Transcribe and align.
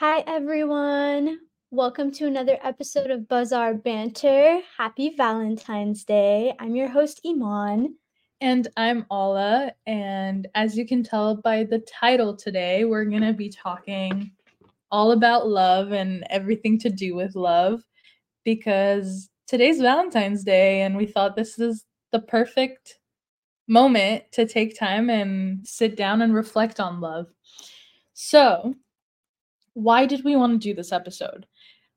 Hi, 0.00 0.22
everyone. 0.28 1.40
Welcome 1.72 2.12
to 2.12 2.26
another 2.28 2.56
episode 2.62 3.10
of 3.10 3.26
Bazaar 3.26 3.74
Banter. 3.74 4.60
Happy 4.76 5.12
Valentine's 5.16 6.04
Day. 6.04 6.54
I'm 6.60 6.76
your 6.76 6.86
host, 6.86 7.20
Iman. 7.26 7.96
And 8.40 8.68
I'm 8.76 9.06
Ala. 9.10 9.72
And 9.88 10.46
as 10.54 10.78
you 10.78 10.86
can 10.86 11.02
tell 11.02 11.34
by 11.38 11.64
the 11.64 11.80
title 11.80 12.36
today, 12.36 12.84
we're 12.84 13.06
going 13.06 13.22
to 13.22 13.32
be 13.32 13.50
talking 13.50 14.30
all 14.92 15.10
about 15.10 15.48
love 15.48 15.90
and 15.90 16.24
everything 16.30 16.78
to 16.78 16.90
do 16.90 17.16
with 17.16 17.34
love 17.34 17.82
because 18.44 19.28
today's 19.48 19.80
Valentine's 19.80 20.44
Day, 20.44 20.82
and 20.82 20.96
we 20.96 21.06
thought 21.06 21.34
this 21.34 21.58
is 21.58 21.84
the 22.12 22.20
perfect 22.20 23.00
moment 23.66 24.30
to 24.30 24.46
take 24.46 24.78
time 24.78 25.10
and 25.10 25.66
sit 25.66 25.96
down 25.96 26.22
and 26.22 26.36
reflect 26.36 26.78
on 26.78 27.00
love. 27.00 27.26
So, 28.14 28.76
why 29.78 30.06
did 30.06 30.24
we 30.24 30.34
want 30.34 30.60
to 30.60 30.68
do 30.68 30.74
this 30.74 30.90
episode? 30.90 31.46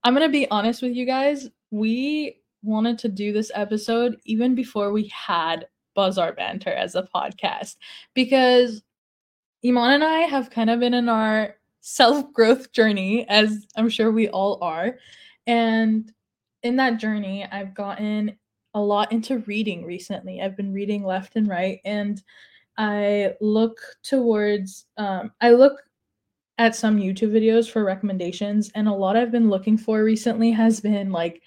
I'm 0.04 0.14
going 0.14 0.28
to 0.28 0.32
be 0.32 0.50
honest 0.52 0.84
with 0.84 0.94
you 0.94 1.06
guys. 1.06 1.50
We 1.72 2.38
wanted 2.62 3.00
to 3.00 3.10
do 3.10 3.34
this 3.34 3.52
episode 3.56 4.18
even 4.26 4.54
before 4.54 4.92
we 4.92 5.08
had 5.08 5.66
Bazaar 5.96 6.34
Banter 6.34 6.70
as 6.70 6.94
a 6.94 7.08
podcast 7.14 7.78
because 8.14 8.84
Iman 9.66 9.94
and 9.94 10.04
I 10.04 10.20
have 10.20 10.52
kind 10.52 10.70
of 10.70 10.80
been 10.80 10.94
in 10.94 11.10
our 11.10 11.56
self 11.80 12.32
growth 12.34 12.72
journey, 12.72 13.28
as 13.28 13.66
I'm 13.76 13.90
sure 13.90 14.12
we 14.12 14.30
all 14.30 14.64
are. 14.64 14.98
And 15.48 16.12
in 16.62 16.76
that 16.76 17.00
journey, 17.00 17.48
I've 17.52 17.74
gotten 17.74 18.38
a 18.76 18.80
lot 18.80 19.12
into 19.12 19.40
reading 19.40 19.86
recently. 19.86 20.40
I've 20.40 20.56
been 20.56 20.72
reading 20.72 21.04
left 21.04 21.36
and 21.36 21.48
right, 21.48 21.80
and 21.84 22.22
I 22.78 23.34
look 23.42 23.80
towards, 24.04 24.86
um, 24.98 25.32
I 25.42 25.52
look 25.52 25.82
at 26.62 26.76
some 26.76 27.00
YouTube 27.00 27.32
videos 27.32 27.68
for 27.68 27.84
recommendations, 27.84 28.70
and 28.76 28.88
a 28.88 28.94
lot 28.94 29.18
I've 29.18 29.32
been 29.32 29.50
looking 29.50 29.80
for 29.80 30.04
recently 30.04 30.52
has 30.52 30.80
been 30.80 31.12
like, 31.12 31.42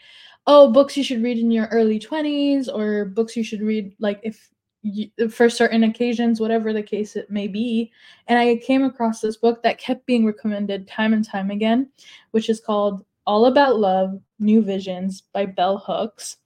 oh, 0.48 0.72
books 0.72 0.96
you 0.96 1.04
should 1.04 1.22
read 1.22 1.38
in 1.38 1.52
your 1.52 1.66
early 1.66 2.00
20s, 2.00 2.68
or 2.68 3.04
books 3.04 3.36
you 3.36 3.44
should 3.44 3.62
read 3.62 3.94
like 4.00 4.18
if 4.24 4.50
you, 4.82 5.08
for 5.30 5.48
certain 5.48 5.84
occasions, 5.84 6.40
whatever 6.40 6.72
the 6.72 6.82
case 6.82 7.14
it 7.14 7.30
may 7.30 7.46
be. 7.46 7.92
And 8.26 8.40
I 8.40 8.56
came 8.56 8.82
across 8.82 9.20
this 9.20 9.36
book 9.36 9.62
that 9.62 9.78
kept 9.78 10.04
being 10.04 10.26
recommended 10.26 10.88
time 10.88 11.12
and 11.12 11.24
time 11.24 11.52
again, 11.52 11.90
which 12.32 12.50
is 12.50 12.60
called 12.60 13.04
All 13.24 13.46
About 13.46 13.78
Love 13.78 14.20
New 14.40 14.62
Visions 14.62 15.22
by 15.32 15.46
Bell 15.46 15.78
Hooks. 15.78 16.38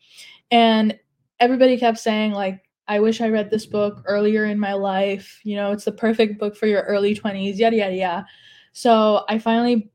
And 0.50 0.98
everybody 1.40 1.78
kept 1.78 1.98
saying, 1.98 2.32
like, 2.32 2.68
I 2.86 3.00
wish 3.00 3.22
I 3.22 3.30
read 3.30 3.50
this 3.50 3.64
book 3.64 4.02
earlier 4.04 4.44
in 4.44 4.60
my 4.60 4.74
life. 4.74 5.40
You 5.42 5.56
know, 5.56 5.72
it's 5.72 5.86
the 5.86 5.92
perfect 5.92 6.38
book 6.38 6.54
for 6.54 6.66
your 6.66 6.82
early 6.82 7.14
20s, 7.14 7.56
yada, 7.56 7.76
yada, 7.76 7.94
yada. 7.94 8.26
So 8.72 9.24
I 9.28 9.38
finally 9.38 9.90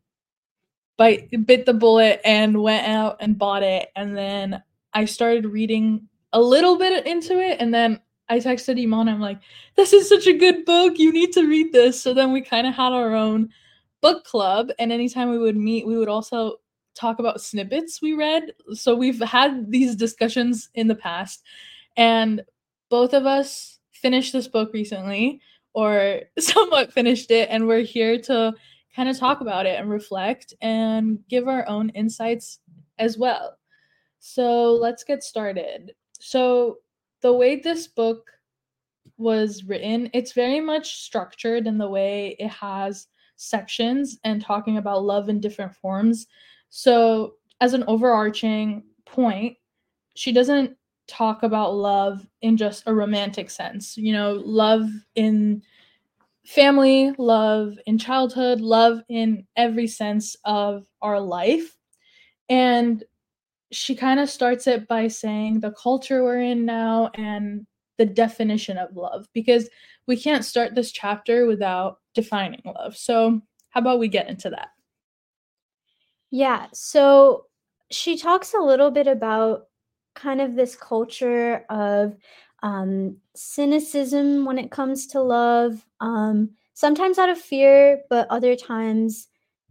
bite 0.97 1.29
bit 1.45 1.65
the 1.65 1.73
bullet 1.73 2.21
and 2.23 2.61
went 2.61 2.87
out 2.87 3.17
and 3.19 3.37
bought 3.37 3.63
it. 3.63 3.89
And 3.95 4.15
then 4.15 4.61
I 4.93 5.05
started 5.05 5.45
reading 5.45 6.07
a 6.33 6.41
little 6.41 6.77
bit 6.77 7.05
into 7.05 7.39
it. 7.39 7.57
And 7.59 7.73
then 7.73 7.99
I 8.29 8.39
texted 8.39 8.81
Iman, 8.81 9.09
I'm 9.09 9.19
like, 9.19 9.39
this 9.75 9.93
is 9.93 10.07
such 10.07 10.27
a 10.27 10.37
good 10.37 10.65
book. 10.65 10.97
You 10.97 11.11
need 11.11 11.33
to 11.33 11.47
read 11.47 11.71
this. 11.71 12.01
So 12.01 12.13
then 12.13 12.31
we 12.31 12.41
kind 12.41 12.67
of 12.67 12.73
had 12.73 12.93
our 12.93 13.13
own 13.13 13.49
book 14.01 14.23
club. 14.23 14.69
And 14.79 14.91
anytime 14.91 15.29
we 15.29 15.37
would 15.37 15.57
meet, 15.57 15.85
we 15.85 15.97
would 15.97 16.09
also 16.09 16.57
talk 16.95 17.19
about 17.19 17.41
snippets 17.41 18.01
we 18.01 18.13
read. 18.13 18.53
So 18.73 18.95
we've 18.95 19.21
had 19.21 19.71
these 19.71 19.95
discussions 19.95 20.69
in 20.75 20.87
the 20.87 20.95
past. 20.95 21.43
And 21.97 22.43
both 22.89 23.13
of 23.13 23.25
us 23.25 23.79
finished 23.91 24.33
this 24.33 24.47
book 24.47 24.73
recently 24.73 25.41
or 25.73 26.21
somewhat 26.39 26.93
finished 26.93 27.31
it 27.31 27.49
and 27.49 27.67
we're 27.67 27.81
here 27.81 28.19
to 28.19 28.53
kind 28.95 29.09
of 29.09 29.17
talk 29.17 29.41
about 29.41 29.65
it 29.65 29.79
and 29.79 29.89
reflect 29.89 30.53
and 30.61 31.19
give 31.29 31.47
our 31.47 31.67
own 31.67 31.89
insights 31.89 32.59
as 32.99 33.17
well. 33.17 33.57
So 34.19 34.73
let's 34.73 35.03
get 35.03 35.23
started. 35.23 35.93
So, 36.19 36.77
the 37.21 37.33
way 37.33 37.57
this 37.57 37.87
book 37.87 38.29
was 39.17 39.63
written, 39.63 40.09
it's 40.13 40.33
very 40.33 40.59
much 40.59 40.97
structured 41.03 41.67
in 41.67 41.77
the 41.77 41.89
way 41.89 42.35
it 42.39 42.49
has 42.49 43.07
sections 43.35 44.17
and 44.23 44.41
talking 44.41 44.77
about 44.77 45.03
love 45.03 45.29
in 45.29 45.39
different 45.39 45.75
forms. 45.75 46.27
So, 46.69 47.35
as 47.59 47.73
an 47.73 47.83
overarching 47.87 48.83
point, 49.05 49.57
she 50.15 50.31
doesn't 50.31 50.77
talk 51.07 51.43
about 51.43 51.75
love 51.75 52.25
in 52.41 52.57
just 52.57 52.83
a 52.85 52.93
romantic 52.93 53.49
sense. 53.49 53.97
You 53.97 54.13
know, 54.13 54.41
love 54.45 54.89
in 55.15 55.63
family, 56.45 57.13
love 57.17 57.77
in 57.85 57.97
childhood, 57.97 58.61
love 58.61 59.01
in 59.09 59.45
every 59.55 59.87
sense 59.87 60.35
of 60.45 60.85
our 61.01 61.19
life. 61.19 61.77
And 62.49 63.03
she 63.71 63.95
kind 63.95 64.19
of 64.19 64.29
starts 64.29 64.67
it 64.67 64.87
by 64.87 65.07
saying 65.07 65.59
the 65.59 65.71
culture 65.71 66.23
we're 66.23 66.41
in 66.41 66.65
now 66.65 67.09
and 67.15 67.65
the 67.97 68.05
definition 68.05 68.77
of 68.77 68.95
love, 68.95 69.27
because 69.33 69.69
we 70.07 70.17
can't 70.17 70.45
start 70.45 70.75
this 70.75 70.91
chapter 70.91 71.45
without 71.45 71.99
defining 72.13 72.61
love. 72.65 72.97
So, 72.97 73.41
how 73.69 73.79
about 73.79 73.99
we 73.99 74.07
get 74.07 74.29
into 74.29 74.49
that? 74.51 74.69
Yeah. 76.31 76.67
So, 76.73 77.45
she 77.89 78.17
talks 78.17 78.53
a 78.53 78.59
little 78.59 78.91
bit 78.91 79.07
about 79.07 79.67
kind 80.15 80.41
of 80.41 80.55
this 80.55 80.75
culture 80.75 81.65
of 81.69 82.15
um, 82.61 83.17
cynicism 83.35 84.45
when 84.45 84.57
it 84.57 84.71
comes 84.71 85.07
to 85.07 85.21
love, 85.21 85.85
um, 85.99 86.49
sometimes 86.73 87.17
out 87.17 87.29
of 87.29 87.37
fear, 87.37 88.01
but 88.09 88.27
other 88.29 88.55
times 88.55 89.27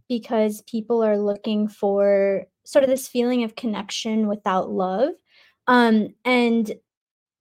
because 0.07 0.61
people 0.63 1.03
are 1.03 1.17
looking 1.17 1.67
for 1.67 2.45
sort 2.65 2.83
of 2.83 2.89
this 2.89 3.07
feeling 3.07 3.43
of 3.43 3.55
connection 3.55 4.27
without 4.27 4.69
love. 4.69 5.09
Um, 5.67 6.13
and 6.23 6.71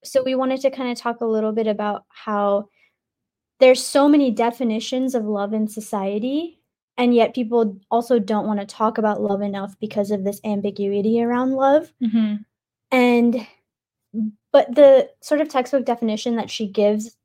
so 0.04 0.22
we 0.22 0.34
wanted 0.34 0.60
to 0.62 0.70
kind 0.70 0.90
of 0.90 0.98
talk 0.98 1.20
a 1.20 1.26
little 1.26 1.52
bit 1.52 1.66
about 1.66 2.04
how 2.08 2.68
there's 3.60 3.84
so 3.84 4.08
many 4.08 4.30
definitions 4.30 5.14
of 5.14 5.24
love 5.24 5.52
in 5.52 5.68
society 5.68 6.58
and 6.98 7.14
yet 7.14 7.34
people 7.34 7.78
also 7.90 8.18
don't 8.18 8.46
want 8.46 8.60
to 8.60 8.66
talk 8.66 8.98
about 8.98 9.22
love 9.22 9.40
enough 9.40 9.74
because 9.80 10.10
of 10.10 10.24
this 10.24 10.40
ambiguity 10.44 11.22
around 11.22 11.52
love 11.52 11.92
mm-hmm. 12.02 12.36
And 12.92 13.46
but 14.52 14.72
the 14.74 15.08
sort 15.20 15.40
of 15.40 15.48
textbook 15.48 15.84
definition 15.84 16.36
that 16.36 16.50
she 16.50 16.68
gives 16.68 17.16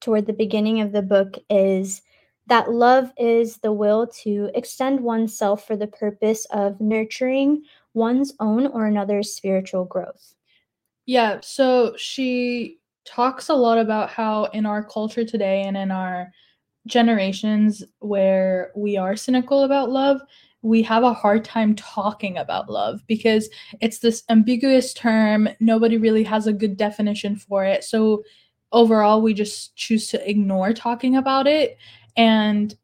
toward 0.00 0.26
the 0.26 0.32
beginning 0.32 0.80
of 0.80 0.92
the 0.92 1.02
book 1.02 1.34
is 1.50 2.02
that 2.46 2.70
love 2.70 3.12
is 3.18 3.58
the 3.58 3.72
will 3.72 4.06
to 4.06 4.50
extend 4.54 5.00
oneself 5.00 5.66
for 5.66 5.76
the 5.76 5.88
purpose 5.88 6.46
of 6.50 6.80
nurturing 6.80 7.62
one's 7.92 8.32
own 8.40 8.68
or 8.68 8.86
another's 8.86 9.34
spiritual 9.34 9.84
growth. 9.84 10.34
Yeah, 11.04 11.40
so 11.42 11.94
she 11.96 12.78
talks 13.04 13.48
a 13.48 13.54
lot 13.54 13.78
about 13.78 14.10
how 14.10 14.44
in 14.46 14.66
our 14.66 14.84
culture 14.84 15.24
today 15.24 15.62
and 15.62 15.76
in 15.76 15.90
our 15.90 16.30
generations 16.86 17.82
where 17.98 18.72
we 18.76 18.96
are 18.96 19.16
cynical 19.16 19.64
about 19.64 19.90
love, 19.90 20.20
we 20.62 20.82
have 20.82 21.04
a 21.04 21.14
hard 21.14 21.44
time 21.44 21.74
talking 21.76 22.36
about 22.36 22.70
love 22.70 23.00
because 23.06 23.48
it's 23.80 24.00
this 24.00 24.24
ambiguous 24.28 24.92
term. 24.92 25.48
Nobody 25.60 25.98
really 25.98 26.24
has 26.24 26.46
a 26.46 26.52
good 26.52 26.76
definition 26.76 27.36
for 27.36 27.64
it. 27.64 27.84
So 27.84 28.24
overall, 28.72 29.22
we 29.22 29.34
just 29.34 29.76
choose 29.76 30.08
to 30.08 30.28
ignore 30.30 30.72
talking 30.72 31.16
about 31.16 31.46
it. 31.46 31.78
And 32.16 32.76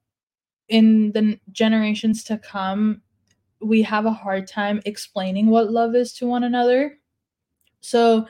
in 0.69 1.13
the 1.13 1.39
generations 1.53 2.25
to 2.25 2.39
come, 2.39 3.03
we 3.61 3.83
have 3.83 4.07
a 4.07 4.13
hard 4.13 4.47
time 4.47 4.81
explaining 4.85 5.49
what 5.49 5.71
love 5.71 5.95
is 5.95 6.13
to 6.15 6.27
one 6.27 6.45
another. 6.45 6.99
So, 7.81 8.27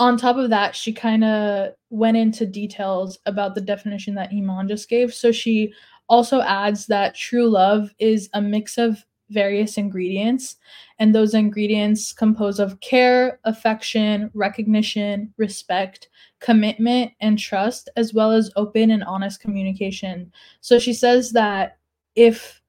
on 0.00 0.16
top 0.16 0.36
of 0.36 0.50
that, 0.50 0.76
she 0.76 0.92
kind 0.92 1.24
of 1.24 1.72
went 1.90 2.16
into 2.16 2.46
details 2.46 3.18
about 3.26 3.54
the 3.54 3.60
definition 3.60 4.14
that 4.14 4.30
Iman 4.32 4.68
just 4.68 4.88
gave. 4.88 5.12
So, 5.12 5.32
she 5.32 5.72
also 6.08 6.40
adds 6.40 6.86
that 6.86 7.14
true 7.14 7.48
love 7.48 7.94
is 7.98 8.28
a 8.34 8.40
mix 8.40 8.78
of 8.78 9.04
various 9.30 9.76
ingredients, 9.76 10.56
and 10.98 11.14
those 11.14 11.34
ingredients 11.34 12.12
compose 12.12 12.58
of 12.58 12.80
care, 12.80 13.38
affection, 13.44 14.30
recognition, 14.32 15.32
respect, 15.36 16.08
commitment, 16.40 17.12
and 17.20 17.38
trust, 17.38 17.90
as 17.96 18.14
well 18.14 18.32
as 18.32 18.50
open 18.56 18.90
and 18.90 19.04
honest 19.04 19.40
communication. 19.40 20.32
So 20.60 20.78
she 20.78 20.94
says 20.94 21.32
that 21.32 21.76
if 22.14 22.62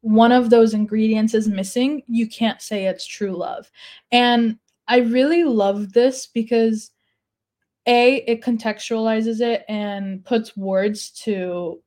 one 0.00 0.32
of 0.32 0.50
those 0.50 0.72
ingredients 0.72 1.34
is 1.34 1.48
missing, 1.48 2.02
you 2.06 2.28
can't 2.28 2.62
say 2.62 2.86
it's 2.86 3.04
true 3.04 3.36
love. 3.36 3.70
And 4.12 4.58
I 4.88 4.98
really 4.98 5.44
love 5.44 5.92
this 5.92 6.26
because 6.26 6.92
A, 7.86 8.16
it 8.26 8.40
contextualizes 8.40 9.40
it 9.40 9.64
and 9.68 10.24
puts 10.24 10.56
words 10.56 11.10
to 11.24 11.82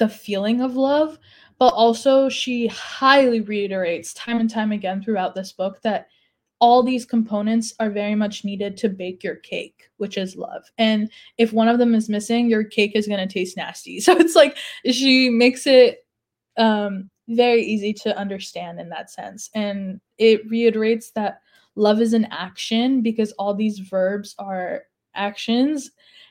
the 0.00 0.08
feeling 0.08 0.60
of 0.60 0.74
love, 0.74 1.18
but 1.60 1.72
also 1.74 2.28
she 2.28 2.66
highly 2.66 3.42
reiterates 3.42 4.12
time 4.14 4.38
and 4.38 4.50
time 4.50 4.72
again 4.72 5.02
throughout 5.02 5.36
this 5.36 5.52
book 5.52 5.80
that 5.82 6.08
all 6.58 6.82
these 6.82 7.04
components 7.04 7.74
are 7.78 7.90
very 7.90 8.14
much 8.14 8.44
needed 8.44 8.76
to 8.78 8.88
bake 8.88 9.22
your 9.22 9.36
cake, 9.36 9.90
which 9.98 10.18
is 10.18 10.36
love. 10.36 10.64
And 10.78 11.10
if 11.38 11.52
one 11.52 11.68
of 11.68 11.78
them 11.78 11.94
is 11.94 12.08
missing, 12.08 12.50
your 12.50 12.64
cake 12.64 12.92
is 12.94 13.06
going 13.06 13.26
to 13.26 13.32
taste 13.32 13.56
nasty. 13.56 14.00
So 14.10 14.16
it's 14.16 14.34
like 14.34 14.56
she 14.90 15.30
makes 15.30 15.66
it 15.66 16.06
um, 16.56 17.10
very 17.28 17.62
easy 17.62 17.92
to 17.92 18.16
understand 18.16 18.80
in 18.80 18.88
that 18.88 19.10
sense. 19.10 19.50
And 19.54 20.00
it 20.18 20.48
reiterates 20.50 21.12
that 21.12 21.40
love 21.76 22.00
is 22.00 22.12
an 22.12 22.26
action 22.30 23.02
because 23.02 23.32
all 23.32 23.54
these 23.54 23.78
verbs 23.78 24.34
are 24.38 24.82
actions. 25.14 25.90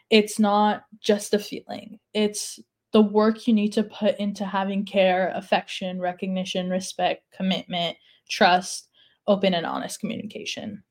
It's 0.09 0.39
not 0.39 0.83
just 0.99 1.33
a 1.33 1.39
feeling, 1.39 1.99
it's 2.13 2.59
the 2.91 3.01
work 3.01 3.47
you 3.47 3.53
need 3.53 3.73
to 3.73 3.83
put 3.83 4.17
into 4.19 4.45
having 4.45 4.85
care, 4.85 5.31
affection, 5.35 5.99
recognition, 5.99 6.69
respect, 6.69 7.23
commitment, 7.35 7.97
trust, 8.29 8.89
open 9.27 9.53
and 9.53 9.65
honest 9.65 9.99
communication. 9.99 10.83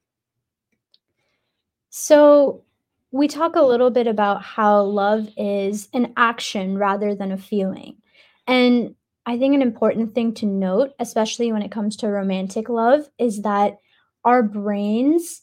So, 1.91 2.65
we 3.11 3.27
talk 3.27 3.57
a 3.57 3.63
little 3.63 3.91
bit 3.91 4.07
about 4.07 4.43
how 4.43 4.83
love 4.83 5.29
is 5.37 5.89
an 5.95 6.13
action 6.17 6.77
rather 6.77 7.15
than 7.15 7.33
a 7.33 7.39
feeling. 7.39 7.97
And 8.47 8.95
I 9.25 9.39
think 9.39 9.55
an 9.55 9.63
important 9.63 10.15
thing 10.15 10.35
to 10.35 10.47
note, 10.47 10.93
especially 11.01 11.51
when 11.53 11.63
it 11.63 11.71
comes 11.71 11.97
to 11.97 12.09
romantic 12.09 12.69
love, 12.69 13.09
is 13.19 13.43
that 13.43 13.79
our 14.25 14.43
brains, 14.43 15.43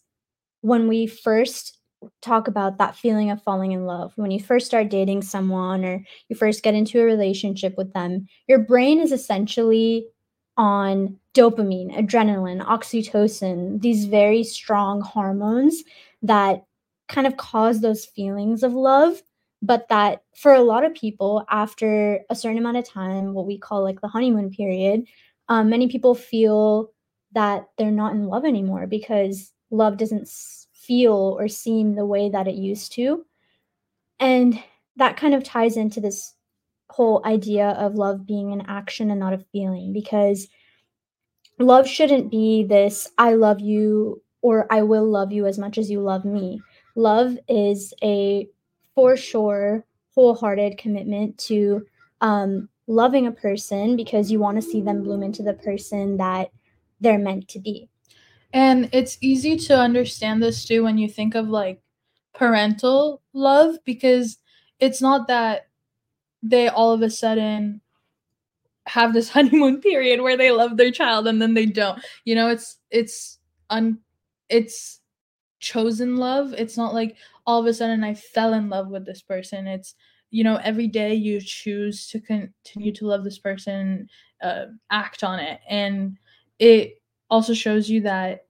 when 0.62 0.88
we 0.88 1.08
first 1.08 1.80
talk 2.22 2.48
about 2.48 2.78
that 2.78 2.96
feeling 2.96 3.31
of 3.31 3.42
falling 3.42 3.72
in 3.72 3.86
love, 3.86 4.13
when 4.16 4.31
you 4.31 4.40
first 4.40 4.66
start 4.66 4.90
dating 4.90 5.22
someone 5.22 5.84
or 5.86 6.04
you 6.30 6.36
first 6.36 6.63
get 6.63 6.74
into 6.74 7.02
a 7.02 7.06
relationship 7.06 7.75
with 7.78 7.94
them, 7.94 8.28
your 8.48 8.60
brain 8.60 9.00
is 9.00 9.12
essentially 9.12 10.07
on 10.57 11.18
dopamine, 11.34 11.94
adrenaline, 11.98 12.66
oxytocin, 12.66 13.81
these 13.81 14.06
very 14.06 14.44
strong 14.44 15.02
hormones 15.02 15.84
that 16.22 16.63
kind 17.07 17.28
of 17.28 17.38
cause 17.38 17.81
those 17.81 18.06
feelings 18.06 18.63
of 18.63 18.74
love 18.74 19.22
but 19.62 19.88
that 19.90 20.24
for 20.36 20.54
a 20.54 20.62
lot 20.62 20.84
of 20.84 20.94
people 20.94 21.46
after 21.50 22.19
a 22.30 22.36
certain 22.36 22.58
amount 22.58 22.78
of 22.78 22.88
time 22.88 23.34
what 23.34 23.46
we 23.46 23.58
call 23.58 23.84
like 23.84 24.01
the 24.01 24.08
honeymoon 24.08 24.50
period 24.50 25.04
um, 25.50 25.69
many 25.69 25.88
people 25.88 26.16
feel 26.16 26.92
that 27.34 27.68
they're 27.78 27.92
not 27.92 28.13
in 28.13 28.28
love 28.28 28.46
anymore 28.46 28.88
because 28.88 29.51
love 29.72 29.98
doesn't 29.98 30.28
feel 30.86 31.36
or 31.40 31.48
seem 31.48 31.96
the 31.96 32.06
way 32.06 32.30
that 32.30 32.48
it 32.48 32.56
used 32.56 32.92
to 32.94 33.26
and 34.20 34.62
that 34.96 35.18
kind 35.18 35.34
of 35.34 35.44
ties 35.44 35.78
into 35.78 36.00
this 36.00 36.34
whole 36.90 37.22
idea 37.26 37.70
of 37.72 37.96
love 37.96 38.26
being 38.26 38.54
an 38.54 38.64
action 38.68 39.12
and 39.12 39.20
not 39.20 39.34
a 39.34 39.46
feeling 39.52 39.92
because 39.92 40.48
love 41.60 41.88
shouldn't 41.88 42.30
be 42.30 42.64
this 42.64 43.10
i 43.18 43.34
love 43.34 43.60
you 43.60 44.22
or 44.42 44.72
i 44.72 44.82
will 44.82 45.10
love 45.10 45.32
you 45.32 45.46
as 45.46 45.58
much 45.58 45.78
as 45.78 45.90
you 45.90 46.00
love 46.00 46.26
me 46.26 46.62
love 46.96 47.38
is 47.48 47.94
a 48.04 48.48
for 48.94 49.18
sure 49.18 49.86
wholehearted 50.16 50.78
commitment 50.78 51.38
to 51.38 51.86
um, 52.22 52.70
loving 52.88 53.28
a 53.28 53.32
person 53.32 53.96
because 53.96 54.32
you 54.32 54.40
want 54.40 54.56
to 54.56 54.62
see 54.62 54.82
them 54.82 55.04
bloom 55.04 55.22
into 55.22 55.44
the 55.44 55.54
person 55.54 56.18
that 56.18 56.50
they're 57.02 57.20
meant 57.20 57.48
to 57.50 57.60
be. 57.60 57.90
And 58.56 58.90
it's 58.92 59.19
easy 59.22 59.56
to 59.68 59.78
understand 59.78 60.42
this 60.42 60.66
too 60.66 60.84
when 60.84 60.98
you 60.98 61.10
think 61.10 61.36
of 61.36 61.48
like 61.50 61.81
parental 62.34 63.22
love 63.34 63.78
because 63.86 64.38
it's 64.80 65.02
not 65.02 65.28
that 65.28 65.68
they 66.44 66.68
all 66.69 66.94
of 66.94 67.02
a 67.04 67.10
sudden 67.10 67.81
have 68.88 69.13
this 69.13 69.30
honeymoon 69.31 69.81
period 69.81 70.22
where 70.22 70.38
they 70.38 70.52
love 70.52 70.78
their 70.78 70.92
child 70.92 71.28
and 71.28 71.42
then 71.42 71.54
they 71.54 71.66
don't. 71.66 72.02
You 72.24 72.36
know, 72.36 72.50
it's 72.50 72.78
it's 72.92 73.40
un 73.69 74.00
it's 74.50 75.01
chosen 75.60 76.18
love. 76.18 76.54
It's 76.54 76.78
not 76.78 76.94
like 76.96 77.18
all 77.48 77.60
of 77.62 77.68
a 77.68 77.74
sudden 77.74 78.04
I 78.04 78.16
fell 78.16 78.54
in 78.54 78.69
love 78.69 78.90
with 78.90 79.06
this 79.06 79.24
person. 79.24 79.68
It's 79.68 79.96
you 80.31 80.44
know 80.46 80.58
every 80.63 80.88
day 80.88 81.16
you 81.16 81.42
choose 81.42 82.08
to 82.10 82.19
continue 82.19 82.94
to 82.94 83.08
love 83.08 83.24
this 83.24 83.40
person, 83.40 84.10
uh, 84.44 84.68
act 84.92 85.24
on 85.24 85.40
it, 85.40 85.62
and 85.69 86.18
it 86.60 87.01
also 87.30 87.54
shows 87.54 87.90
you 87.90 88.01
that 88.01 88.45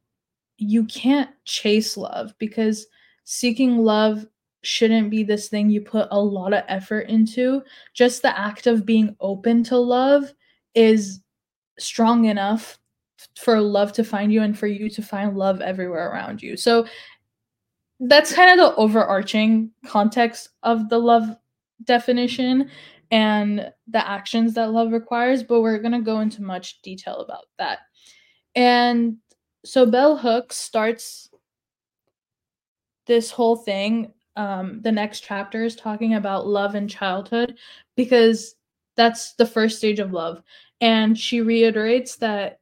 you 0.57 0.85
can't 0.85 1.29
chase 1.45 1.97
love 1.97 2.33
because 2.39 2.87
seeking 3.23 3.77
love 3.77 4.25
shouldn't 4.61 5.11
be 5.11 5.23
this 5.23 5.47
thing 5.47 5.69
you 5.69 5.81
put 5.81 6.07
a 6.11 6.19
lot 6.19 6.53
of 6.53 6.63
effort 6.67 7.09
into. 7.09 7.61
Just 7.93 8.21
the 8.21 8.37
act 8.37 8.67
of 8.67 8.85
being 8.85 9.15
open 9.19 9.63
to 9.65 9.77
love 9.77 10.33
is 10.73 11.21
strong 11.77 12.25
enough 12.25 12.79
for 13.37 13.59
love 13.61 13.93
to 13.93 14.03
find 14.03 14.31
you 14.31 14.41
and 14.41 14.57
for 14.57 14.67
you 14.67 14.89
to 14.89 15.01
find 15.01 15.37
love 15.37 15.61
everywhere 15.61 16.09
around 16.09 16.41
you. 16.41 16.57
So 16.57 16.85
that's 17.99 18.33
kind 18.33 18.51
of 18.51 18.57
the 18.57 18.75
overarching 18.75 19.71
context 19.85 20.49
of 20.63 20.89
the 20.89 20.97
love 20.97 21.37
definition 21.83 22.69
and 23.11 23.71
the 23.87 24.07
actions 24.07 24.53
that 24.55 24.71
love 24.71 24.91
requires, 24.91 25.43
but 25.43 25.61
we're 25.61 25.79
going 25.79 25.91
to 25.91 26.01
go 26.01 26.19
into 26.19 26.41
much 26.41 26.81
detail 26.81 27.17
about 27.17 27.45
that. 27.57 27.79
And 28.55 29.17
so 29.65 29.85
Bell 29.85 30.15
Hooks 30.15 30.55
starts 30.55 31.29
this 33.07 33.31
whole 33.31 33.55
thing. 33.55 34.13
Um, 34.35 34.81
the 34.81 34.91
next 34.91 35.21
chapter 35.21 35.63
is 35.63 35.75
talking 35.75 36.15
about 36.15 36.47
love 36.47 36.75
in 36.75 36.87
childhood 36.87 37.57
because 37.95 38.55
that's 38.95 39.33
the 39.33 39.45
first 39.45 39.77
stage 39.77 39.99
of 39.99 40.13
love. 40.13 40.41
And 40.81 41.17
she 41.17 41.41
reiterates 41.41 42.17
that 42.17 42.59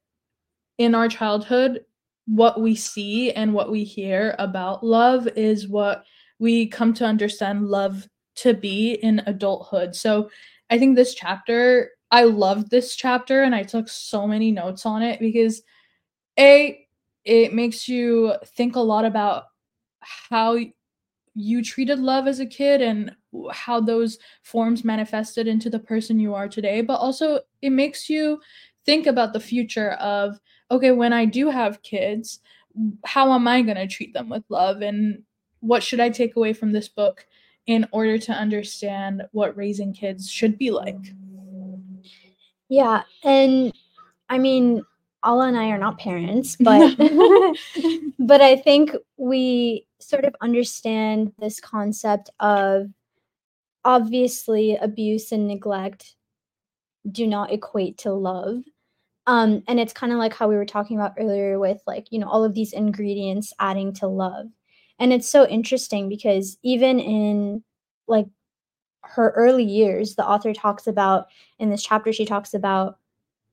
in 0.77 0.95
our 0.95 1.07
childhood, 1.07 1.85
what 2.25 2.61
we 2.61 2.75
see 2.75 3.31
and 3.31 3.53
what 3.53 3.71
we 3.71 3.83
hear 3.83 4.35
about 4.39 4.83
love 4.83 5.27
is 5.35 5.67
what 5.67 6.03
we 6.39 6.67
come 6.67 6.93
to 6.95 7.05
understand 7.05 7.67
love 7.67 8.07
to 8.35 8.53
be 8.53 8.93
in 8.93 9.21
adulthood. 9.25 9.95
So 9.95 10.29
I 10.69 10.79
think 10.79 10.95
this 10.95 11.13
chapter, 11.13 11.91
I 12.11 12.23
loved 12.23 12.69
this 12.69 12.95
chapter 12.95 13.43
and 13.43 13.53
I 13.53 13.63
took 13.63 13.89
so 13.89 14.25
many 14.25 14.51
notes 14.51 14.85
on 14.85 15.01
it 15.01 15.19
because 15.19 15.61
A, 16.39 16.82
it 17.25 17.53
makes 17.53 17.87
you 17.87 18.33
think 18.55 18.75
a 18.75 18.79
lot 18.79 19.05
about 19.05 19.45
how 20.01 20.57
you 21.35 21.63
treated 21.63 21.99
love 21.99 22.27
as 22.27 22.39
a 22.39 22.45
kid 22.45 22.81
and 22.81 23.15
how 23.51 23.79
those 23.79 24.19
forms 24.43 24.83
manifested 24.83 25.47
into 25.47 25.69
the 25.69 25.79
person 25.79 26.19
you 26.19 26.35
are 26.35 26.47
today, 26.47 26.81
but 26.81 26.95
also 26.95 27.39
it 27.61 27.71
makes 27.71 28.09
you 28.09 28.39
think 28.85 29.07
about 29.07 29.33
the 29.33 29.39
future 29.39 29.91
of 29.93 30.39
okay, 30.71 30.91
when 30.91 31.13
I 31.13 31.25
do 31.25 31.49
have 31.49 31.83
kids, 31.83 32.39
how 33.05 33.31
am 33.33 33.47
I 33.47 33.61
going 33.61 33.77
to 33.77 33.87
treat 33.87 34.13
them 34.13 34.29
with 34.29 34.43
love? 34.49 34.81
And 34.81 35.21
what 35.59 35.83
should 35.83 35.99
I 35.99 36.09
take 36.09 36.35
away 36.35 36.53
from 36.53 36.71
this 36.71 36.87
book 36.87 37.27
in 37.67 37.87
order 37.91 38.17
to 38.17 38.31
understand 38.31 39.23
what 39.31 39.55
raising 39.55 39.93
kids 39.93 40.29
should 40.31 40.57
be 40.57 40.71
like? 40.71 40.97
Yeah. 42.69 43.03
And 43.23 43.71
I 44.29 44.39
mean, 44.39 44.83
Ala 45.25 45.47
and 45.47 45.57
I 45.57 45.69
are 45.69 45.77
not 45.77 45.99
parents, 45.99 46.55
but 46.59 46.95
but 48.19 48.41
I 48.41 48.55
think 48.55 48.91
we 49.17 49.87
sort 49.99 50.25
of 50.25 50.35
understand 50.41 51.33
this 51.39 51.59
concept 51.59 52.29
of 52.39 52.87
obviously 53.85 54.75
abuse 54.75 55.31
and 55.31 55.47
neglect 55.47 56.15
do 57.11 57.27
not 57.27 57.51
equate 57.51 57.97
to 57.99 58.13
love 58.13 58.63
um, 59.25 59.63
and 59.67 59.79
it's 59.79 59.93
kind 59.93 60.11
of 60.11 60.19
like 60.19 60.33
how 60.33 60.47
we 60.47 60.55
were 60.55 60.65
talking 60.65 60.97
about 60.97 61.13
earlier 61.17 61.59
with 61.59 61.81
like, 61.87 62.07
you 62.11 62.19
know, 62.19 62.27
all 62.27 62.43
of 62.43 62.53
these 62.53 62.73
ingredients 62.73 63.53
adding 63.59 63.93
to 63.95 64.07
love. 64.07 64.47
And 64.99 65.13
it's 65.13 65.29
so 65.29 65.47
interesting 65.47 66.09
because 66.09 66.57
even 66.61 66.99
in 66.99 67.63
like 68.07 68.27
her 69.03 69.31
early 69.35 69.63
years, 69.63 70.15
the 70.15 70.27
author 70.27 70.53
talks 70.53 70.87
about 70.87 71.27
in 71.57 71.69
this 71.69 71.83
chapter, 71.83 72.11
she 72.11 72.25
talks 72.25 72.53
about 72.53 72.99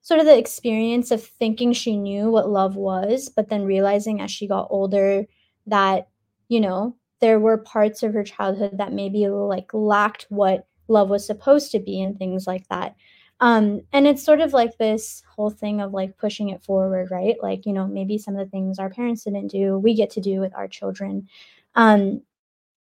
sort 0.02 0.20
of 0.20 0.26
the 0.26 0.38
experience 0.38 1.10
of 1.10 1.22
thinking 1.22 1.72
she 1.72 1.96
knew 1.96 2.30
what 2.30 2.48
love 2.48 2.76
was, 2.76 3.28
but 3.28 3.48
then 3.48 3.64
realizing 3.64 4.20
as 4.20 4.30
she 4.30 4.46
got 4.46 4.68
older 4.70 5.26
that, 5.66 6.08
you 6.48 6.60
know, 6.60 6.96
there 7.20 7.38
were 7.38 7.58
parts 7.58 8.02
of 8.02 8.14
her 8.14 8.24
childhood 8.24 8.78
that 8.78 8.92
maybe 8.92 9.28
like 9.28 9.72
lacked 9.74 10.26
what 10.30 10.66
love 10.88 11.10
was 11.10 11.26
supposed 11.26 11.70
to 11.72 11.78
be 11.78 12.00
and 12.00 12.18
things 12.18 12.46
like 12.46 12.66
that. 12.68 12.96
Um, 13.40 13.82
and 13.92 14.06
it's 14.06 14.22
sort 14.22 14.40
of 14.40 14.52
like 14.52 14.76
this 14.76 15.22
whole 15.34 15.50
thing 15.50 15.80
of 15.80 15.92
like 15.92 16.18
pushing 16.18 16.50
it 16.50 16.62
forward, 16.62 17.10
right? 17.10 17.36
Like, 17.42 17.64
you 17.64 17.72
know, 17.72 17.86
maybe 17.86 18.18
some 18.18 18.36
of 18.36 18.44
the 18.44 18.50
things 18.50 18.78
our 18.78 18.90
parents 18.90 19.24
didn't 19.24 19.48
do, 19.48 19.78
we 19.78 19.94
get 19.94 20.10
to 20.10 20.20
do 20.20 20.40
with 20.40 20.54
our 20.54 20.68
children. 20.68 21.28
Um, 21.74 22.22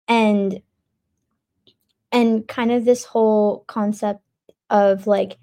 and 0.06 0.60
and 2.12 2.46
kind 2.46 2.70
of 2.70 2.84
this 2.84 3.04
whole 3.04 3.64
concept 3.66 4.20
of 4.70 5.08
like, 5.08 5.38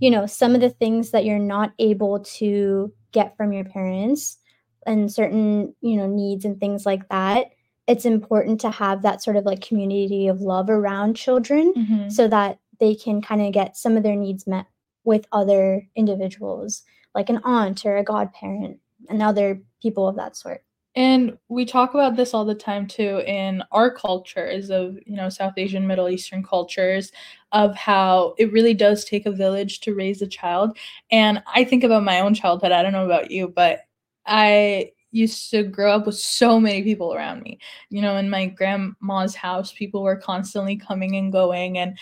you 0.00 0.10
know, 0.10 0.26
some 0.26 0.54
of 0.54 0.60
the 0.60 0.70
things 0.70 1.10
that 1.10 1.24
you're 1.24 1.38
not 1.38 1.72
able 1.78 2.20
to 2.20 2.92
get 3.12 3.36
from 3.36 3.52
your 3.52 3.64
parents 3.64 4.38
and 4.86 5.12
certain, 5.12 5.74
you 5.80 5.96
know, 5.96 6.06
needs 6.06 6.44
and 6.44 6.58
things 6.60 6.86
like 6.86 7.08
that 7.08 7.48
it's 7.88 8.04
important 8.04 8.60
to 8.60 8.70
have 8.70 9.02
that 9.02 9.22
sort 9.22 9.36
of 9.36 9.46
like 9.46 9.66
community 9.66 10.28
of 10.28 10.42
love 10.42 10.68
around 10.68 11.16
children 11.16 11.72
mm-hmm. 11.74 12.08
so 12.10 12.28
that 12.28 12.58
they 12.78 12.94
can 12.94 13.22
kind 13.22 13.40
of 13.40 13.52
get 13.52 13.76
some 13.76 13.96
of 13.96 14.02
their 14.02 14.14
needs 14.14 14.46
met 14.46 14.66
with 15.04 15.26
other 15.32 15.88
individuals, 15.96 16.82
like 17.14 17.30
an 17.30 17.40
aunt 17.44 17.86
or 17.86 17.96
a 17.96 18.04
godparent 18.04 18.78
and 19.08 19.22
other 19.22 19.62
people 19.80 20.06
of 20.06 20.16
that 20.16 20.36
sort. 20.36 20.62
And 20.96 21.38
we 21.48 21.64
talk 21.64 21.94
about 21.94 22.16
this 22.16 22.34
all 22.34 22.44
the 22.44 22.54
time 22.54 22.86
too 22.86 23.22
in 23.26 23.62
our 23.70 23.90
cultures 23.90 24.70
of, 24.70 24.98
you 25.06 25.16
know, 25.16 25.28
South 25.28 25.54
Asian, 25.56 25.86
Middle 25.86 26.08
Eastern 26.08 26.42
cultures 26.42 27.12
of 27.52 27.76
how 27.76 28.34
it 28.38 28.52
really 28.52 28.74
does 28.74 29.04
take 29.04 29.26
a 29.26 29.30
village 29.30 29.80
to 29.80 29.94
raise 29.94 30.22
a 30.22 30.26
child. 30.26 30.76
And 31.10 31.42
I 31.54 31.64
think 31.64 31.84
about 31.84 32.04
my 32.04 32.20
own 32.20 32.34
childhood. 32.34 32.72
I 32.72 32.82
don't 32.82 32.92
know 32.92 33.04
about 33.04 33.30
you, 33.30 33.48
but 33.48 33.80
I 34.26 34.92
used 35.10 35.50
to 35.50 35.62
grow 35.62 35.92
up 35.92 36.06
with 36.06 36.16
so 36.16 36.58
many 36.60 36.82
people 36.82 37.14
around 37.14 37.42
me. 37.42 37.58
You 37.90 38.02
know, 38.02 38.16
in 38.16 38.28
my 38.28 38.46
grandma's 38.46 39.34
house, 39.34 39.72
people 39.72 40.02
were 40.02 40.16
constantly 40.16 40.76
coming 40.76 41.16
and 41.16 41.32
going. 41.32 41.78
And 41.78 41.98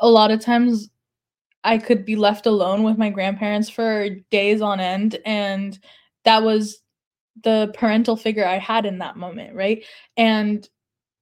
a 0.00 0.08
lot 0.08 0.30
of 0.30 0.40
times 0.40 0.90
I 1.64 1.78
could 1.78 2.04
be 2.04 2.16
left 2.16 2.46
alone 2.46 2.82
with 2.82 2.98
my 2.98 3.10
grandparents 3.10 3.68
for 3.68 4.08
days 4.30 4.60
on 4.60 4.80
end. 4.80 5.18
And 5.24 5.78
that 6.24 6.42
was 6.42 6.80
the 7.42 7.72
parental 7.74 8.16
figure 8.16 8.46
I 8.46 8.58
had 8.58 8.86
in 8.86 8.98
that 8.98 9.16
moment, 9.16 9.54
right? 9.54 9.84
And 10.16 10.68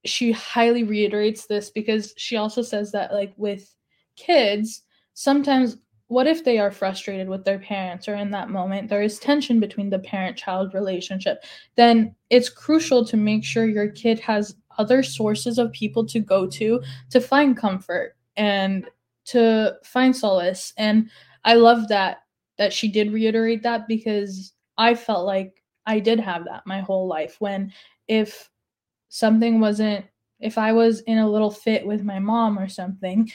she 0.05 0.33
highly 0.33 0.85
reiterates 0.85 1.47
this 1.47 1.71
because 1.71 2.15
she 2.17 2.37
also 2.37 2.63
says 2.63 2.93
that, 2.93 3.13
like, 3.13 3.33
with 3.37 3.75
kids, 4.17 4.83
sometimes 5.15 5.79
what 6.09 6.27
if 6.27 6.45
they 6.45 6.59
are 6.59 6.71
frustrated 6.71 7.29
with 7.29 7.45
their 7.45 7.59
parents 7.59 8.09
or 8.09 8.15
in 8.15 8.31
that 8.31 8.51
moment 8.51 8.89
there 8.89 9.03
is 9.03 9.19
tension 9.19 9.59
between 9.59 9.91
the 9.91 9.99
parent 9.99 10.37
child 10.37 10.73
relationship 10.75 11.45
then 11.75 12.15
it's 12.31 12.49
crucial 12.49 13.05
to 13.05 13.17
make 13.17 13.45
sure 13.45 13.67
your 13.67 13.89
kid 13.91 14.21
has 14.21 14.57
other 14.79 15.03
sources 15.03 15.59
of 15.59 15.73
people 15.73 16.07
to 16.07 16.21
go 16.21 16.47
to 16.47 16.81
to 17.11 17.21
find 17.21 17.57
comfort 17.57 18.17
and 18.37 18.89
to 19.25 19.75
find 19.85 20.15
solace 20.15 20.73
and 20.77 21.11
i 21.45 21.55
love 21.55 21.89
that 21.89 22.19
that 22.59 22.73
she 22.73 22.89
did 22.89 23.13
reiterate 23.13 23.63
that 23.63 23.89
because 23.89 24.53
i 24.79 24.95
felt 24.95 25.27
like 25.27 25.63
i 25.87 25.99
did 25.99 26.21
have 26.21 26.45
that 26.45 26.67
my 26.67 26.81
whole 26.81 27.07
life 27.07 27.37
when 27.41 27.73
if 28.09 28.51
something 29.09 29.61
wasn't 29.61 30.05
if 30.41 30.59
i 30.59 30.73
was 30.73 31.01
in 31.01 31.19
a 31.19 31.31
little 31.31 31.51
fit 31.51 31.87
with 31.87 32.05
my 32.05 32.19
mom 32.19 32.59
or 32.59 32.69
something 32.69 33.31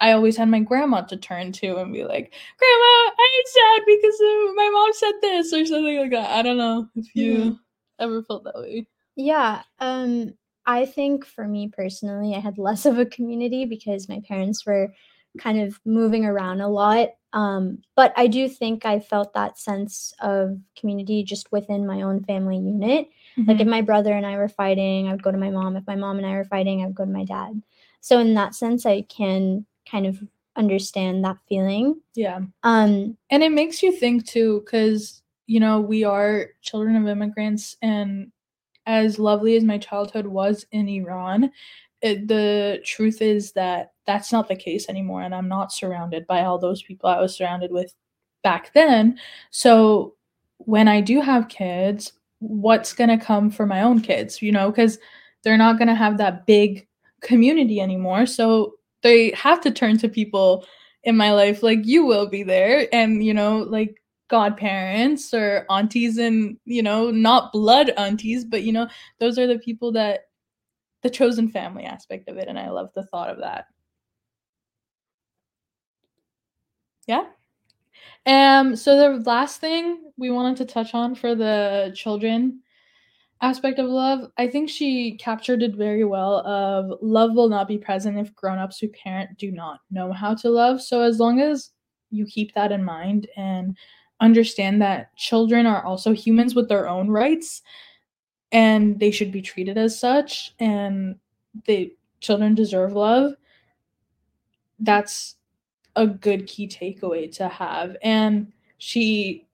I 0.00 0.12
always 0.12 0.36
had 0.36 0.48
my 0.48 0.60
grandma 0.60 1.02
to 1.02 1.16
turn 1.16 1.52
to 1.52 1.76
and 1.76 1.92
be 1.92 2.04
like, 2.04 2.32
Grandma, 2.58 3.10
I'm 3.10 3.44
sad 3.44 3.82
because 3.86 4.16
my 4.54 4.70
mom 4.72 4.92
said 4.94 5.12
this 5.20 5.52
or 5.52 5.66
something 5.66 5.98
like 5.98 6.10
that. 6.12 6.30
I 6.30 6.42
don't 6.42 6.56
know 6.56 6.88
if 6.94 7.14
you 7.14 7.36
mm-hmm. 7.36 7.52
ever 7.98 8.22
felt 8.22 8.44
that 8.44 8.54
way. 8.54 8.86
Yeah. 9.16 9.62
Um, 9.78 10.34
I 10.66 10.86
think 10.86 11.24
for 11.24 11.46
me 11.46 11.68
personally, 11.68 12.34
I 12.34 12.40
had 12.40 12.58
less 12.58 12.86
of 12.86 12.98
a 12.98 13.06
community 13.06 13.64
because 13.64 14.08
my 14.08 14.20
parents 14.26 14.66
were 14.66 14.92
kind 15.38 15.60
of 15.60 15.78
moving 15.84 16.24
around 16.24 16.60
a 16.60 16.68
lot. 16.68 17.10
Um, 17.36 17.82
but 17.94 18.14
I 18.16 18.28
do 18.28 18.48
think 18.48 18.86
I 18.86 18.98
felt 18.98 19.34
that 19.34 19.58
sense 19.58 20.14
of 20.20 20.58
community 20.74 21.22
just 21.22 21.52
within 21.52 21.86
my 21.86 22.00
own 22.00 22.24
family 22.24 22.56
unit. 22.56 23.10
Mm-hmm. 23.36 23.42
Like 23.42 23.56
if 23.56 23.60
mm-hmm. 23.60 23.70
my 23.70 23.82
brother 23.82 24.14
and 24.14 24.24
I 24.24 24.38
were 24.38 24.48
fighting, 24.48 25.06
I 25.06 25.12
would 25.12 25.22
go 25.22 25.30
to 25.30 25.36
my 25.36 25.50
mom. 25.50 25.76
If 25.76 25.86
my 25.86 25.96
mom 25.96 26.16
and 26.16 26.26
I 26.26 26.32
were 26.32 26.44
fighting, 26.44 26.80
I 26.80 26.86
would 26.86 26.94
go 26.94 27.04
to 27.04 27.10
my 27.10 27.24
dad. 27.24 27.62
So 28.00 28.18
in 28.20 28.32
that 28.34 28.54
sense, 28.54 28.86
I 28.86 29.02
can 29.02 29.66
kind 29.88 30.06
of 30.06 30.18
understand 30.56 31.26
that 31.26 31.36
feeling. 31.46 32.00
Yeah. 32.14 32.40
Um 32.62 33.18
and 33.28 33.42
it 33.42 33.52
makes 33.52 33.82
you 33.82 33.92
think 33.92 34.26
too 34.26 34.64
cuz 34.66 35.22
you 35.46 35.60
know, 35.60 35.78
we 35.78 36.04
are 36.04 36.46
children 36.62 36.96
of 36.96 37.06
immigrants 37.06 37.76
and 37.82 38.32
as 38.86 39.18
lovely 39.18 39.56
as 39.56 39.64
my 39.64 39.76
childhood 39.76 40.26
was 40.26 40.64
in 40.70 40.88
Iran, 40.88 41.52
it, 42.02 42.28
the 42.28 42.80
truth 42.84 43.22
is 43.22 43.52
that 43.52 43.92
that's 44.06 44.32
not 44.32 44.48
the 44.48 44.56
case 44.56 44.88
anymore 44.88 45.22
and 45.22 45.34
I'm 45.34 45.48
not 45.48 45.72
surrounded 45.72 46.26
by 46.26 46.44
all 46.44 46.58
those 46.58 46.82
people 46.82 47.08
I 47.08 47.20
was 47.20 47.36
surrounded 47.36 47.70
with 47.72 47.94
back 48.42 48.72
then. 48.74 49.18
So 49.50 50.14
when 50.58 50.88
I 50.88 51.00
do 51.00 51.20
have 51.20 51.48
kids, 51.48 52.12
what's 52.38 52.92
going 52.92 53.10
to 53.10 53.24
come 53.24 53.50
for 53.50 53.66
my 53.66 53.82
own 53.82 54.00
kids, 54.00 54.40
you 54.42 54.52
know, 54.52 54.70
cuz 54.70 54.98
they're 55.42 55.56
not 55.56 55.78
going 55.78 55.88
to 55.88 55.94
have 55.94 56.18
that 56.18 56.46
big 56.46 56.86
community 57.22 57.80
anymore. 57.80 58.26
So 58.26 58.74
they 59.02 59.30
have 59.30 59.60
to 59.62 59.70
turn 59.70 59.98
to 59.98 60.08
people 60.08 60.64
in 61.06 61.16
my 61.16 61.32
life 61.32 61.62
like 61.62 61.86
you 61.86 62.04
will 62.04 62.28
be 62.28 62.42
there 62.42 62.88
and 62.92 63.24
you 63.24 63.32
know 63.32 63.58
like 63.58 64.02
godparents 64.28 65.32
or 65.32 65.64
aunties 65.70 66.18
and 66.18 66.56
you 66.64 66.82
know 66.82 67.12
not 67.12 67.52
blood 67.52 67.90
aunties 67.90 68.44
but 68.44 68.64
you 68.64 68.72
know 68.72 68.88
those 69.20 69.38
are 69.38 69.46
the 69.46 69.58
people 69.60 69.92
that 69.92 70.25
the 71.06 71.10
chosen 71.10 71.48
family 71.48 71.84
aspect 71.84 72.28
of 72.28 72.36
it 72.36 72.48
and 72.48 72.58
i 72.58 72.68
love 72.68 72.90
the 72.96 73.04
thought 73.04 73.30
of 73.30 73.38
that 73.38 73.66
yeah 77.06 77.26
um 78.26 78.74
so 78.74 78.96
the 78.96 79.30
last 79.30 79.60
thing 79.60 80.10
we 80.16 80.30
wanted 80.30 80.56
to 80.56 80.64
touch 80.64 80.94
on 80.94 81.14
for 81.14 81.36
the 81.36 81.92
children 81.94 82.60
aspect 83.42 83.78
of 83.78 83.86
love, 83.86 84.30
I 84.38 84.48
think 84.48 84.70
she 84.70 85.16
captured 85.18 85.62
it 85.62 85.76
very 85.76 86.04
well 86.04 86.46
of 86.46 86.98
love 87.02 87.34
will 87.34 87.48
not 87.48 87.68
be 87.68 87.78
present 87.78 88.18
if 88.18 88.34
grown-ups 88.34 88.78
who 88.78 88.88
parent 88.88 89.36
do 89.38 89.50
not 89.50 89.80
know 89.90 90.12
how 90.12 90.34
to 90.36 90.48
love. 90.48 90.80
So 90.80 91.02
as 91.02 91.18
long 91.18 91.40
as 91.40 91.70
you 92.10 92.24
keep 92.24 92.54
that 92.54 92.72
in 92.72 92.82
mind 92.82 93.28
and 93.36 93.76
understand 94.20 94.80
that 94.80 95.14
children 95.16 95.66
are 95.66 95.84
also 95.84 96.12
humans 96.12 96.54
with 96.54 96.68
their 96.68 96.88
own 96.88 97.08
rights 97.08 97.62
and 98.52 98.98
they 99.00 99.10
should 99.10 99.32
be 99.32 99.42
treated 99.42 99.76
as 99.76 99.98
such 99.98 100.54
and 100.58 101.16
the 101.66 101.94
children 102.20 102.54
deserve 102.54 102.92
love 102.92 103.32
that's 104.80 105.36
a 105.96 106.06
good 106.06 106.46
key 106.46 106.68
takeaway 106.68 107.30
to 107.34 107.48
have 107.48 107.96
and 108.02 108.52
she 108.78 109.46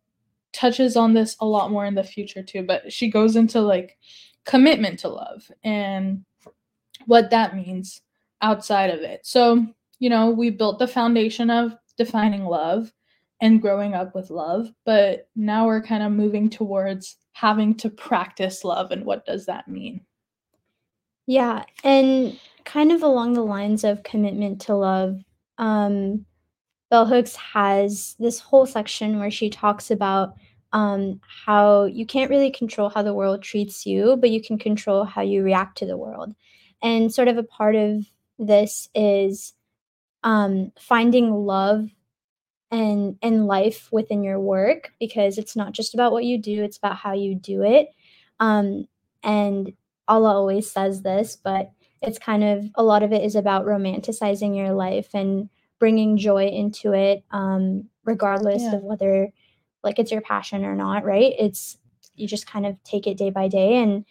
touches 0.53 0.97
on 0.97 1.15
this 1.15 1.37
a 1.41 1.47
lot 1.47 1.71
more 1.71 1.87
in 1.87 1.95
the 1.95 2.05
future 2.05 2.43
too, 2.43 2.63
but 2.63 2.93
she 2.93 3.11
goes 3.11 3.37
into 3.37 3.61
like 3.61 3.99
commitment 4.45 4.99
to 5.01 5.09
love 5.09 5.51
and 5.65 6.25
what 7.07 7.31
that 7.31 7.57
means 7.57 8.03
outside 8.43 8.91
of 8.91 9.01
it. 9.01 9.25
So, 9.25 9.67
you 9.99 10.11
know, 10.11 10.31
we 10.31 10.51
built 10.51 10.79
the 10.79 10.87
foundation 10.87 11.51
of 11.51 11.77
defining 11.97 12.45
love 12.45 12.93
and 13.41 13.61
growing 13.61 13.95
up 13.95 14.15
with 14.15 14.31
love, 14.31 14.73
but 14.85 15.29
now 15.35 15.67
we're 15.67 15.83
kind 15.83 16.03
of 16.03 16.13
moving 16.13 16.49
towards 16.49 17.17
having 17.33 17.75
to 17.77 17.91
practice 17.91 18.65
love 18.65 18.91
and 18.91 19.05
what 19.05 19.25
does 19.27 19.47
that 19.47 19.69
mean? 19.69 20.01
Yeah, 21.27 21.65
and 21.85 22.39
kind 22.65 22.93
of 22.93 23.03
along 23.03 23.35
the 23.35 23.45
lines 23.45 23.85
of 23.85 24.03
commitment 24.03 24.61
to 24.63 24.75
love, 24.75 25.23
um, 25.59 26.27
Bell 26.91 27.07
Hooks 27.07 27.37
has 27.37 28.17
this 28.19 28.39
whole 28.39 28.67
section 28.67 29.19
where 29.19 29.31
she 29.31 29.49
talks 29.49 29.91
about 29.91 30.35
um, 30.73 31.21
how 31.45 31.85
you 31.85 32.07
can't 32.07 32.31
really 32.31 32.51
control 32.51 32.89
how 32.89 33.03
the 33.03 33.15
world 33.15 33.43
treats 33.43 33.87
you, 33.87 34.17
but 34.17 34.31
you 34.31 34.43
can 34.43 34.59
control 34.59 35.05
how 35.05 35.23
you 35.23 35.43
react 35.43 35.79
to 35.79 35.87
the 35.87 35.97
world. 35.97 36.35
And 36.83 37.13
sort 37.13 37.29
of 37.29 37.39
a 37.39 37.43
part 37.43 37.77
of 37.77 38.05
this 38.39 38.89
is 38.95 39.55
um, 40.25 40.73
finding 40.79 41.31
love 41.31 41.89
and 42.73 43.17
and 43.23 43.47
life 43.47 43.89
within 43.93 44.25
your 44.25 44.41
work 44.41 44.93
because 44.99 45.39
it's 45.39 45.55
not 45.55 45.73
just 45.73 45.95
about 45.95 46.11
what 46.11 46.25
you 46.25 46.39
do; 46.39 46.65
it's 46.65 46.79
about 46.79 46.97
how 46.97 47.13
you 47.13 47.37
do 47.37 47.63
it. 47.63 47.91
Um, 48.41 48.89
and 49.23 49.73
Ala 50.11 50.35
always 50.35 50.69
says 50.69 51.03
this, 51.03 51.37
but 51.37 51.71
it's 52.01 52.19
kind 52.19 52.43
of 52.43 52.65
a 52.75 52.83
lot 52.83 53.05
of 53.05 53.13
it 53.13 53.23
is 53.23 53.37
about 53.37 53.67
romanticizing 53.67 54.57
your 54.57 54.73
life 54.73 55.11
and 55.15 55.49
bringing 55.79 56.17
joy 56.17 56.47
into 56.47 56.93
it, 56.93 57.23
um, 57.31 57.89
regardless 58.05 58.63
yeah. 58.63 58.77
of 58.77 58.83
whether 58.83 59.29
like 59.85 59.99
it's 59.99 60.11
your 60.11 60.21
passion 60.21 60.65
or 60.65 60.75
not, 60.75 61.05
right? 61.05 61.35
It's 61.39 61.77
you 62.15 62.27
just 62.27 62.47
kind 62.47 62.67
of 62.67 62.83
take 62.85 63.07
it 63.07 63.19
day 63.19 63.31
by 63.31 63.49
day 63.49 63.77
and 63.77 64.05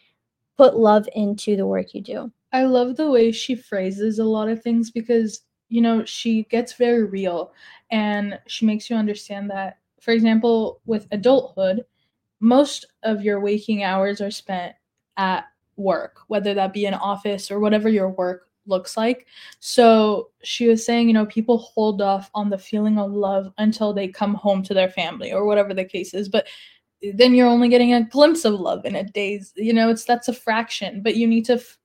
put 0.57 0.77
love 0.77 1.09
into 1.15 1.55
the 1.55 1.65
work 1.65 1.93
you 1.93 2.01
do. 2.01 2.31
I 2.53 2.63
love 2.63 2.97
the 2.97 3.09
way 3.09 3.31
she 3.31 3.55
phrases 3.55 4.19
a 4.19 4.25
lot 4.25 4.49
of 4.49 4.61
things 4.61 4.91
because 4.91 5.41
you 5.71 5.81
know 5.81 6.05
she 6.05 6.43
gets 6.43 6.73
very 6.73 7.03
real 7.05 7.53
and 7.89 8.39
she 8.47 8.65
makes 8.65 8.89
you 8.89 8.95
understand 8.95 9.49
that 9.49 9.77
for 9.99 10.11
example 10.11 10.81
with 10.85 11.07
adulthood 11.11 11.85
most 12.39 12.85
of 13.03 13.23
your 13.23 13.39
waking 13.39 13.83
hours 13.83 14.21
are 14.21 14.31
spent 14.31 14.75
at 15.17 15.45
work 15.77 16.19
whether 16.27 16.53
that 16.53 16.73
be 16.73 16.85
an 16.85 16.93
office 16.93 17.49
or 17.49 17.59
whatever 17.59 17.89
your 17.89 18.09
work 18.09 18.47
looks 18.67 18.97
like. 18.97 19.27
So 19.59 20.29
she 20.43 20.67
was 20.67 20.85
saying, 20.85 21.07
you 21.07 21.13
know, 21.13 21.25
people 21.25 21.57
hold 21.57 22.01
off 22.01 22.29
on 22.33 22.49
the 22.49 22.57
feeling 22.57 22.99
of 22.99 23.11
love 23.11 23.51
until 23.57 23.93
they 23.93 24.07
come 24.07 24.33
home 24.33 24.63
to 24.63 24.73
their 24.73 24.89
family 24.89 25.31
or 25.31 25.45
whatever 25.45 25.73
the 25.73 25.85
case 25.85 26.13
is. 26.13 26.29
But 26.29 26.47
then 27.13 27.33
you're 27.33 27.47
only 27.47 27.69
getting 27.69 27.93
a 27.93 28.03
glimpse 28.03 28.45
of 28.45 28.53
love 28.59 28.85
in 28.85 28.95
a 28.95 29.03
day's, 29.03 29.53
you 29.55 29.73
know, 29.73 29.89
it's 29.89 30.05
that's 30.05 30.27
a 30.27 30.33
fraction, 30.33 31.01
but 31.01 31.15
you 31.15 31.27
need 31.27 31.45
to 31.45 31.53
f- 31.53 31.77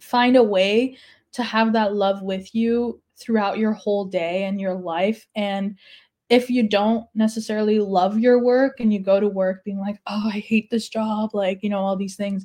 find 0.00 0.36
a 0.36 0.42
way 0.42 0.96
to 1.32 1.42
have 1.42 1.72
that 1.72 1.94
love 1.94 2.22
with 2.22 2.54
you 2.54 3.00
throughout 3.18 3.58
your 3.58 3.72
whole 3.72 4.04
day 4.04 4.44
and 4.44 4.60
your 4.60 4.74
life. 4.74 5.26
And 5.34 5.76
if 6.30 6.50
you 6.50 6.68
don't 6.68 7.06
necessarily 7.14 7.78
love 7.78 8.18
your 8.18 8.42
work 8.42 8.80
and 8.80 8.92
you 8.92 9.00
go 9.00 9.20
to 9.20 9.28
work 9.28 9.64
being 9.64 9.78
like, 9.78 10.00
oh, 10.06 10.30
I 10.32 10.38
hate 10.38 10.70
this 10.70 10.88
job, 10.88 11.30
like, 11.34 11.62
you 11.62 11.68
know, 11.68 11.78
all 11.78 11.96
these 11.96 12.16
things, 12.16 12.44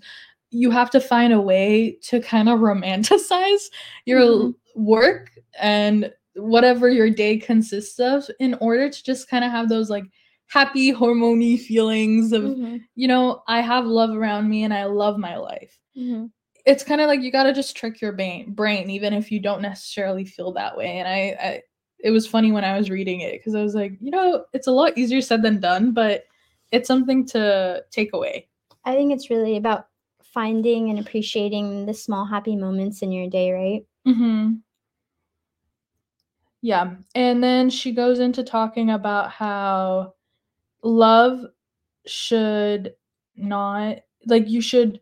you 0.52 0.72
have 0.72 0.90
to 0.92 1.00
find 1.00 1.34
a 1.34 1.42
way 1.42 1.98
to 2.04 2.20
kind 2.22 2.50
of 2.50 2.60
romanticize 2.60 3.66
your 4.06 4.22
mm-hmm. 4.22 4.84
work 4.84 5.32
and 5.60 6.12
whatever 6.36 6.90
your 6.90 7.10
day 7.10 7.38
consists 7.38 8.00
of 8.00 8.30
in 8.40 8.56
order 8.56 8.90
to 8.90 9.04
just 9.04 9.30
kind 9.30 9.44
of 9.44 9.52
have 9.52 9.70
those 9.70 9.90
like 9.90 10.06
happy 10.48 10.92
hormony 10.92 11.60
feelings 11.60 12.32
of 12.32 12.44
hmm 12.44 12.78
you 12.96 13.08
know 13.08 13.42
i 13.48 13.62
have 13.62 13.86
love 13.86 14.12
around 14.12 14.50
me 14.50 14.64
and 14.64 14.74
i 14.74 14.86
love 14.86 15.18
my 15.18 15.38
life 15.38 15.78
hmm 15.96 16.26
it's 16.70 16.84
kind 16.84 17.02
of 17.02 17.08
like 17.08 17.22
you 17.22 17.32
got 17.32 17.44
to 17.44 17.54
just 17.54 17.76
trick 17.76 18.00
your 18.02 18.12
brain 18.12 18.54
brain 18.54 18.90
even 18.90 19.14
if 19.14 19.32
you 19.32 19.40
don't 19.40 19.62
necessarily 19.62 20.26
feel 20.26 20.52
that 20.54 20.78
way 20.78 21.00
and 21.00 21.08
I, 21.08 21.38
I 21.42 21.62
it 22.00 22.12
was 22.12 22.28
funny 22.28 22.52
when 22.52 22.64
i 22.64 22.78
was 22.78 22.90
reading 22.90 23.22
it 23.22 23.34
because 23.34 23.56
i 23.56 23.62
was 23.62 23.76
like 23.76 23.94
you 24.00 24.12
know 24.12 24.46
it's 24.54 24.68
a 24.68 24.72
lot 24.72 24.98
easier 24.98 25.22
said 25.22 25.42
than 25.42 25.60
done 25.60 25.92
but 25.92 26.26
it's 26.72 26.88
something 26.88 27.26
to 27.28 27.84
take 27.92 28.14
away 28.14 28.48
I 28.86 28.96
think 28.96 29.14
it's 29.14 29.30
really 29.30 29.58
about 29.58 29.88
finding 30.24 30.90
and 30.90 31.00
appreciating 31.00 31.86
the 31.86 31.94
small 31.94 32.26
happy 32.26 32.56
moments 32.56 33.02
in 33.02 33.12
your 33.12 33.30
day, 33.30 33.52
right? 33.52 33.86
Mm-hmm. 34.08 34.54
Yeah. 36.62 36.96
And 37.16 37.44
then 37.44 37.70
she 37.70 37.92
goes 37.92 38.20
into 38.20 38.44
talking 38.44 38.92
about 38.92 39.32
how 39.32 40.14
love 40.84 41.46
should 42.06 42.94
not, 43.36 43.98
like, 44.26 44.50
you 44.50 44.62
should 44.62 45.00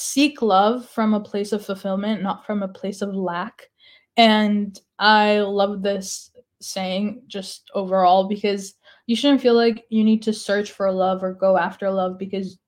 seek 0.00 0.42
love 0.42 0.88
from 0.88 1.12
a 1.12 1.18
place 1.18 1.50
of 1.50 1.66
fulfillment, 1.66 2.22
not 2.22 2.46
from 2.46 2.62
a 2.62 2.68
place 2.68 3.02
of 3.02 3.16
lack. 3.16 3.68
And 4.16 4.78
I 5.00 5.40
love 5.40 5.82
this 5.82 6.30
saying 6.60 7.22
just 7.26 7.68
overall 7.74 8.28
because 8.28 8.76
you 9.06 9.16
shouldn't 9.16 9.40
feel 9.40 9.54
like 9.54 9.86
you 9.90 10.04
need 10.04 10.22
to 10.22 10.32
search 10.32 10.70
for 10.70 10.92
love 10.92 11.24
or 11.24 11.34
go 11.34 11.58
after 11.58 11.90
love 11.90 12.16
because 12.16 12.58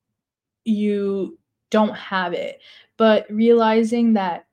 you 0.65 1.39
don't 1.71 1.95
have 1.95 2.33
it. 2.33 2.59
But 2.97 3.27
realizing 3.31 4.15
that 4.15 4.47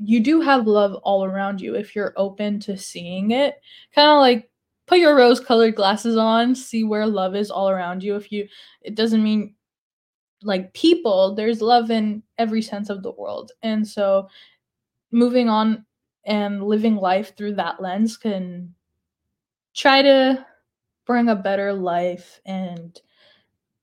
you 0.00 0.18
do 0.18 0.40
have 0.40 0.66
love 0.66 0.94
all 1.04 1.24
around 1.24 1.60
you 1.60 1.76
if 1.76 1.94
you're 1.94 2.12
open 2.16 2.58
to 2.60 2.76
seeing 2.76 3.30
it. 3.30 3.54
Kind 3.94 4.08
of 4.08 4.18
like 4.18 4.50
put 4.88 4.98
your 4.98 5.16
rose 5.16 5.38
colored 5.38 5.76
glasses 5.76 6.16
on, 6.16 6.56
see 6.56 6.82
where 6.82 7.06
love 7.06 7.36
is 7.36 7.52
all 7.52 7.70
around 7.70 8.02
you. 8.02 8.16
If 8.16 8.32
you, 8.32 8.48
it 8.82 8.96
doesn't 8.96 9.22
mean 9.22 9.54
like 10.42 10.72
people, 10.74 11.34
there's 11.34 11.60
love 11.60 11.90
in 11.90 12.22
every 12.38 12.62
sense 12.62 12.90
of 12.90 13.02
the 13.02 13.12
world. 13.12 13.52
And 13.62 13.86
so 13.86 14.28
moving 15.10 15.48
on 15.48 15.84
and 16.24 16.62
living 16.62 16.96
life 16.96 17.36
through 17.36 17.54
that 17.54 17.80
lens 17.80 18.16
can 18.16 18.74
try 19.74 20.02
to 20.02 20.44
bring 21.06 21.28
a 21.28 21.36
better 21.36 21.72
life 21.72 22.40
and 22.44 23.00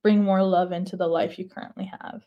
bring 0.01 0.23
more 0.23 0.43
love 0.43 0.71
into 0.71 0.97
the 0.97 1.07
life 1.07 1.39
you 1.39 1.47
currently 1.47 1.89
have. 2.01 2.23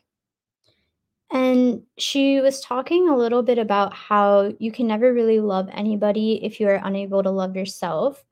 And 1.31 1.83
she 1.97 2.39
was 2.39 2.61
talking 2.61 3.09
a 3.09 3.15
little 3.15 3.43
bit 3.43 3.57
about 3.57 3.93
how 3.93 4.53
you 4.59 4.71
can 4.71 4.87
never 4.87 5.13
really 5.13 5.39
love 5.39 5.67
anybody 5.71 6.43
if 6.43 6.59
you 6.59 6.67
are 6.69 6.81
unable 6.83 7.21
to 7.21 7.29
love 7.29 7.55
yourself. 7.55 8.23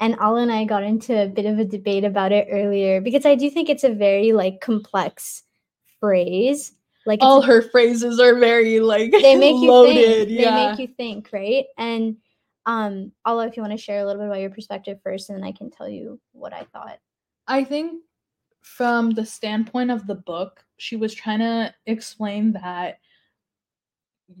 And 0.00 0.14
Ala 0.20 0.42
and 0.42 0.52
I 0.52 0.64
got 0.64 0.82
into 0.82 1.22
a 1.22 1.28
bit 1.28 1.46
of 1.46 1.58
a 1.58 1.64
debate 1.64 2.04
about 2.04 2.32
it 2.32 2.48
earlier 2.50 3.00
because 3.00 3.24
I 3.24 3.34
do 3.36 3.48
think 3.48 3.68
it's 3.68 3.84
a 3.84 3.94
very 3.94 4.32
like 4.32 4.60
complex 4.60 5.44
phrase. 6.00 6.72
Like 7.06 7.20
All 7.22 7.42
her 7.42 7.62
phrases 7.62 8.18
are 8.18 8.38
very 8.38 8.80
like 8.80 9.12
they 9.12 9.36
make 9.36 9.56
you 9.56 9.70
loaded. 9.70 10.28
think. 10.28 10.40
Yeah. 10.40 10.50
They 10.50 10.70
make 10.70 10.78
you 10.78 10.94
think, 10.96 11.30
right? 11.32 11.66
And 11.78 12.16
um, 12.66 13.12
Ala, 13.26 13.46
if 13.46 13.56
you 13.56 13.62
want 13.62 13.72
to 13.72 13.82
share 13.82 14.00
a 14.00 14.06
little 14.06 14.22
bit 14.22 14.28
about 14.28 14.40
your 14.40 14.50
perspective 14.50 14.98
first, 15.02 15.28
and 15.28 15.38
then 15.38 15.44
I 15.44 15.52
can 15.52 15.70
tell 15.70 15.88
you 15.88 16.18
what 16.32 16.52
I 16.52 16.66
thought. 16.72 16.98
I 17.46 17.62
think 17.62 18.02
from 18.62 19.10
the 19.10 19.26
standpoint 19.26 19.90
of 19.90 20.06
the 20.06 20.14
book, 20.14 20.64
she 20.78 20.96
was 20.96 21.14
trying 21.14 21.40
to 21.40 21.74
explain 21.86 22.52
that 22.52 22.98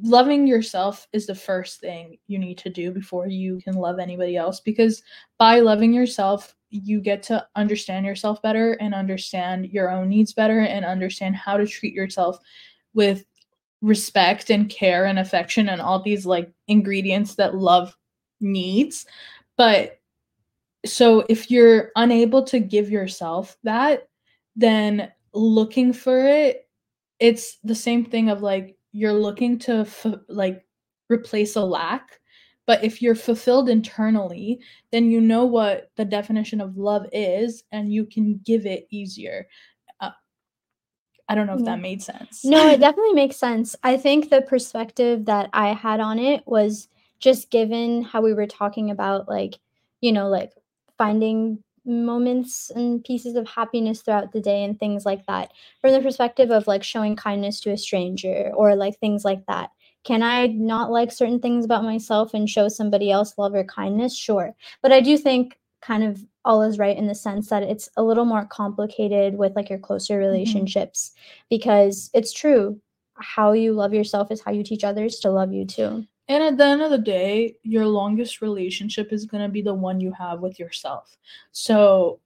loving 0.02 0.46
yourself 0.46 1.06
is 1.12 1.26
the 1.26 1.34
first 1.34 1.80
thing 1.80 2.18
you 2.26 2.38
need 2.38 2.58
to 2.58 2.70
do 2.70 2.90
before 2.90 3.26
you 3.26 3.60
can 3.62 3.74
love 3.74 3.98
anybody 3.98 4.36
else 4.36 4.60
because 4.60 5.02
by 5.38 5.60
loving 5.60 5.92
yourself 5.92 6.54
you 6.70 7.00
get 7.00 7.22
to 7.22 7.46
understand 7.54 8.04
yourself 8.04 8.42
better 8.42 8.72
and 8.74 8.94
understand 8.94 9.66
your 9.66 9.90
own 9.90 10.08
needs 10.08 10.32
better 10.32 10.60
and 10.60 10.84
understand 10.84 11.36
how 11.36 11.56
to 11.56 11.66
treat 11.66 11.94
yourself 11.94 12.38
with 12.94 13.24
respect 13.80 14.50
and 14.50 14.70
care 14.70 15.04
and 15.04 15.18
affection 15.18 15.68
and 15.68 15.80
all 15.80 16.02
these 16.02 16.26
like 16.26 16.50
ingredients 16.68 17.34
that 17.34 17.54
love 17.54 17.96
needs. 18.40 19.06
But 19.56 20.00
so 20.84 21.24
if 21.28 21.50
you're 21.50 21.90
unable 21.96 22.42
to 22.44 22.58
give 22.58 22.90
yourself 22.90 23.56
that 23.62 24.08
then 24.56 25.10
looking 25.32 25.92
for 25.92 26.26
it 26.26 26.68
it's 27.20 27.58
the 27.64 27.74
same 27.74 28.04
thing 28.04 28.28
of 28.28 28.42
like 28.42 28.76
you're 28.94 29.12
looking 29.12 29.58
to 29.58 29.78
f- 29.80 30.06
like 30.28 30.64
replace 31.10 31.56
a 31.56 31.60
lack 31.60 32.20
but 32.66 32.82
if 32.82 33.02
you're 33.02 33.14
fulfilled 33.14 33.68
internally 33.68 34.58
then 34.92 35.10
you 35.10 35.20
know 35.20 35.44
what 35.44 35.90
the 35.96 36.04
definition 36.04 36.60
of 36.60 36.78
love 36.78 37.04
is 37.12 37.64
and 37.72 37.92
you 37.92 38.06
can 38.06 38.40
give 38.46 38.64
it 38.64 38.86
easier 38.90 39.46
uh, 40.00 40.10
i 41.28 41.34
don't 41.34 41.46
know 41.46 41.54
if 41.54 41.64
Yeah. 41.64 41.72
that 41.72 41.80
made 41.82 42.02
sense 42.02 42.40
No, 42.44 42.68
it 42.68 42.80
definitely 42.80 43.14
makes 43.14 43.36
sense. 43.36 43.76
I 43.82 43.96
think 43.96 44.30
the 44.30 44.42
perspective 44.42 45.24
that 45.26 45.50
I 45.52 45.72
had 45.72 46.00
on 46.00 46.18
it 46.18 46.42
was 46.46 46.88
just 47.18 47.50
given 47.50 48.02
how 48.02 48.20
we 48.22 48.34
were 48.34 48.46
talking 48.46 48.90
about, 48.90 49.28
like, 49.28 49.58
you 50.00 50.12
know, 50.12 50.28
like 50.28 50.52
finding 50.98 51.62
moments 51.86 52.70
and 52.74 53.04
pieces 53.04 53.36
of 53.36 53.48
happiness 53.48 54.02
throughout 54.02 54.32
the 54.32 54.40
day 54.40 54.64
and 54.64 54.78
things 54.78 55.04
like 55.04 55.26
that. 55.26 55.52
From 55.80 55.92
the 55.92 56.00
perspective 56.00 56.50
of 56.50 56.66
like 56.66 56.82
showing 56.82 57.16
kindness 57.16 57.60
to 57.60 57.72
a 57.72 57.78
stranger 57.78 58.50
or 58.54 58.74
like 58.74 58.98
things 58.98 59.24
like 59.24 59.44
that. 59.46 59.70
Can 60.04 60.22
I 60.22 60.48
not 60.48 60.90
like 60.90 61.10
certain 61.10 61.40
things 61.40 61.64
about 61.64 61.84
myself 61.84 62.34
and 62.34 62.48
show 62.48 62.68
somebody 62.68 63.10
else 63.10 63.38
love 63.38 63.54
or 63.54 63.64
kindness? 63.64 64.16
Sure. 64.16 64.54
But 64.82 64.92
I 64.92 65.00
do 65.00 65.16
think 65.16 65.58
kind 65.80 66.04
of 66.04 66.24
all 66.44 66.62
is 66.62 66.78
right 66.78 66.96
in 66.96 67.06
the 67.06 67.14
sense 67.14 67.48
that 67.48 67.62
it's 67.62 67.88
a 67.96 68.02
little 68.02 68.24
more 68.24 68.46
complicated 68.46 69.36
with 69.36 69.54
like 69.54 69.68
your 69.68 69.78
closer 69.78 70.14
mm-hmm. 70.14 70.26
relationships 70.26 71.12
because 71.50 72.10
it's 72.14 72.32
true 72.32 72.80
how 73.16 73.52
you 73.52 73.72
love 73.72 73.94
yourself 73.94 74.30
is 74.30 74.42
how 74.42 74.50
you 74.50 74.62
teach 74.62 74.82
others 74.82 75.18
to 75.20 75.30
love 75.30 75.52
you 75.52 75.64
too 75.64 76.04
And 76.28 76.42
at 76.42 76.56
the 76.56 76.64
end 76.64 76.82
of 76.82 76.90
the 76.90 76.98
day, 76.98 77.56
your 77.62 77.86
longest 77.86 78.40
relationship 78.40 79.12
is 79.12 79.26
going 79.26 79.42
to 79.42 79.48
be 79.48 79.62
the 79.62 79.74
one 79.74 80.00
you 80.00 80.12
have 80.12 80.40
with 80.40 80.58
yourself. 80.58 81.16
So, 81.52 82.20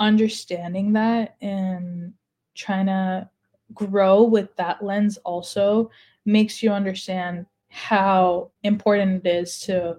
understanding 0.00 0.92
that 0.92 1.36
and 1.40 2.12
trying 2.54 2.86
to 2.86 3.28
grow 3.74 4.22
with 4.22 4.54
that 4.56 4.84
lens 4.84 5.16
also 5.18 5.90
makes 6.24 6.62
you 6.62 6.70
understand 6.70 7.46
how 7.68 8.50
important 8.62 9.26
it 9.26 9.34
is 9.34 9.60
to 9.60 9.98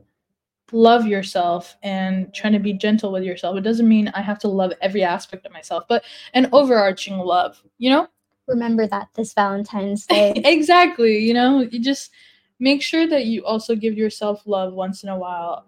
love 0.71 1.07
yourself 1.07 1.75
and 1.81 2.33
trying 2.33 2.53
to 2.53 2.59
be 2.59 2.73
gentle 2.73 3.11
with 3.11 3.23
yourself. 3.23 3.57
It 3.57 3.61
doesn't 3.61 3.89
mean 3.89 4.09
I 4.09 4.21
have 4.21 4.39
to 4.39 4.47
love 4.47 4.73
every 4.81 5.03
aspect 5.03 5.45
of 5.45 5.51
myself, 5.51 5.85
but 5.89 6.03
an 6.33 6.49
overarching 6.53 7.17
love, 7.17 7.61
you 7.79 7.89
know? 7.89 8.07
remember 8.49 8.87
that 8.87 9.07
this 9.13 9.33
valentine's 9.33 10.05
day 10.05 10.33
exactly 10.43 11.19
you 11.19 11.33
know 11.33 11.61
you 11.61 11.79
just 11.79 12.11
make 12.59 12.81
sure 12.81 13.07
that 13.07 13.25
you 13.25 13.45
also 13.45 13.75
give 13.75 13.97
yourself 13.97 14.43
love 14.45 14.73
once 14.73 15.03
in 15.03 15.09
a 15.09 15.17
while. 15.17 15.65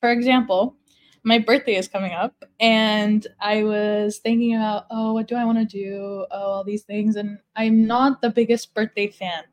For 0.00 0.10
example 0.12 0.76
my 1.26 1.38
birthday 1.38 1.76
is 1.76 1.88
coming 1.88 2.12
up 2.12 2.44
and 2.60 3.26
i 3.40 3.62
was 3.64 4.18
thinking 4.18 4.54
about 4.54 4.84
oh 4.90 5.14
what 5.14 5.26
do 5.26 5.34
i 5.36 5.44
want 5.44 5.58
to 5.58 5.64
do? 5.64 6.26
Oh 6.30 6.36
all 6.52 6.64
these 6.64 6.82
things 6.82 7.16
and 7.16 7.38
i'm 7.56 7.86
not 7.86 8.20
the 8.20 8.30
biggest 8.30 8.74
birthday 8.74 9.08
fan. 9.08 9.44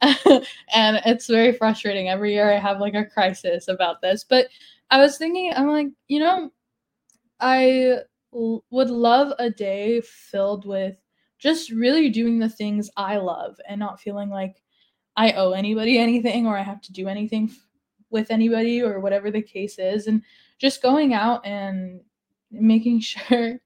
And 0.74 1.00
it's 1.06 1.26
very 1.26 1.52
frustrating. 1.52 2.08
Every 2.08 2.32
year 2.34 2.52
i 2.52 2.58
have 2.58 2.80
like 2.80 2.94
a 2.94 3.04
crisis 3.04 3.68
about 3.68 4.00
this 4.02 4.24
but 4.24 4.48
i 4.90 4.98
was 5.00 5.18
thinking 5.18 5.52
i'm 5.56 5.68
like 5.68 5.88
you 6.08 6.20
know 6.20 6.50
i 7.40 7.98
l- 8.34 8.64
would 8.70 8.90
love 8.90 9.32
a 9.38 9.50
day 9.50 10.00
filled 10.02 10.66
with 10.66 10.96
just 11.38 11.70
really 11.70 12.08
doing 12.08 12.38
the 12.38 12.48
things 12.48 12.88
I 12.96 13.18
love 13.18 13.56
and 13.68 13.78
not 13.78 14.00
feeling 14.00 14.30
like 14.30 14.56
I 15.16 15.32
owe 15.32 15.52
anybody 15.52 15.98
anything 16.06 16.46
or 16.46 16.56
I 16.58 16.62
have 16.62 16.80
to 16.82 16.92
do 16.92 17.08
anything 17.08 17.50
with 18.10 18.30
anybody 18.30 18.82
or 18.82 19.00
whatever 19.00 19.30
the 19.30 19.42
case 19.42 19.78
is. 19.78 20.06
And 20.06 20.22
just 20.58 20.82
going 20.82 21.12
out 21.14 21.44
and 21.46 22.00
making 22.50 23.00
sure 23.12 23.58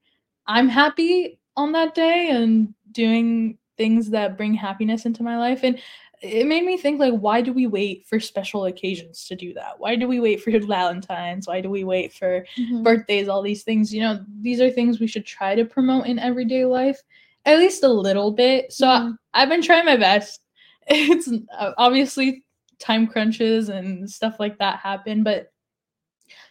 I'm 0.47 0.67
happy 0.67 1.39
on 1.55 1.71
that 1.73 1.93
day 1.95 2.29
and 2.31 2.73
doing 2.91 3.57
things 3.77 4.09
that 4.09 4.37
bring 4.37 4.53
happiness 4.53 5.05
into 5.05 5.23
my 5.23 5.37
life. 5.37 5.61
And 5.63 5.79
it 6.21 6.45
made 6.45 6.63
me 6.65 6.77
think 6.77 6.99
like 6.99 7.13
why 7.13 7.41
do 7.41 7.51
we 7.51 7.65
wait 7.65 8.05
for 8.07 8.19
special 8.19 8.65
occasions 8.65 9.25
to 9.25 9.35
do 9.35 9.55
that 9.55 9.79
why 9.79 9.95
do 9.95 10.07
we 10.07 10.19
wait 10.19 10.39
for 10.39 10.51
valentines 10.67 11.47
why 11.47 11.59
do 11.59 11.67
we 11.67 11.83
wait 11.83 12.13
for 12.13 12.45
Mhm. 12.59 12.83
birthdays 12.83 13.27
all 13.27 13.41
these 13.41 13.63
things 13.63 13.91
you 13.91 14.01
know 14.01 14.23
these 14.39 14.61
are 14.61 14.69
things 14.69 14.99
we 14.99 15.07
should 15.07 15.25
try 15.25 15.55
to 15.55 15.65
promote 15.65 16.05
in 16.05 16.19
everyday 16.19 16.63
life 16.63 17.01
at 17.45 17.57
least 17.57 17.83
a 17.83 17.87
little 17.87 18.29
bit 18.29 18.71
so 18.71 18.87
I- 18.87 18.99
Mhm. 18.99 19.17
i've 19.33 19.49
been 19.49 19.63
trying 19.63 19.83
my 19.85 19.97
best 19.97 20.40
it's 20.87 21.29
uh, 21.57 21.71
obviously 21.77 22.43
time 22.79 23.07
crunches 23.07 23.69
and 23.69 24.09
stuff 24.09 24.39
like 24.39 24.57
that 24.57 24.79
happen 24.79 25.23
but 25.23 25.51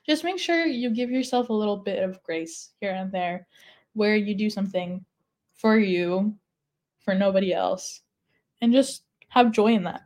just 0.06 0.24
make 0.24 0.38
sure 0.38 0.64
you 0.64 0.90
give 0.90 1.10
yourself 1.10 1.48
a 1.48 1.54
little 1.54 1.76
bit 1.76 2.02
of 2.02 2.22
grace 2.22 2.70
here 2.80 2.92
and 2.92 3.10
there 3.12 3.46
where 3.94 4.16
you 4.16 4.34
do 4.34 4.50
something 4.50 5.04
for 5.54 5.78
you 5.78 6.34
for 7.00 7.14
nobody 7.14 7.52
else 7.52 8.02
and 8.60 8.72
just 8.72 9.04
have 9.28 9.52
joy 9.52 9.72
in 9.74 9.84
that. 9.84 10.02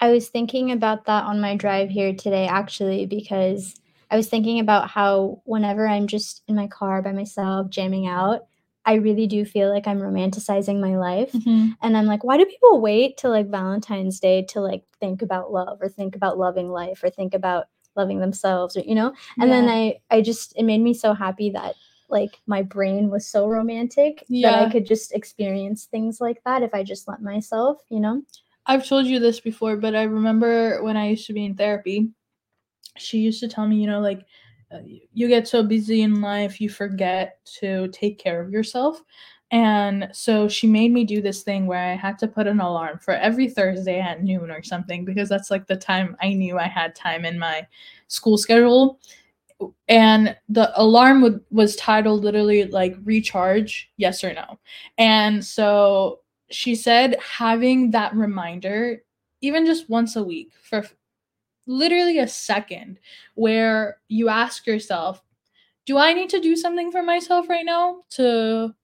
I 0.00 0.10
was 0.10 0.28
thinking 0.28 0.72
about 0.72 1.06
that 1.06 1.24
on 1.24 1.40
my 1.40 1.56
drive 1.56 1.88
here 1.88 2.14
today, 2.14 2.46
actually, 2.46 3.06
because 3.06 3.74
I 4.10 4.16
was 4.16 4.28
thinking 4.28 4.60
about 4.60 4.90
how 4.90 5.42
whenever 5.44 5.88
I'm 5.88 6.06
just 6.06 6.42
in 6.48 6.54
my 6.54 6.66
car 6.66 7.00
by 7.02 7.12
myself, 7.12 7.70
jamming 7.70 8.06
out, 8.06 8.46
I 8.86 8.94
really 8.94 9.26
do 9.26 9.44
feel 9.44 9.68
like 9.70 9.86
I'm 9.88 9.98
romanticizing 10.00 10.80
my 10.80 10.96
life. 10.96 11.32
Mhm. 11.32 11.76
And 11.82 11.96
I'm 11.96 12.06
like, 12.06 12.22
why 12.24 12.36
do 12.38 12.46
people 12.46 12.80
wait 12.80 13.16
till 13.16 13.32
like 13.32 13.48
Valentine's 13.50 14.20
Day 14.20 14.42
to 14.50 14.60
like 14.60 14.84
think 15.00 15.22
about 15.22 15.52
love 15.52 15.78
or 15.82 15.88
think 15.88 16.14
about 16.16 16.38
loving 16.38 16.70
life 16.70 17.02
or 17.02 17.10
think 17.10 17.34
about 17.34 17.66
loving 17.96 18.20
themselves 18.20 18.76
or 18.76 18.80
you 18.80 18.94
know? 18.94 19.12
And 19.40 19.50
then 19.50 19.68
I 19.68 19.98
I 20.10 20.20
just 20.22 20.54
it 20.56 20.62
made 20.62 20.80
me 20.80 20.94
so 20.94 21.12
happy 21.14 21.50
that 21.50 21.74
like 22.08 22.38
my 22.46 22.62
brain 22.62 23.10
was 23.10 23.26
so 23.26 23.48
romantic 23.48 24.24
that 24.42 24.54
I 24.54 24.70
could 24.70 24.86
just 24.86 25.12
experience 25.12 25.86
things 25.86 26.20
like 26.20 26.40
that 26.44 26.62
if 26.62 26.72
I 26.72 26.84
just 26.84 27.08
let 27.08 27.20
myself, 27.20 27.82
you 27.90 27.98
know? 27.98 28.22
I've 28.66 28.86
told 28.86 29.06
you 29.06 29.18
this 29.18 29.40
before, 29.40 29.76
but 29.76 29.96
I 29.96 30.04
remember 30.04 30.82
when 30.84 30.96
I 30.96 31.08
used 31.10 31.26
to 31.26 31.32
be 31.32 31.44
in 31.44 31.56
therapy, 31.56 32.10
she 32.96 33.18
used 33.18 33.40
to 33.40 33.48
tell 33.48 33.66
me, 33.66 33.76
you 33.76 33.86
know, 33.86 34.00
like 34.00 34.24
Uh, 34.72 34.78
you 35.12 35.28
get 35.28 35.46
so 35.46 35.62
busy 35.62 36.02
in 36.02 36.20
life, 36.20 36.60
you 36.60 36.68
forget 36.68 37.38
to 37.44 37.88
take 37.88 38.18
care 38.18 38.40
of 38.40 38.50
yourself. 38.50 39.02
And 39.52 40.08
so 40.12 40.48
she 40.48 40.66
made 40.66 40.92
me 40.92 41.04
do 41.04 41.22
this 41.22 41.42
thing 41.42 41.66
where 41.66 41.92
I 41.92 41.94
had 41.94 42.18
to 42.18 42.26
put 42.28 42.48
an 42.48 42.60
alarm 42.60 42.98
for 42.98 43.14
every 43.14 43.48
Thursday 43.48 44.00
at 44.00 44.24
noon 44.24 44.50
or 44.50 44.62
something 44.62 45.04
because 45.04 45.28
that's 45.28 45.52
like 45.52 45.68
the 45.68 45.76
time 45.76 46.16
I 46.20 46.32
knew 46.32 46.58
I 46.58 46.66
had 46.66 46.96
time 46.96 47.24
in 47.24 47.38
my 47.38 47.66
school 48.08 48.38
schedule. 48.38 48.98
And 49.88 50.36
the 50.48 50.72
alarm 50.78 51.22
would, 51.22 51.44
was 51.50 51.76
titled 51.76 52.24
literally 52.24 52.64
like 52.64 52.96
recharge, 53.04 53.90
yes 53.96 54.24
or 54.24 54.34
no. 54.34 54.58
And 54.98 55.44
so 55.44 56.20
she 56.50 56.74
said 56.74 57.16
having 57.20 57.92
that 57.92 58.14
reminder 58.14 59.02
even 59.40 59.64
just 59.64 59.88
once 59.88 60.16
a 60.16 60.24
week 60.24 60.50
for 60.60 60.84
literally 61.66 62.18
a 62.18 62.28
second 62.28 62.98
where 63.34 63.98
you 64.08 64.28
ask 64.28 64.66
yourself 64.66 65.22
do 65.84 65.98
i 65.98 66.12
need 66.12 66.30
to 66.30 66.40
do 66.40 66.56
something 66.56 66.90
for 66.90 67.02
myself 67.02 67.48
right 67.48 67.64
now 67.64 68.02
to 68.10 68.74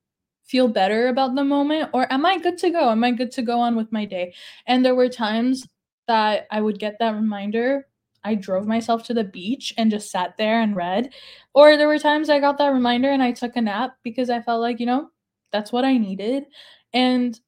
feel 0.45 0.69
better 0.69 1.09
about 1.09 1.35
the 1.35 1.45
moment? 1.45 1.91
Or 1.93 2.13
am 2.13 2.27
i 2.27 2.39
good 2.39 2.59
to 2.59 2.71
go? 2.71 2.91
Am 2.91 3.05
i 3.05 3.11
good 3.11 3.31
to 3.33 3.43
go 3.43 3.61
on 3.61 3.77
with 3.77 3.91
my 3.93 4.05
day? 4.05 4.35
And 4.67 4.85
there 4.85 4.95
were 4.95 5.09
times 5.09 5.67
that 6.09 6.47
i 6.51 6.61
would 6.61 6.79
get 6.79 6.99
that 6.99 7.15
reminder. 7.15 7.87
I 8.25 8.35
drove 8.37 8.67
myself 8.67 9.03
to 9.05 9.15
the 9.15 9.25
beach 9.25 9.73
and 9.79 9.91
just 9.91 10.11
sat 10.11 10.37
there 10.37 10.61
and 10.61 10.77
read. 10.77 11.13
Or 11.55 11.77
there 11.77 11.89
were 11.89 11.99
times 11.99 12.29
i 12.29 12.39
got 12.39 12.59
that 12.59 12.69
reminder 12.69 13.11
and 13.11 13.23
i 13.23 13.33
took 13.33 13.57
a 13.57 13.61
nap 13.61 13.97
because 14.03 14.31
i 14.31 14.41
felt 14.43 14.61
like 14.61 14.79
you 14.79 14.87
know 14.87 15.11
that's 15.53 15.73
what 15.73 15.85
i 15.85 15.97
needed. 15.97 16.45
And 16.93 17.39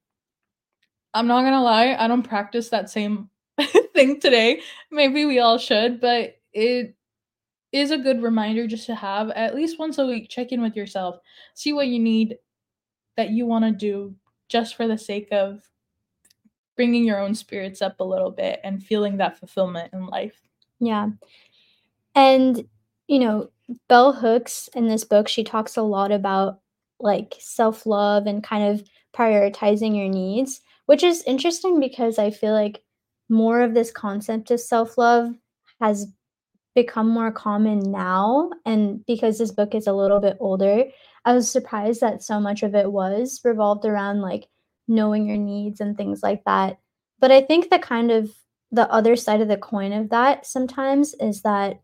I'm 1.12 1.26
not 1.26 1.42
gonna 1.42 1.62
lie, 1.62 1.94
I 1.98 2.08
don't 2.08 2.22
practice 2.22 2.70
that 2.70 2.90
same 2.90 3.28
thing 3.94 4.20
today. 4.20 4.60
Maybe 4.90 5.24
we 5.24 5.38
all 5.38 5.58
should, 5.58 6.00
but 6.00 6.36
it 6.52 6.94
is 7.72 7.90
a 7.90 7.98
good 7.98 8.22
reminder 8.22 8.66
just 8.66 8.86
to 8.86 8.94
have 8.94 9.30
at 9.30 9.54
least 9.54 9.78
once 9.78 9.98
a 9.98 10.06
week. 10.06 10.28
Check 10.28 10.52
in 10.52 10.62
with 10.62 10.76
yourself, 10.76 11.16
see 11.54 11.72
what 11.72 11.88
you 11.88 11.98
need 11.98 12.36
that 13.16 13.30
you 13.30 13.46
want 13.46 13.64
to 13.64 13.72
do 13.72 14.14
just 14.48 14.76
for 14.76 14.86
the 14.86 14.98
sake 14.98 15.28
of 15.32 15.62
bringing 16.76 17.04
your 17.04 17.20
own 17.20 17.34
spirits 17.34 17.82
up 17.82 18.00
a 18.00 18.04
little 18.04 18.30
bit 18.30 18.60
and 18.64 18.82
feeling 18.82 19.16
that 19.16 19.38
fulfillment 19.38 19.92
in 19.92 20.06
life. 20.06 20.40
Yeah. 20.80 21.08
And, 22.14 22.64
you 23.06 23.18
know, 23.18 23.50
Bell 23.88 24.12
Hooks 24.12 24.68
in 24.74 24.86
this 24.88 25.04
book, 25.04 25.28
she 25.28 25.44
talks 25.44 25.76
a 25.76 25.82
lot 25.82 26.12
about 26.12 26.60
like 27.00 27.34
self 27.38 27.86
love 27.86 28.26
and 28.26 28.42
kind 28.42 28.72
of 28.72 28.88
prioritizing 29.14 29.96
your 29.96 30.08
needs, 30.08 30.60
which 30.86 31.02
is 31.02 31.22
interesting 31.22 31.80
because 31.80 32.18
I 32.18 32.30
feel 32.30 32.52
like 32.52 32.82
more 33.28 33.60
of 33.62 33.74
this 33.74 33.90
concept 33.90 34.50
of 34.50 34.60
self 34.60 34.98
love 34.98 35.34
has 35.80 36.06
become 36.74 37.08
more 37.08 37.30
common 37.30 37.90
now. 37.90 38.50
And 38.64 39.04
because 39.06 39.38
this 39.38 39.52
book 39.52 39.74
is 39.74 39.86
a 39.86 39.92
little 39.92 40.20
bit 40.20 40.36
older, 40.40 40.84
I 41.24 41.32
was 41.32 41.50
surprised 41.50 42.00
that 42.00 42.22
so 42.22 42.40
much 42.40 42.62
of 42.62 42.74
it 42.74 42.90
was 42.90 43.40
revolved 43.44 43.84
around 43.84 44.20
like 44.20 44.48
knowing 44.88 45.26
your 45.26 45.36
needs 45.36 45.80
and 45.80 45.96
things 45.96 46.22
like 46.22 46.42
that. 46.44 46.78
But 47.20 47.30
I 47.30 47.40
think 47.40 47.70
the 47.70 47.78
kind 47.78 48.10
of 48.10 48.30
the 48.72 48.90
other 48.90 49.16
side 49.16 49.40
of 49.40 49.48
the 49.48 49.56
coin 49.56 49.92
of 49.92 50.10
that 50.10 50.46
sometimes 50.46 51.14
is 51.14 51.42
that 51.42 51.80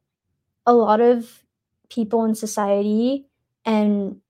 a 0.67 0.75
lot 0.75 1.01
of 1.01 1.43
people 1.89 2.25
in 2.25 2.35
society 2.35 3.27
and 3.65 4.21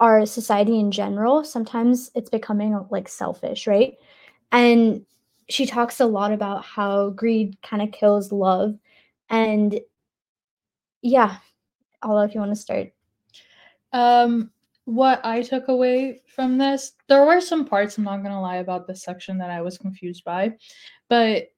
our 0.00 0.26
society 0.26 0.78
in 0.78 0.90
general, 0.90 1.44
sometimes 1.44 2.10
it's 2.14 2.30
becoming 2.30 2.78
like 2.90 3.08
selfish, 3.08 3.66
right? 3.66 3.94
And 4.50 5.04
she 5.50 5.66
talks 5.66 6.00
a 6.00 6.06
lot 6.06 6.32
about 6.32 6.64
how 6.64 7.10
greed 7.10 7.56
kind 7.62 7.82
of 7.82 7.92
kills 7.92 8.32
love. 8.32 8.76
And 9.28 9.78
yeah, 11.02 11.36
Ala 12.04 12.24
if 12.24 12.34
you 12.34 12.40
want 12.40 12.52
to 12.52 12.60
start. 12.60 12.92
Um, 13.92 14.50
what 14.84 15.24
I 15.24 15.42
took 15.42 15.68
away 15.68 16.22
from 16.34 16.58
this, 16.58 16.92
there 17.08 17.24
were 17.24 17.40
some 17.40 17.64
parts, 17.64 17.98
I'm 17.98 18.04
not 18.04 18.22
gonna 18.22 18.40
lie 18.40 18.56
about 18.56 18.86
this 18.86 19.02
section 19.02 19.38
that 19.38 19.50
I 19.50 19.60
was 19.60 19.78
confused 19.78 20.24
by, 20.24 20.54
but 21.08 21.48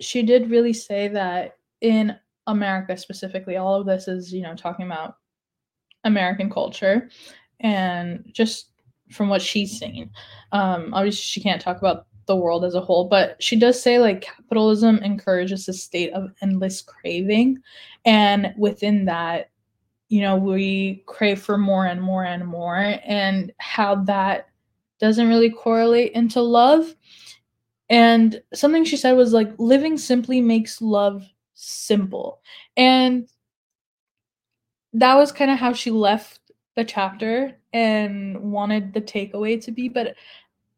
she 0.00 0.22
did 0.22 0.50
really 0.50 0.72
say 0.72 1.08
that 1.08 1.58
in 1.80 2.16
America 2.46 2.96
specifically, 2.96 3.56
all 3.56 3.80
of 3.80 3.86
this 3.86 4.08
is, 4.08 4.32
you 4.32 4.42
know, 4.42 4.54
talking 4.54 4.86
about 4.86 5.16
American 6.04 6.50
culture 6.50 7.08
and 7.60 8.28
just 8.32 8.70
from 9.10 9.28
what 9.28 9.42
she's 9.42 9.78
seen. 9.78 10.10
Um, 10.52 10.92
obviously, 10.92 11.22
she 11.22 11.40
can't 11.40 11.60
talk 11.60 11.78
about 11.78 12.06
the 12.26 12.36
world 12.36 12.64
as 12.64 12.74
a 12.74 12.80
whole, 12.80 13.04
but 13.04 13.42
she 13.42 13.56
does 13.56 13.80
say 13.80 13.98
like 13.98 14.22
capitalism 14.22 14.98
encourages 14.98 15.68
a 15.68 15.72
state 15.72 16.12
of 16.12 16.32
endless 16.42 16.80
craving. 16.80 17.58
And 18.04 18.54
within 18.56 19.04
that, 19.06 19.50
you 20.08 20.20
know, 20.20 20.36
we 20.36 21.02
crave 21.06 21.40
for 21.40 21.58
more 21.58 21.86
and 21.86 22.00
more 22.00 22.24
and 22.24 22.46
more, 22.46 22.96
and 23.04 23.52
how 23.58 23.96
that 24.04 24.48
doesn't 25.00 25.28
really 25.28 25.50
correlate 25.50 26.12
into 26.12 26.40
love. 26.40 26.94
And 27.88 28.40
something 28.52 28.84
she 28.84 28.96
said 28.96 29.12
was 29.12 29.32
like, 29.32 29.52
living 29.58 29.98
simply 29.98 30.40
makes 30.40 30.80
love 30.80 31.26
simple. 31.54 32.40
And 32.76 33.28
that 34.92 35.14
was 35.16 35.32
kind 35.32 35.50
of 35.50 35.58
how 35.58 35.72
she 35.72 35.90
left 35.90 36.40
the 36.76 36.84
chapter 36.84 37.56
and 37.72 38.38
wanted 38.38 38.92
the 38.92 39.00
takeaway 39.00 39.60
to 39.64 39.72
be. 39.72 39.88
But 39.88 40.14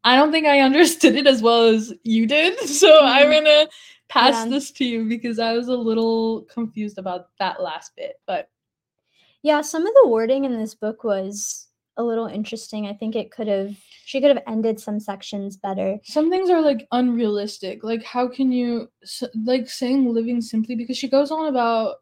I 0.07 0.15
don't 0.15 0.31
think 0.31 0.47
I 0.47 0.61
understood 0.61 1.15
it 1.15 1.27
as 1.27 1.41
well 1.41 1.63
as 1.63 1.93
you 2.03 2.25
did. 2.27 2.57
So 2.81 3.03
I'm 3.03 3.27
Mhm. 3.27 3.31
going 3.31 3.43
to 3.45 3.69
pass 4.07 4.45
Yeah. 4.45 4.49
this 4.51 4.71
to 4.71 4.85
you 4.85 5.03
because 5.09 5.37
I 5.37 5.51
was 5.53 5.67
a 5.67 5.75
little 5.75 6.43
confused 6.43 6.97
about 6.97 7.27
that 7.39 7.61
last 7.61 7.91
bit. 7.97 8.15
But 8.25 8.49
Yeah, 9.43 9.61
some 9.61 9.85
of 9.85 9.93
the 10.01 10.07
wording 10.07 10.45
in 10.45 10.57
this 10.57 10.73
book 10.75 11.03
was 11.03 11.67
a 11.97 12.03
little 12.03 12.27
interesting. 12.27 12.87
I 12.87 12.93
think 12.93 13.15
it 13.15 13.31
could 13.31 13.47
have 13.47 13.75
she 14.05 14.21
could 14.21 14.33
have 14.35 14.43
ended 14.47 14.79
some 14.79 14.99
sections 14.99 15.57
better. 15.57 15.99
some 16.03 16.29
things 16.29 16.49
are 16.49 16.61
like 16.61 16.87
unrealistic. 16.93 17.83
Like, 17.83 18.03
how 18.03 18.27
can 18.29 18.51
you, 18.53 18.89
like, 19.35 19.69
saying 19.69 20.13
living 20.13 20.39
simply 20.41 20.75
because 20.75 20.97
she 20.97 21.09
goes 21.09 21.31
on 21.31 21.47
about 21.47 21.97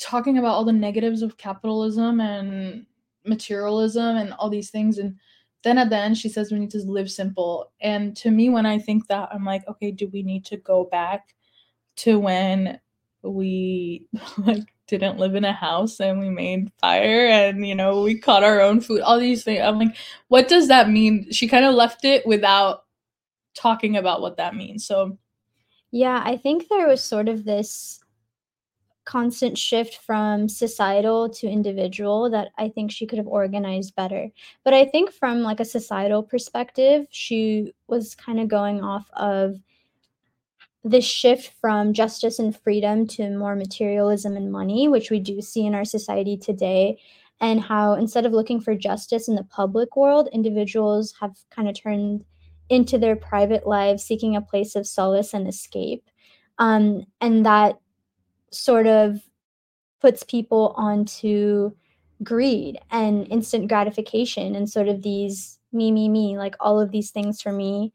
talking 0.00 0.38
about 0.38 0.54
all 0.54 0.64
the 0.64 0.72
negatives 0.72 1.20
of 1.22 1.36
capitalism 1.36 2.20
and 2.20 2.86
materialism 3.24 4.16
and 4.16 4.32
all 4.34 4.48
these 4.50 4.70
things 4.70 4.98
and 4.98 5.16
then 5.66 5.78
at 5.78 5.90
the 5.90 5.96
end 5.96 6.16
she 6.16 6.28
says 6.28 6.52
we 6.52 6.60
need 6.60 6.70
to 6.70 6.78
live 6.78 7.10
simple. 7.10 7.72
And 7.80 8.16
to 8.18 8.30
me 8.30 8.48
when 8.48 8.66
i 8.66 8.78
think 8.78 9.08
that 9.08 9.28
i'm 9.32 9.44
like 9.44 9.66
okay 9.68 9.90
do 9.90 10.08
we 10.08 10.22
need 10.22 10.44
to 10.46 10.56
go 10.56 10.84
back 10.84 11.34
to 11.96 12.18
when 12.20 12.78
we 13.22 14.06
like 14.38 14.62
didn't 14.86 15.18
live 15.18 15.34
in 15.34 15.44
a 15.44 15.52
house 15.52 15.98
and 15.98 16.20
we 16.20 16.30
made 16.30 16.70
fire 16.80 17.26
and 17.26 17.66
you 17.66 17.74
know 17.74 18.02
we 18.02 18.16
caught 18.16 18.44
our 18.44 18.60
own 18.60 18.80
food 18.80 19.00
all 19.00 19.18
these 19.18 19.42
things. 19.42 19.60
I'm 19.60 19.78
like 19.80 19.96
what 20.28 20.46
does 20.46 20.68
that 20.68 20.88
mean? 20.88 21.32
She 21.32 21.48
kind 21.48 21.64
of 21.64 21.74
left 21.74 22.04
it 22.04 22.24
without 22.24 22.84
talking 23.54 23.96
about 23.96 24.20
what 24.20 24.36
that 24.36 24.54
means. 24.54 24.86
So 24.86 25.18
Yeah, 25.90 26.22
I 26.24 26.36
think 26.36 26.68
there 26.68 26.86
was 26.86 27.02
sort 27.02 27.28
of 27.28 27.44
this 27.44 28.00
constant 29.06 29.56
shift 29.56 29.98
from 30.04 30.48
societal 30.48 31.30
to 31.30 31.48
individual 31.48 32.28
that 32.28 32.48
I 32.58 32.68
think 32.68 32.90
she 32.90 33.06
could 33.06 33.18
have 33.18 33.26
organized 33.28 33.94
better. 33.94 34.28
But 34.64 34.74
I 34.74 34.84
think 34.84 35.12
from 35.12 35.40
like 35.40 35.60
a 35.60 35.64
societal 35.64 36.22
perspective, 36.22 37.06
she 37.10 37.72
was 37.86 38.14
kind 38.14 38.40
of 38.40 38.48
going 38.48 38.82
off 38.82 39.08
of 39.14 39.56
this 40.84 41.04
shift 41.04 41.52
from 41.60 41.92
justice 41.92 42.38
and 42.38 42.56
freedom 42.56 43.06
to 43.06 43.30
more 43.30 43.56
materialism 43.56 44.36
and 44.36 44.52
money, 44.52 44.88
which 44.88 45.10
we 45.10 45.20
do 45.20 45.40
see 45.40 45.66
in 45.66 45.74
our 45.74 45.84
society 45.84 46.36
today, 46.36 46.98
and 47.40 47.60
how 47.60 47.94
instead 47.94 48.26
of 48.26 48.32
looking 48.32 48.60
for 48.60 48.74
justice 48.74 49.28
in 49.28 49.36
the 49.36 49.44
public 49.44 49.96
world, 49.96 50.28
individuals 50.32 51.14
have 51.20 51.36
kind 51.50 51.68
of 51.68 51.80
turned 51.80 52.24
into 52.68 52.98
their 52.98 53.16
private 53.16 53.66
lives 53.66 54.02
seeking 54.02 54.34
a 54.34 54.40
place 54.40 54.74
of 54.74 54.86
solace 54.86 55.32
and 55.32 55.46
escape. 55.46 56.08
Um, 56.58 57.04
and 57.20 57.46
that 57.46 57.78
sort 58.56 58.86
of 58.86 59.20
puts 60.00 60.22
people 60.22 60.74
onto 60.76 61.72
greed 62.22 62.78
and 62.90 63.28
instant 63.30 63.68
gratification 63.68 64.54
and 64.54 64.68
sort 64.70 64.88
of 64.88 65.02
these 65.02 65.58
me 65.72 65.92
me 65.92 66.08
me 66.08 66.38
like 66.38 66.54
all 66.60 66.80
of 66.80 66.90
these 66.90 67.10
things 67.10 67.42
for 67.42 67.52
me 67.52 67.92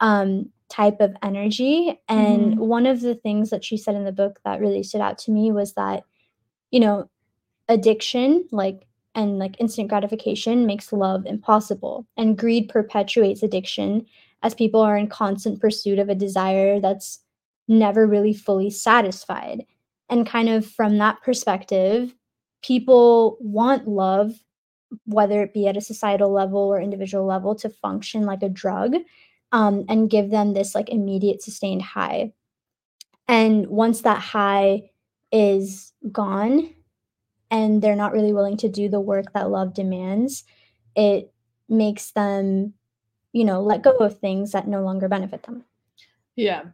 um 0.00 0.50
type 0.68 1.00
of 1.00 1.14
energy. 1.22 2.00
And 2.08 2.54
Mhm. 2.56 2.58
one 2.58 2.86
of 2.86 3.02
the 3.02 3.14
things 3.14 3.50
that 3.50 3.64
she 3.64 3.76
said 3.76 3.94
in 3.94 4.04
the 4.04 4.12
book 4.12 4.40
that 4.44 4.60
really 4.60 4.82
stood 4.82 5.02
out 5.02 5.18
to 5.18 5.30
me 5.30 5.52
was 5.52 5.74
that, 5.74 6.04
you 6.70 6.80
know, 6.80 7.08
addiction, 7.68 8.46
like 8.52 8.86
and 9.14 9.38
like 9.38 9.60
instant 9.60 9.88
gratification 9.88 10.66
makes 10.66 10.92
love 10.92 11.26
impossible. 11.26 12.06
And 12.16 12.38
greed 12.38 12.68
perpetuates 12.68 13.42
addiction 13.42 14.06
as 14.42 14.54
people 14.54 14.80
are 14.80 14.96
in 14.96 15.08
constant 15.08 15.60
pursuit 15.60 15.98
of 15.98 16.08
a 16.08 16.14
desire 16.14 16.80
that's 16.80 17.20
never 17.68 18.06
really 18.06 18.34
fully 18.34 18.70
satisfied. 18.70 19.66
And 20.12 20.26
kind 20.26 20.50
of 20.50 20.66
from 20.66 20.98
that 20.98 21.22
perspective, 21.22 22.14
people 22.62 23.38
want 23.40 23.88
love, 23.88 24.34
whether 25.06 25.42
it 25.42 25.54
be 25.54 25.66
at 25.66 25.78
a 25.78 25.80
societal 25.80 26.30
level 26.30 26.60
or 26.60 26.78
individual 26.78 27.24
level, 27.24 27.54
to 27.54 27.70
function 27.70 28.26
like 28.26 28.42
a 28.42 28.50
drug 28.50 28.94
um, 29.52 29.86
and 29.88 30.10
give 30.10 30.28
them 30.28 30.52
this 30.52 30.74
like 30.74 30.90
immediate 30.90 31.42
sustained 31.42 31.80
high. 31.80 32.34
And 33.26 33.68
once 33.68 34.02
that 34.02 34.20
high 34.20 34.90
is 35.32 35.94
gone 36.12 36.74
and 37.50 37.80
they're 37.80 37.96
not 37.96 38.12
really 38.12 38.34
willing 38.34 38.58
to 38.58 38.68
do 38.68 38.90
the 38.90 39.00
work 39.00 39.32
that 39.32 39.48
love 39.48 39.72
demands, 39.72 40.44
it 40.94 41.32
makes 41.70 42.10
them, 42.10 42.74
you 43.32 43.44
know, 43.44 43.62
let 43.62 43.82
go 43.82 43.96
of 43.96 44.18
things 44.18 44.52
that 44.52 44.68
no 44.68 44.82
longer 44.82 45.08
benefit 45.08 45.44
them. 45.44 45.64
Yeah. 46.36 46.64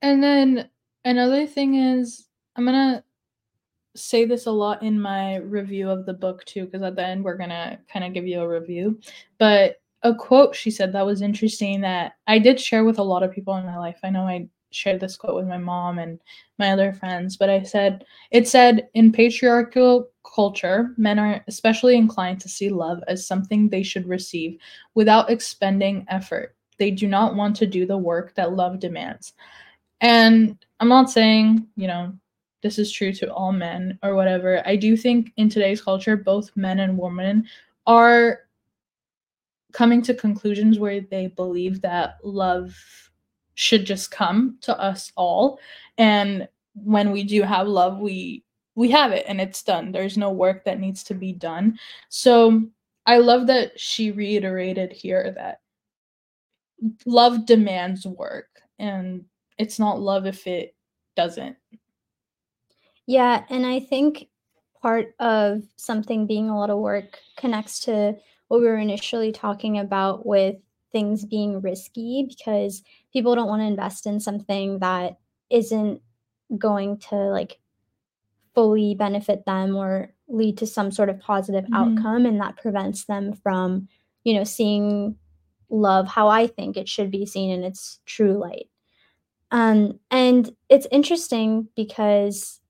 And 0.00 0.22
then 0.22 0.68
another 1.04 1.48
thing 1.48 1.74
is, 1.74 2.28
I'm 2.56 2.64
gonna 2.64 3.04
say 3.94 4.24
this 4.24 4.46
a 4.46 4.50
lot 4.50 4.82
in 4.82 5.00
my 5.00 5.36
review 5.36 5.90
of 5.90 6.06
the 6.06 6.14
book 6.14 6.44
too, 6.44 6.64
because 6.64 6.82
at 6.82 6.96
the 6.96 7.04
end 7.06 7.24
we're 7.24 7.36
gonna 7.36 7.78
kind 7.92 8.04
of 8.04 8.12
give 8.12 8.26
you 8.26 8.40
a 8.40 8.48
review. 8.48 9.00
But 9.38 9.80
a 10.02 10.14
quote 10.14 10.54
she 10.54 10.70
said 10.70 10.92
that 10.92 11.06
was 11.06 11.22
interesting 11.22 11.80
that 11.82 12.14
I 12.26 12.38
did 12.38 12.60
share 12.60 12.84
with 12.84 12.98
a 12.98 13.02
lot 13.02 13.22
of 13.22 13.32
people 13.32 13.56
in 13.56 13.66
my 13.66 13.78
life. 13.78 13.98
I 14.02 14.10
know 14.10 14.22
I 14.22 14.48
shared 14.70 15.00
this 15.00 15.16
quote 15.16 15.36
with 15.36 15.46
my 15.46 15.58
mom 15.58 15.98
and 15.98 16.18
my 16.58 16.72
other 16.72 16.92
friends, 16.92 17.36
but 17.36 17.50
I 17.50 17.62
said, 17.62 18.04
it 18.30 18.48
said, 18.48 18.88
in 18.94 19.12
patriarchal 19.12 20.08
culture, 20.34 20.94
men 20.96 21.18
are 21.18 21.44
especially 21.46 21.96
inclined 21.96 22.40
to 22.40 22.48
see 22.48 22.70
love 22.70 23.02
as 23.06 23.26
something 23.26 23.68
they 23.68 23.82
should 23.82 24.08
receive 24.08 24.58
without 24.94 25.30
expending 25.30 26.04
effort. 26.08 26.56
They 26.78 26.90
do 26.90 27.06
not 27.06 27.36
want 27.36 27.56
to 27.56 27.66
do 27.66 27.86
the 27.86 27.98
work 27.98 28.34
that 28.34 28.54
love 28.54 28.80
demands. 28.80 29.34
And 30.00 30.56
I'm 30.80 30.88
not 30.88 31.10
saying, 31.10 31.66
you 31.76 31.86
know, 31.86 32.12
this 32.62 32.78
is 32.78 32.92
true 32.92 33.12
to 33.12 33.32
all 33.32 33.52
men 33.52 33.98
or 34.02 34.14
whatever. 34.14 34.62
I 34.66 34.76
do 34.76 34.96
think 34.96 35.32
in 35.36 35.48
today's 35.48 35.82
culture, 35.82 36.16
both 36.16 36.56
men 36.56 36.80
and 36.80 36.96
women 36.96 37.46
are 37.86 38.40
coming 39.72 40.02
to 40.02 40.14
conclusions 40.14 40.78
where 40.78 41.00
they 41.00 41.28
believe 41.28 41.80
that 41.80 42.18
love 42.22 42.76
should 43.54 43.84
just 43.84 44.10
come 44.10 44.58
to 44.62 44.78
us 44.78 45.12
all. 45.16 45.58
And 45.98 46.48
when 46.74 47.10
we 47.10 47.24
do 47.24 47.42
have 47.42 47.68
love 47.68 47.98
we 47.98 48.44
we 48.74 48.90
have 48.90 49.12
it 49.12 49.26
and 49.28 49.40
it's 49.40 49.62
done. 49.62 49.92
There's 49.92 50.16
no 50.16 50.30
work 50.30 50.64
that 50.64 50.80
needs 50.80 51.02
to 51.04 51.14
be 51.14 51.32
done. 51.32 51.78
So 52.08 52.62
i 53.06 53.18
love 53.18 53.46
that 53.48 53.78
she 53.78 54.10
reiterated 54.10 54.92
here 54.92 55.32
that 55.36 55.60
love 57.06 57.46
demands 57.46 58.06
work 58.06 58.48
and 58.78 59.24
it's 59.58 59.78
not 59.78 60.00
love 60.00 60.26
if 60.26 60.46
it 60.46 60.74
doesn't 61.16 61.56
Yeah, 63.06 63.44
and 63.50 63.66
I 63.66 63.80
think 63.80 64.28
part 64.80 65.14
of 65.18 65.62
something 65.76 66.26
being 66.26 66.48
a 66.48 66.58
lot 66.58 66.70
of 66.70 66.78
work 66.78 67.18
connects 67.36 67.80
to 67.80 68.16
what 68.48 68.60
we 68.60 68.66
were 68.66 68.78
initially 68.78 69.32
talking 69.32 69.78
about 69.78 70.26
with 70.26 70.56
things 70.92 71.24
being 71.24 71.60
risky 71.60 72.26
because 72.28 72.82
people 73.12 73.34
don't 73.34 73.48
want 73.48 73.62
to 73.62 73.66
invest 73.66 74.06
in 74.06 74.20
something 74.20 74.78
that 74.80 75.18
isn't 75.50 76.00
going 76.58 76.98
to 76.98 77.14
like 77.16 77.58
fully 78.54 78.94
benefit 78.94 79.44
them 79.46 79.76
or 79.76 80.14
lead 80.28 80.58
to 80.58 80.66
some 80.66 80.90
sort 80.92 81.08
of 81.10 81.20
positive 81.20 81.64
Mhm. 81.68 81.72
outcome 81.74 82.26
and 82.26 82.40
that 82.40 82.56
prevents 82.56 83.04
them 83.06 83.32
from, 83.34 83.88
you 84.24 84.34
know, 84.34 84.44
seeing 84.44 85.16
love 85.70 86.08
how 86.08 86.28
I 86.28 86.46
think 86.46 86.76
it 86.76 86.88
should 86.88 87.10
be 87.10 87.26
seen 87.26 87.50
in 87.50 87.64
its 87.64 88.00
true 88.06 88.38
light. 88.38 88.68
Um, 89.52 90.00
and 90.10 90.54
it's 90.70 90.88
interesting 90.92 91.68
because 91.76 92.60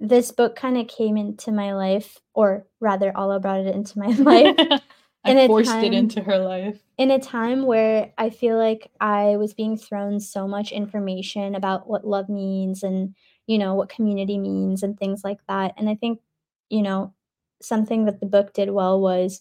this 0.00 0.30
book 0.30 0.56
kind 0.56 0.78
of 0.78 0.86
came 0.86 1.16
into 1.16 1.50
my 1.50 1.74
life, 1.74 2.18
or 2.34 2.66
rather, 2.80 3.12
Ala 3.16 3.40
brought 3.40 3.60
it 3.60 3.74
into 3.74 3.98
my 3.98 4.06
life 4.18 4.80
i 5.24 5.46
forced 5.46 5.70
it 5.70 5.92
into 5.92 6.22
her 6.22 6.38
life 6.38 6.80
in 6.98 7.12
a 7.12 7.18
time 7.18 7.64
where 7.64 8.12
I 8.18 8.30
feel 8.30 8.56
like 8.56 8.90
I 9.00 9.36
was 9.36 9.54
being 9.54 9.78
thrown 9.78 10.18
so 10.18 10.48
much 10.48 10.72
information 10.72 11.54
about 11.54 11.88
what 11.88 12.06
love 12.06 12.28
means 12.28 12.82
and, 12.82 13.14
you 13.46 13.56
know, 13.56 13.74
what 13.74 13.88
community 13.88 14.36
means 14.36 14.82
and 14.82 14.98
things 14.98 15.22
like 15.22 15.38
that. 15.48 15.74
And 15.76 15.88
I 15.88 15.94
think, 15.94 16.20
you 16.68 16.82
know, 16.82 17.14
something 17.62 18.06
that 18.06 18.18
the 18.18 18.26
book 18.26 18.52
did 18.52 18.70
well 18.70 19.00
was 19.00 19.40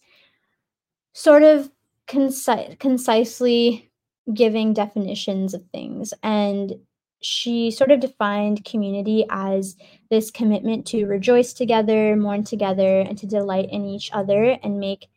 sort 1.13 1.41
of 1.41 1.71
conci- 2.07 2.77
concisely 2.77 3.91
giving 4.31 4.73
definitions 4.73 5.55
of 5.55 5.63
things. 5.71 6.13
And 6.21 6.75
she 7.21 7.71
sort 7.71 7.91
of 7.91 7.99
defined 7.99 8.63
community 8.63 9.25
as 9.30 9.75
this 10.10 10.30
commitment 10.30 10.86
to 10.88 11.06
rejoice 11.06 11.53
together, 11.53 12.15
mourn 12.15 12.43
together, 12.43 12.99
and 12.99 13.17
to 13.17 13.25
delight 13.25 13.69
in 13.71 13.86
each 13.86 14.12
other 14.13 14.58
and 14.63 14.80
make 14.80 15.08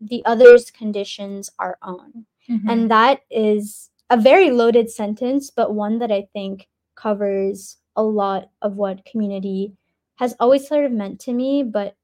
the 0.00 0.24
other's 0.24 0.70
conditions 0.70 1.50
our 1.58 1.78
own. 1.82 2.26
Mhm. 2.48 2.68
And 2.68 2.90
that 2.90 3.20
is 3.30 3.90
a 4.10 4.16
very 4.16 4.50
loaded 4.50 4.90
sentence, 4.90 5.50
but 5.50 5.74
one 5.74 5.98
that 5.98 6.12
I 6.12 6.28
think 6.32 6.68
covers 6.94 7.78
a 7.96 8.02
lot 8.02 8.50
of 8.60 8.76
what 8.76 9.04
community 9.04 9.72
has 10.16 10.34
always 10.38 10.66
sort 10.66 10.84
of 10.84 10.92
meant 10.92 11.20
to 11.20 11.32
me, 11.32 11.62
but 11.62 11.96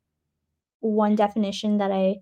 one 0.80 1.14
definition 1.14 1.78
that 1.78 1.90
I 1.90 2.20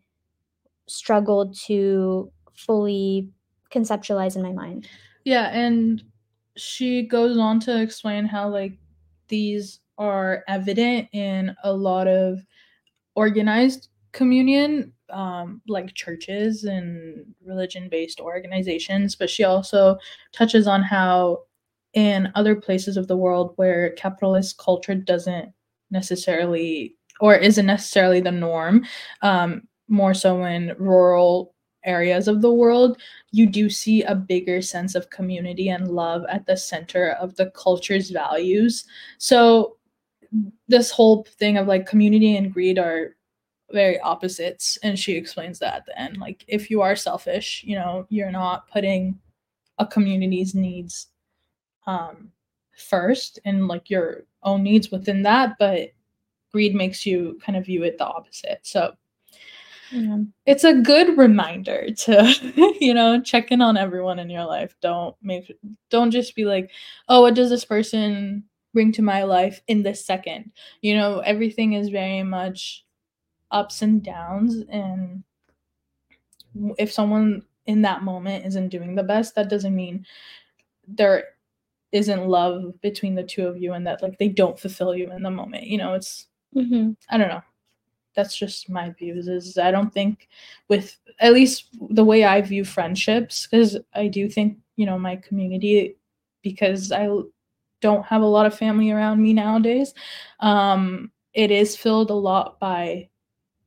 struggled 0.86 1.56
to 1.66 2.30
fully 2.54 3.28
conceptualize 3.70 4.36
in 4.36 4.42
my 4.42 4.52
mind. 4.52 4.88
Yeah, 5.24 5.48
and 5.48 6.02
she 6.56 7.02
goes 7.02 7.38
on 7.38 7.60
to 7.60 7.80
explain 7.80 8.24
how 8.24 8.48
like 8.48 8.72
these 9.28 9.80
are 9.98 10.44
evident 10.48 11.08
in 11.12 11.54
a 11.64 11.72
lot 11.72 12.06
of 12.06 12.40
organized 13.14 13.88
communion, 14.12 14.92
um, 15.10 15.60
like 15.68 15.94
churches 15.94 16.64
and 16.64 17.24
religion-based 17.44 18.20
organizations, 18.20 19.14
but 19.14 19.30
she 19.30 19.44
also 19.44 19.98
touches 20.32 20.66
on 20.66 20.82
how 20.82 21.40
in 21.94 22.30
other 22.34 22.54
places 22.54 22.96
of 22.96 23.08
the 23.08 23.16
world 23.16 23.52
where 23.56 23.90
capitalist 23.92 24.58
culture 24.58 24.94
doesn't 24.94 25.50
necessarily 25.90 26.94
or 27.20 27.34
isn't 27.34 27.66
necessarily 27.66 28.20
the 28.20 28.30
norm, 28.30 28.84
um, 29.22 29.62
more 29.88 30.12
so 30.12 30.44
in 30.44 30.74
rural 30.78 31.54
areas 31.86 32.28
of 32.28 32.42
the 32.42 32.52
world, 32.52 33.00
you 33.30 33.46
do 33.46 33.70
see 33.70 34.02
a 34.02 34.14
bigger 34.14 34.60
sense 34.60 34.94
of 34.94 35.10
community 35.10 35.68
and 35.68 35.88
love 35.88 36.24
at 36.28 36.46
the 36.46 36.56
center 36.56 37.12
of 37.12 37.34
the 37.36 37.50
culture's 37.50 38.10
values. 38.10 38.84
So 39.18 39.76
this 40.68 40.90
whole 40.90 41.26
thing 41.38 41.56
of 41.56 41.66
like 41.66 41.86
community 41.86 42.36
and 42.36 42.52
greed 42.52 42.78
are 42.78 43.16
very 43.72 43.98
opposites 44.00 44.78
and 44.82 44.98
she 44.98 45.12
explains 45.12 45.58
that 45.58 45.74
at 45.74 45.86
the 45.86 46.00
end 46.00 46.18
like 46.18 46.44
if 46.46 46.70
you 46.70 46.80
are 46.82 46.94
selfish 46.94 47.64
you 47.66 47.74
know 47.74 48.06
you're 48.10 48.30
not 48.30 48.68
putting 48.70 49.18
a 49.78 49.86
community's 49.86 50.54
needs 50.54 51.08
um 51.86 52.30
first 52.76 53.40
and 53.44 53.66
like 53.66 53.90
your 53.90 54.24
own 54.44 54.62
needs 54.62 54.90
within 54.90 55.22
that 55.22 55.56
but 55.58 55.90
greed 56.52 56.74
makes 56.74 57.04
you 57.04 57.38
kind 57.44 57.58
of 57.58 57.66
view 57.66 57.82
it 57.82 57.98
the 57.98 58.06
opposite 58.06 58.60
so 58.62 58.92
Yeah. 59.90 60.18
it's 60.46 60.64
a 60.64 60.74
good 60.74 61.16
reminder 61.16 61.88
to 61.94 62.74
you 62.80 62.92
know 62.92 63.20
check 63.20 63.52
in 63.52 63.60
on 63.62 63.76
everyone 63.76 64.18
in 64.18 64.30
your 64.30 64.44
life 64.44 64.74
don't 64.80 65.14
make 65.22 65.52
don't 65.90 66.10
just 66.10 66.34
be 66.34 66.44
like 66.44 66.70
oh 67.08 67.20
what 67.22 67.34
does 67.34 67.50
this 67.50 67.64
person 67.64 68.44
bring 68.74 68.90
to 68.92 69.02
my 69.02 69.22
life 69.22 69.60
in 69.68 69.82
this 69.84 70.04
second 70.04 70.50
you 70.82 70.94
know 70.96 71.20
everything 71.20 71.74
is 71.74 71.88
very 71.88 72.22
much 72.24 72.84
ups 73.52 73.82
and 73.82 74.02
downs 74.02 74.56
and 74.70 75.24
if 76.78 76.92
someone 76.92 77.42
in 77.66 77.82
that 77.82 78.02
moment 78.02 78.46
isn't 78.46 78.68
doing 78.68 78.94
the 78.94 79.02
best 79.02 79.34
that 79.34 79.48
doesn't 79.50 79.74
mean 79.74 80.06
there 80.88 81.24
isn't 81.92 82.28
love 82.28 82.80
between 82.82 83.14
the 83.14 83.24
two 83.24 83.46
of 83.46 83.60
you 83.60 83.72
and 83.74 83.86
that 83.86 84.02
like 84.02 84.18
they 84.18 84.28
don't 84.28 84.60
fulfill 84.60 84.94
you 84.96 85.10
in 85.12 85.22
the 85.22 85.30
moment 85.30 85.64
you 85.64 85.78
know 85.78 85.94
it's 85.94 86.26
Mhm. 86.56 86.96
i 87.10 87.18
don't 87.18 87.28
know 87.28 87.42
that's 88.16 88.36
just 88.36 88.68
my 88.70 88.90
views 88.90 89.28
is 89.28 89.56
i 89.58 89.70
don't 89.70 89.92
think 89.92 90.28
with 90.68 90.96
at 91.20 91.32
least 91.32 91.68
the 91.90 92.04
way 92.04 92.24
i 92.24 92.40
view 92.40 92.64
friendships 92.64 93.46
because 93.46 93.76
i 93.94 94.08
do 94.08 94.28
think 94.28 94.58
you 94.76 94.86
know 94.86 94.98
my 94.98 95.16
community 95.16 95.96
because 96.42 96.90
i 96.92 97.08
don't 97.80 98.06
have 98.06 98.22
a 98.22 98.26
lot 98.26 98.46
of 98.46 98.56
family 98.56 98.90
around 98.90 99.22
me 99.22 99.32
nowadays 99.32 99.94
um 100.40 101.10
it 101.34 101.50
is 101.50 101.76
filled 101.76 102.10
a 102.10 102.14
lot 102.14 102.58
by 102.58 103.08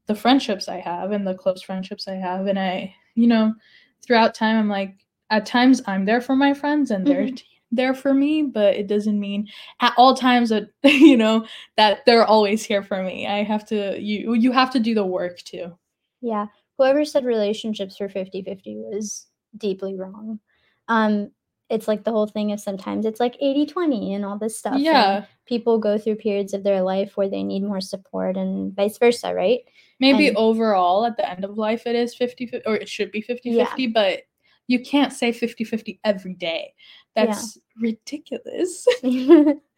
the 0.07 0.15
friendships 0.15 0.67
i 0.67 0.77
have 0.79 1.11
and 1.11 1.25
the 1.25 1.35
close 1.35 1.61
friendships 1.61 2.07
i 2.07 2.15
have 2.15 2.47
and 2.47 2.59
i 2.59 2.93
you 3.15 3.27
know 3.27 3.53
throughout 4.01 4.33
time 4.33 4.57
i'm 4.57 4.69
like 4.69 4.95
at 5.29 5.45
times 5.45 5.81
I'm 5.85 6.05
there 6.05 6.21
for 6.21 6.35
my 6.35 6.53
friends 6.53 6.91
and 6.91 7.05
they're 7.05 7.23
Mhm. 7.27 7.43
There 7.71 7.93
for 7.93 8.13
me, 8.13 8.43
but 8.43 8.75
it 8.75 8.87
doesn't 8.87 9.19
mean 9.19 9.47
at 9.79 9.93
all 9.97 10.15
times 10.15 10.49
that 10.49 10.69
you 10.83 11.17
know 11.17 11.45
that 11.77 12.05
they're 12.05 12.25
always 12.25 12.63
here 12.63 12.83
for 12.83 13.03
me. 13.03 13.27
I 13.27 13.43
have 13.43 13.65
to 13.67 13.99
you 14.01 14.33
you 14.33 14.51
have 14.51 14.71
to 14.71 14.79
do 14.79 14.93
the 14.93 15.05
work 15.05 15.39
too. 15.39 15.77
Yeah. 16.21 16.47
Whoever 16.77 17.03
said 17.05 17.25
relationships 17.25 17.99
were 17.99 18.07
50-50 18.07 18.61
was 18.77 19.27
deeply 19.57 19.95
wrong. 19.95 20.39
Um, 20.87 21.31
it's 21.69 21.87
like 21.87 22.03
the 22.03 22.11
whole 22.11 22.25
thing 22.27 22.51
of 22.51 22.59
sometimes 22.59 23.05
it's 23.05 23.19
like 23.19 23.37
80-20 23.39 24.15
and 24.15 24.25
all 24.25 24.37
this 24.39 24.57
stuff. 24.57 24.73
and 24.75 24.83
Yeah, 24.83 25.25
people 25.45 25.77
go 25.77 25.97
through 25.97 26.15
periods 26.15 26.53
of 26.53 26.63
their 26.63 26.81
life 26.81 27.15
where 27.15 27.29
they 27.29 27.43
need 27.43 27.63
more 27.63 27.81
support 27.81 28.37
and 28.37 28.73
vice 28.75 28.97
versa, 28.97 29.33
right? 29.33 29.59
maybe 29.99 30.29
and- 30.29 30.37
overall 30.37 31.05
at 31.05 31.17
the 31.17 31.29
end 31.29 31.43
of 31.43 31.57
life 31.57 31.85
it 31.85 31.93
is 31.95 32.15
50 32.15 32.47
50 32.47 32.65
or 32.65 32.75
it 32.75 32.87
should 32.87 33.11
be 33.11 33.21
50 33.21 33.53
50, 33.53 33.87
but 33.87 34.21
you 34.67 34.79
can't 34.79 35.11
say 35.11 35.31
50 35.33 35.63
50 35.65 35.99
every 36.05 36.33
day. 36.35 36.73
Yeah. 37.19 37.25
That's 37.27 37.57
ridiculous. 37.79 38.85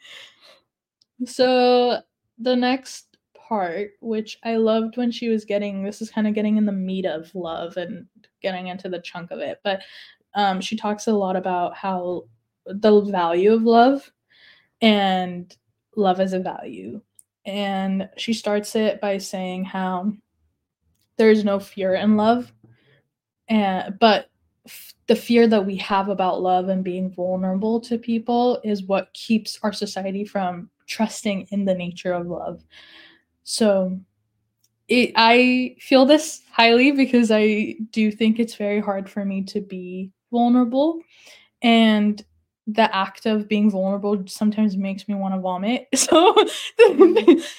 So 1.26 2.02
the 2.38 2.56
next 2.56 3.18
part, 3.36 3.92
which 4.02 4.40
I 4.44 4.56
loved 4.56 4.98
when 4.98 5.12
she 5.12 5.30
was 5.30 5.46
getting 5.46 5.84
this 5.84 6.02
is 6.02 6.10
kind 6.10 6.28
of 6.28 6.34
getting 6.34 6.58
in 6.58 6.66
the 6.66 6.72
meat 6.72 7.06
of 7.06 7.34
love 7.36 7.78
and 7.78 8.08
getting 8.42 8.68
into 8.68 8.90
the 8.90 9.00
chunk 9.02 9.32
of 9.32 9.40
it, 9.40 9.60
but 9.64 9.82
um, 10.34 10.62
she 10.62 10.76
talks 10.76 11.08
a 11.08 11.14
lot 11.14 11.36
about 11.36 11.76
how 11.76 12.24
the 12.66 13.02
value 13.02 13.54
of 13.54 13.64
love 13.64 14.12
and 14.82 15.56
love 15.96 16.20
as 16.20 16.34
a 16.34 16.40
value. 16.40 17.02
And 17.46 18.10
she 18.18 18.34
starts 18.34 18.76
it 18.76 19.02
by 19.02 19.18
saying 19.18 19.66
how 19.66 20.14
there's 21.18 21.44
no 21.44 21.60
fear 21.60 21.96
in 21.96 22.16
love, 22.16 22.52
and 23.50 23.98
but 24.00 24.30
f- 24.66 24.94
the 25.12 25.16
fear 25.18 25.46
that 25.46 25.66
we 25.66 25.76
have 25.76 26.08
about 26.08 26.42
love 26.42 26.70
and 26.70 26.86
being 26.86 27.12
vulnerable 27.12 27.82
to 27.82 27.98
people 27.98 28.62
is 28.64 28.84
what 28.84 29.12
keeps 29.12 29.60
our 29.62 29.74
society 29.74 30.24
from 30.24 30.70
trusting 30.88 31.46
in 31.52 31.66
the 31.66 31.76
nature 31.76 32.14
of 32.14 32.28
love. 32.28 32.64
So 33.44 34.00
it, 34.88 35.12
I 35.18 35.76
feel 35.82 36.06
this 36.06 36.44
highly 36.50 36.94
because 36.94 37.30
I 37.30 37.76
do 37.90 38.10
think 38.10 38.40
it's 38.40 38.56
very 38.56 38.80
hard 38.80 39.10
for 39.10 39.26
me 39.26 39.44
to 39.48 39.60
be 39.60 40.14
vulnerable 40.32 41.02
and 41.62 42.24
the 42.66 42.96
act 42.96 43.26
of 43.26 43.50
being 43.50 43.70
vulnerable 43.70 44.24
sometimes 44.28 44.78
makes 44.78 45.10
me 45.10 45.16
want 45.16 45.36
to 45.36 45.42
vomit. 45.42 45.90
So 45.94 46.34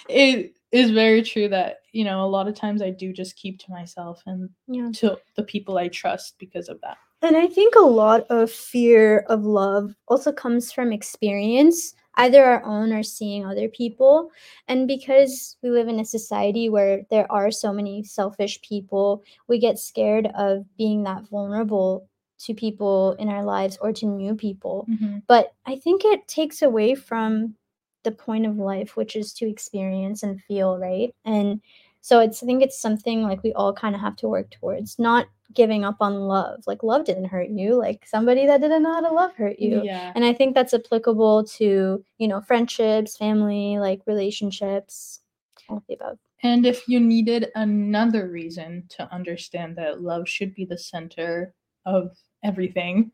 it 0.08 0.54
is 0.72 0.90
very 0.90 1.20
true 1.20 1.50
that, 1.50 1.80
you 1.92 2.04
know, 2.04 2.24
a 2.24 2.32
lot 2.32 2.48
of 2.48 2.54
times 2.54 2.80
I 2.80 2.88
do 2.88 3.12
just 3.12 3.36
keep 3.36 3.58
to 3.58 3.70
myself 3.70 4.22
and 4.24 4.48
yeah. 4.68 4.88
to 4.94 5.18
the 5.36 5.42
people 5.42 5.76
I 5.76 5.88
trust 5.88 6.38
because 6.38 6.70
of 6.70 6.80
that. 6.80 6.96
And 7.22 7.36
I 7.36 7.46
think 7.46 7.74
a 7.76 7.80
lot 7.80 8.26
of 8.30 8.50
fear 8.50 9.20
of 9.28 9.44
love 9.44 9.94
also 10.08 10.32
comes 10.32 10.72
from 10.72 10.92
experience, 10.92 11.94
either 12.16 12.44
our 12.44 12.64
own 12.64 12.92
or 12.92 13.04
seeing 13.04 13.46
other 13.46 13.68
people. 13.68 14.30
And 14.66 14.88
because 14.88 15.56
we 15.62 15.70
live 15.70 15.88
in 15.88 16.00
a 16.00 16.04
society 16.04 16.68
where 16.68 17.02
there 17.10 17.30
are 17.30 17.50
so 17.50 17.72
many 17.72 18.02
selfish 18.02 18.60
people, 18.62 19.22
we 19.48 19.58
get 19.58 19.78
scared 19.78 20.28
of 20.36 20.66
being 20.76 21.04
that 21.04 21.28
vulnerable 21.28 22.08
to 22.40 22.54
people 22.54 23.12
in 23.20 23.28
our 23.28 23.44
lives 23.44 23.78
or 23.80 23.92
to 23.92 24.06
new 24.06 24.34
people. 24.34 24.86
Mm-hmm. 24.90 25.18
But 25.28 25.54
I 25.64 25.76
think 25.76 26.04
it 26.04 26.26
takes 26.26 26.60
away 26.60 26.96
from 26.96 27.54
the 28.02 28.10
point 28.10 28.46
of 28.46 28.56
life, 28.56 28.96
which 28.96 29.14
is 29.14 29.32
to 29.34 29.48
experience 29.48 30.24
and 30.24 30.42
feel, 30.42 30.76
right? 30.76 31.14
And 31.24 31.60
so 32.02 32.18
it's 32.18 32.42
I 32.42 32.46
think 32.46 32.62
it's 32.62 32.78
something 32.78 33.22
like 33.22 33.42
we 33.44 33.52
all 33.52 33.72
kind 33.72 33.94
of 33.94 34.00
have 34.00 34.16
to 34.16 34.28
work 34.28 34.50
towards, 34.50 34.98
not 34.98 35.28
giving 35.54 35.84
up 35.84 35.96
on 36.00 36.14
love. 36.14 36.64
Like 36.66 36.82
love 36.82 37.04
didn't 37.04 37.26
hurt 37.26 37.48
you. 37.48 37.76
Like 37.76 38.04
somebody 38.06 38.44
that 38.44 38.60
didn't 38.60 38.82
know 38.82 38.92
how 38.92 39.00
to 39.00 39.14
love 39.14 39.34
hurt 39.36 39.60
you. 39.60 39.82
Yeah. 39.84 40.12
And 40.16 40.24
I 40.24 40.32
think 40.32 40.54
that's 40.54 40.74
applicable 40.74 41.44
to, 41.44 42.04
you 42.18 42.28
know, 42.28 42.40
friendships, 42.40 43.16
family, 43.16 43.78
like 43.78 44.00
relationships, 44.06 45.20
all 45.68 45.76
of 45.76 45.84
the 45.88 45.94
above. 45.94 46.18
And 46.42 46.66
if 46.66 46.88
you 46.88 46.98
needed 46.98 47.50
another 47.54 48.28
reason 48.28 48.84
to 48.90 49.12
understand 49.14 49.76
that 49.76 50.02
love 50.02 50.28
should 50.28 50.54
be 50.54 50.64
the 50.64 50.78
center 50.78 51.54
of 51.86 52.16
everything, 52.42 53.12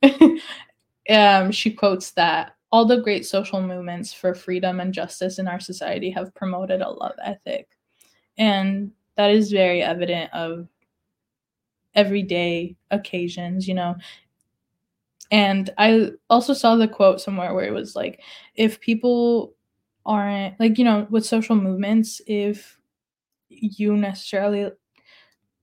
um, 1.11 1.53
she 1.53 1.71
quotes 1.73 2.13
that 2.13 2.55
all 2.73 2.87
the 2.87 3.03
great 3.03 3.27
social 3.27 3.61
movements 3.61 4.15
for 4.15 4.35
freedom 4.35 4.81
and 4.81 4.95
justice 4.95 5.39
in 5.39 5.47
our 5.47 5.61
society 5.61 6.11
have 6.11 6.35
promoted 6.35 6.81
a 6.81 6.89
love 6.89 7.17
ethic. 7.23 7.69
And 8.39 8.93
that 9.17 9.31
is 9.31 9.51
very 9.51 9.83
evident 9.83 10.33
of 10.33 10.69
everyday 11.95 12.77
occasions, 12.91 13.67
you 13.67 13.75
know. 13.75 13.97
And 15.31 15.71
I 15.77 16.13
also 16.31 16.55
saw 16.55 16.77
the 16.77 16.89
quote 16.89 17.21
somewhere 17.21 17.53
where 17.55 17.67
it 17.67 17.73
was 17.73 17.95
like, 17.95 18.21
if 18.55 18.81
people 18.81 19.55
aren't, 20.07 20.59
like, 20.59 20.79
you 20.79 20.85
know, 20.85 21.07
with 21.11 21.27
social 21.27 21.57
movements, 21.57 22.23
if 22.27 22.79
you 23.51 23.97
necessarily 23.97 24.71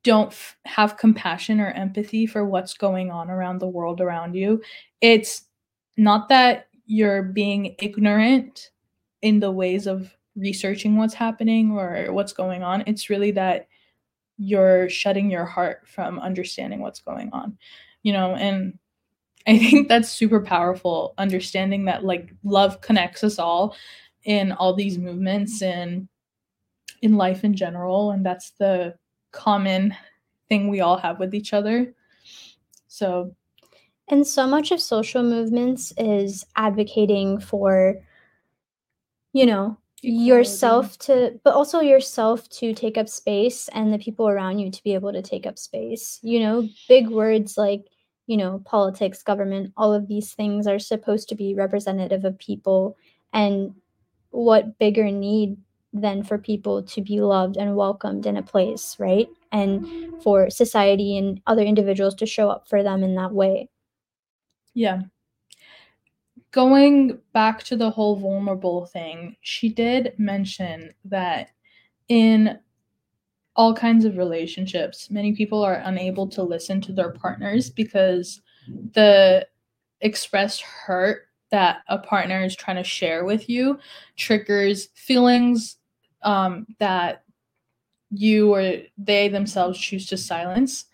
don't 0.04 0.28
f- 0.28 0.56
have 0.66 0.98
compassion 0.98 1.60
or 1.60 1.72
empathy 1.72 2.28
for 2.28 2.46
what's 2.46 2.76
going 2.76 3.10
on 3.10 3.30
around 3.30 3.60
the 3.60 3.68
world 3.68 4.00
around 4.00 4.36
you. 4.36 4.62
It's 5.02 5.46
not 5.98 6.30
that 6.30 6.68
you're 6.86 7.24
being 7.24 7.76
ignorant 7.80 8.70
in 9.24 9.40
the 9.40 9.52
ways 9.52 9.88
of 9.88 10.15
researching 10.36 10.98
what's 10.98 11.14
happening 11.14 11.72
or 11.72 12.12
what's 12.12 12.34
going 12.34 12.64
on. 12.64 12.84
It's 12.88 13.10
really 13.10 13.32
that 13.32 13.68
you're 14.38 14.90
shutting 14.90 15.32
your 15.32 15.46
heart 15.46 15.88
from 15.88 16.20
understanding 16.20 16.82
what's 16.82 17.00
going 17.00 17.30
on, 17.32 17.58
you 18.04 18.12
know, 18.14 18.36
and 18.36 18.78
I 19.48 19.58
think 19.58 19.88
that's 19.88 20.10
super 20.10 20.42
powerful 20.42 21.14
understanding 21.18 21.86
that 21.86 22.04
like 22.04 22.34
love 22.44 22.82
connects 22.82 23.24
us 23.24 23.40
all 23.40 23.76
in 24.24 24.52
all 24.52 24.74
these 24.74 24.98
movements 24.98 25.62
and 25.62 26.08
in 27.02 27.16
life 27.16 27.44
in 27.44 27.54
general 27.56 28.12
and 28.12 28.26
that's 28.26 28.52
the 28.52 28.96
common 29.32 29.96
thing 30.50 30.68
we 30.70 30.82
all 30.82 30.98
have 30.98 31.20
with 31.20 31.36
each 31.36 31.54
other. 31.54 31.94
So, 32.88 33.36
And 34.08 34.26
so 34.26 34.48
much 34.48 34.72
of 34.72 34.80
social 34.82 35.24
movements 35.24 35.94
is 35.98 36.46
advocating 36.56 37.40
for, 37.40 37.96
you 39.34 39.46
know. 39.46 39.78
Yourself 40.02 40.98
to, 41.00 41.40
but 41.44 41.54
also 41.54 41.80
yourself 41.80 42.48
to 42.50 42.74
take 42.74 42.98
up 42.98 43.10
space 43.10 43.68
and 43.70 43.94
the 43.94 43.98
people 43.98 44.28
around 44.28 44.60
you 44.60 44.72
to 44.72 44.84
be 44.84 44.94
able 44.94 45.12
to 45.14 45.22
take 45.22 45.46
up 45.46 45.58
space. 45.58 46.20
You 46.22 46.40
know, 46.42 46.70
big 46.88 47.10
words 47.10 47.58
like, 47.58 47.86
you 48.28 48.38
know, 48.38 48.62
politics, 48.66 49.24
government, 49.24 49.74
all 49.78 49.94
of 49.94 50.08
these 50.08 50.34
things 50.34 50.68
are 50.68 50.80
supposed 50.80 51.30
to 51.30 51.36
be 51.36 51.56
representative 51.56 52.26
of 52.26 52.38
people. 52.40 52.98
And 53.34 53.76
what 54.30 54.78
bigger 54.80 55.12
need 55.12 55.58
than 55.94 56.24
for 56.24 56.38
people 56.38 56.84
to 56.84 57.02
be 57.02 57.22
loved 57.22 57.58
and 57.58 57.76
welcomed 57.76 58.26
in 58.26 58.38
a 58.38 58.44
place, 58.44 58.98
right? 59.00 59.28
And 59.52 60.22
for 60.22 60.50
society 60.50 61.18
and 61.18 61.42
other 61.48 61.64
individuals 61.64 62.16
to 62.16 62.26
show 62.26 62.50
up 62.50 62.68
for 62.68 62.84
them 62.84 63.04
in 63.04 63.16
that 63.16 63.32
way. 63.32 63.70
yeah. 64.74 65.04
Going 66.56 67.20
back 67.34 67.64
to 67.64 67.76
the 67.76 67.90
whole 67.90 68.16
vulnerable 68.16 68.86
thing, 68.86 69.36
she 69.42 69.68
did 69.68 70.14
mention 70.18 70.94
that 71.04 71.50
in 72.08 72.58
all 73.58 73.74
kinds 73.74 74.06
of 74.06 74.16
relationships, 74.16 75.12
many 75.12 75.34
people 75.34 75.62
are 75.62 75.82
unable 75.84 76.30
to 76.30 76.44
listen 76.44 76.80
to 76.80 76.94
their 76.94 77.12
partners 77.12 77.70
because 77.70 78.42
the 78.94 79.46
expressed 80.00 80.62
hurt 80.62 81.28
that 81.52 81.80
a 81.90 81.98
partner 81.98 82.42
is 82.42 82.56
trying 82.56 82.78
to 82.78 82.86
share 82.86 83.26
with 83.26 83.50
you 83.50 83.78
triggers 84.16 84.88
feelings 84.96 85.76
um, 86.22 86.66
that 86.80 87.26
you 88.12 88.54
or 88.54 88.78
they 88.98 89.28
themselves 89.28 89.78
choose 89.78 90.08
to 90.08 90.16
silence. 90.16 90.86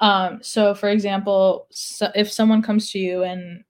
Um, 0.00 0.38
so, 0.42 0.74
for 0.74 0.88
example, 0.88 1.66
so 1.68 2.10
if 2.14 2.32
someone 2.32 2.62
comes 2.62 2.90
to 2.92 2.98
you 2.98 3.22
and 3.22 3.64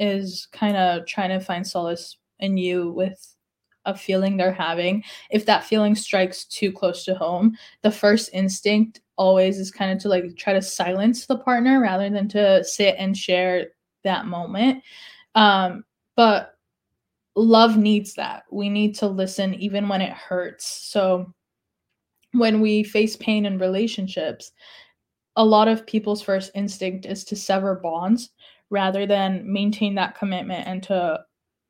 is 0.00 0.48
kind 0.50 0.76
of 0.76 1.06
trying 1.06 1.28
to 1.30 1.38
find 1.38 1.64
solace 1.64 2.16
in 2.40 2.56
you 2.56 2.90
with 2.90 3.36
a 3.84 3.96
feeling 3.96 4.36
they're 4.36 4.52
having, 4.52 5.04
if 5.30 5.46
that 5.46 5.64
feeling 5.64 5.94
strikes 5.94 6.44
too 6.44 6.72
close 6.72 7.04
to 7.04 7.14
home, 7.14 7.56
the 7.82 7.90
first 7.90 8.30
instinct 8.32 9.00
always 9.16 9.58
is 9.58 9.70
kind 9.70 9.92
of 9.92 9.98
to 9.98 10.08
like 10.08 10.36
try 10.36 10.52
to 10.52 10.62
silence 10.62 11.26
the 11.26 11.38
partner 11.38 11.80
rather 11.80 12.10
than 12.10 12.28
to 12.28 12.64
sit 12.64 12.96
and 12.98 13.16
share 13.16 13.68
that 14.02 14.26
moment. 14.26 14.82
Um, 15.34 15.84
but 16.16 16.54
love 17.36 17.76
needs 17.76 18.14
that. 18.14 18.44
We 18.50 18.68
need 18.68 18.94
to 18.96 19.06
listen 19.06 19.54
even 19.54 19.88
when 19.88 20.00
it 20.00 20.12
hurts. 20.12 20.66
So 20.66 21.32
when 22.32 22.60
we 22.60 22.82
face 22.82 23.16
pain 23.16 23.46
in 23.46 23.58
relationships, 23.58 24.52
a 25.36 25.44
lot 25.44 25.68
of 25.68 25.86
people's 25.86 26.22
first 26.22 26.50
instinct 26.54 27.06
is 27.06 27.24
to 27.24 27.36
sever 27.36 27.76
bonds 27.76 28.30
rather 28.70 29.06
than 29.06 29.50
maintain 29.52 29.94
that 29.96 30.16
commitment 30.16 30.66
and 30.66 30.82
to 30.84 31.20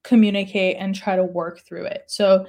communicate 0.05 0.77
and 0.79 0.95
try 0.95 1.17
to 1.17 1.25
work 1.25 1.61
through 1.61 1.85
it. 1.85 2.05
So 2.09 2.47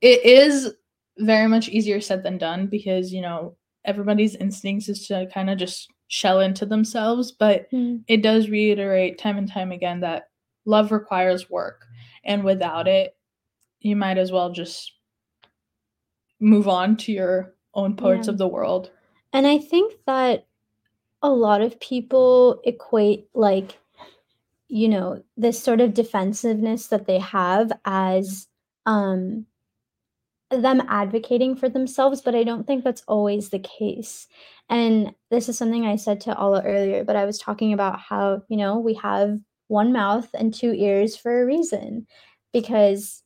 it 0.00 0.24
is 0.24 0.74
very 1.18 1.48
much 1.48 1.68
easier 1.68 2.00
said 2.00 2.22
than 2.22 2.38
done 2.38 2.66
because, 2.66 3.12
you 3.12 3.20
know, 3.20 3.56
everybody's 3.84 4.36
instincts 4.36 4.88
is 4.88 5.06
to 5.08 5.28
kind 5.32 5.50
of 5.50 5.58
just 5.58 5.88
shell 6.08 6.40
into 6.40 6.66
themselves, 6.66 7.32
but 7.32 7.70
Mm. 7.70 8.02
it 8.06 8.22
does 8.22 8.48
reiterate 8.48 9.18
time 9.18 9.38
and 9.38 9.50
time 9.50 9.72
again 9.72 10.00
that 10.00 10.28
love 10.64 10.92
requires 10.92 11.50
work. 11.50 11.86
And 12.24 12.44
without 12.44 12.86
it, 12.86 13.16
you 13.80 13.96
might 13.96 14.18
as 14.18 14.30
well 14.30 14.52
just 14.52 14.92
move 16.40 16.68
on 16.68 16.96
to 16.98 17.12
your 17.12 17.54
own 17.74 17.96
parts 17.96 18.26
Yeah. 18.28 18.32
of 18.32 18.38
the 18.38 18.48
world. 18.48 18.90
And 19.32 19.46
I 19.46 19.58
think 19.58 19.94
that 20.06 20.46
a 21.22 21.30
lot 21.30 21.62
of 21.62 21.78
people 21.80 22.60
equate 22.64 23.28
like 23.34 23.78
you 24.68 24.88
know, 24.88 25.22
this 25.36 25.62
sort 25.62 25.82
of 25.82 25.92
defensiveness 25.92 26.86
that 26.86 27.06
they 27.06 27.18
have 27.18 27.70
as 27.84 28.48
um 28.86 29.44
them 30.50 30.82
advocating 30.88 31.54
for 31.56 31.68
themselves, 31.68 32.22
but 32.22 32.34
I 32.34 32.42
don't 32.42 32.66
think 32.66 32.82
that's 32.82 33.02
always 33.06 33.50
the 33.50 33.58
case. 33.58 34.28
And 34.70 35.14
this 35.30 35.50
is 35.50 35.58
something 35.58 35.84
I 35.84 35.96
said 35.96 36.22
to 36.22 36.30
Ala 36.38 36.62
earlier, 36.64 37.04
but 37.04 37.16
I 37.16 37.26
was 37.26 37.38
talking 37.38 37.74
about 37.74 38.00
how, 38.00 38.42
you 38.48 38.56
know, 38.56 38.78
we 38.78 38.94
have 38.94 39.38
one 39.68 39.92
mouth 39.92 40.28
and 40.34 40.52
two 40.52 40.72
ears 40.72 41.16
for 41.16 41.42
a 41.42 41.46
reason 41.46 42.06
because 42.52 43.22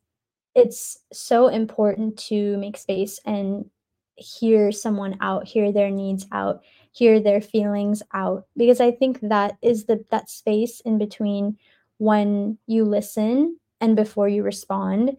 it's 0.56 0.98
so 1.12 1.48
important 1.48 2.16
to 2.18 2.56
make 2.58 2.76
space 2.76 3.20
and 3.24 3.70
hear 4.16 4.72
someone 4.72 5.16
out, 5.20 5.46
hear 5.46 5.70
their 5.70 5.90
needs 5.90 6.26
out, 6.32 6.62
hear 6.96 7.20
their 7.20 7.42
feelings 7.42 8.02
out 8.14 8.46
because 8.56 8.80
I 8.80 8.90
think 8.90 9.20
that 9.20 9.58
is 9.60 9.84
the 9.84 10.02
that 10.10 10.30
space 10.30 10.80
in 10.80 10.96
between 10.96 11.58
when 11.98 12.56
you 12.66 12.84
listen 12.84 13.58
and 13.82 13.94
before 13.94 14.28
you 14.28 14.42
respond 14.42 15.12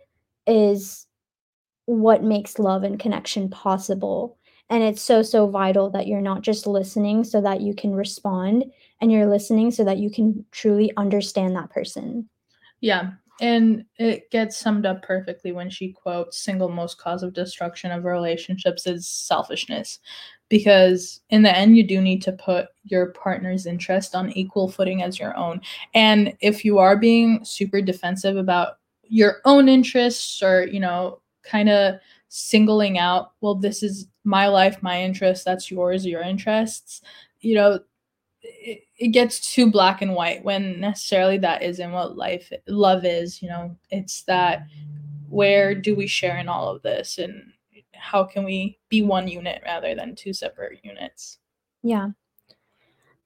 is 0.47 1.05
what 1.85 2.23
makes 2.23 2.57
love 2.57 2.83
and 2.83 2.99
connection 2.99 3.49
possible. 3.49 4.37
And 4.69 4.83
it's 4.83 5.01
so, 5.01 5.21
so 5.21 5.47
vital 5.47 5.91
that 5.91 6.07
you're 6.07 6.19
not 6.19 6.41
just 6.41 6.65
listening 6.65 7.23
so 7.23 7.41
that 7.41 7.61
you 7.61 7.75
can 7.75 7.93
respond 7.93 8.65
and 8.99 9.11
you're 9.11 9.29
listening 9.29 9.69
so 9.69 9.83
that 9.85 9.99
you 9.99 10.09
can 10.09 10.45
truly 10.51 10.91
understand 10.97 11.55
that 11.55 11.69
person. 11.69 12.27
Yeah. 12.81 13.11
And 13.39 13.85
it 13.97 14.31
gets 14.31 14.57
summed 14.57 14.87
up 14.87 15.03
perfectly 15.03 15.51
when 15.51 15.69
she 15.69 15.91
quotes 15.91 16.39
single 16.39 16.69
most 16.69 16.97
cause 16.97 17.21
of 17.21 17.33
destruction 17.33 17.91
of 17.91 18.03
relationships 18.03 18.87
is 18.87 19.07
selfishness. 19.07 19.99
Because 20.49 21.21
in 21.29 21.41
the 21.41 21.55
end, 21.55 21.75
you 21.77 21.83
do 21.83 22.01
need 22.01 22.21
to 22.23 22.31
put 22.31 22.67
your 22.85 23.07
partner's 23.07 23.65
interest 23.65 24.15
on 24.15 24.31
equal 24.31 24.69
footing 24.69 25.03
as 25.03 25.19
your 25.19 25.35
own. 25.35 25.61
And 25.93 26.33
if 26.39 26.63
you 26.63 26.77
are 26.77 26.95
being 26.95 27.43
super 27.43 27.81
defensive 27.81 28.37
about 28.37 28.77
your 29.03 29.37
own 29.45 29.67
interests 29.67 30.41
or, 30.41 30.65
you 30.65 30.79
know, 30.79 31.19
kind 31.43 31.69
of 31.69 31.95
singling 32.29 32.97
out, 32.97 33.33
well, 33.41 33.55
this 33.55 33.83
is 33.83 34.07
my 34.23 34.47
life, 34.47 34.81
my 34.81 35.01
interest, 35.01 35.43
that's 35.43 35.69
yours, 35.69 36.05
your 36.05 36.21
interests, 36.21 37.01
you 37.41 37.55
know, 37.55 37.79
it, 38.41 38.83
it 38.97 39.07
gets 39.09 39.53
too 39.53 39.69
black 39.69 40.01
and 40.01 40.13
white 40.13 40.43
when 40.43 40.79
necessarily 40.79 41.37
that 41.37 41.61
isn't 41.61 41.91
what 41.91 42.17
life 42.17 42.51
love 42.67 43.05
is 43.05 43.41
you 43.41 43.49
know 43.49 43.75
it's 43.89 44.23
that 44.23 44.65
where 45.29 45.75
do 45.75 45.95
we 45.95 46.07
share 46.07 46.37
in 46.37 46.47
all 46.47 46.69
of 46.69 46.81
this 46.81 47.17
and 47.17 47.51
how 47.99 48.23
can 48.23 48.43
we 48.43 48.79
be 48.89 49.01
one 49.01 49.27
unit 49.27 49.61
rather 49.65 49.95
than 49.95 50.15
two 50.15 50.33
separate 50.33 50.79
units 50.83 51.39
Yeah. 51.83 52.09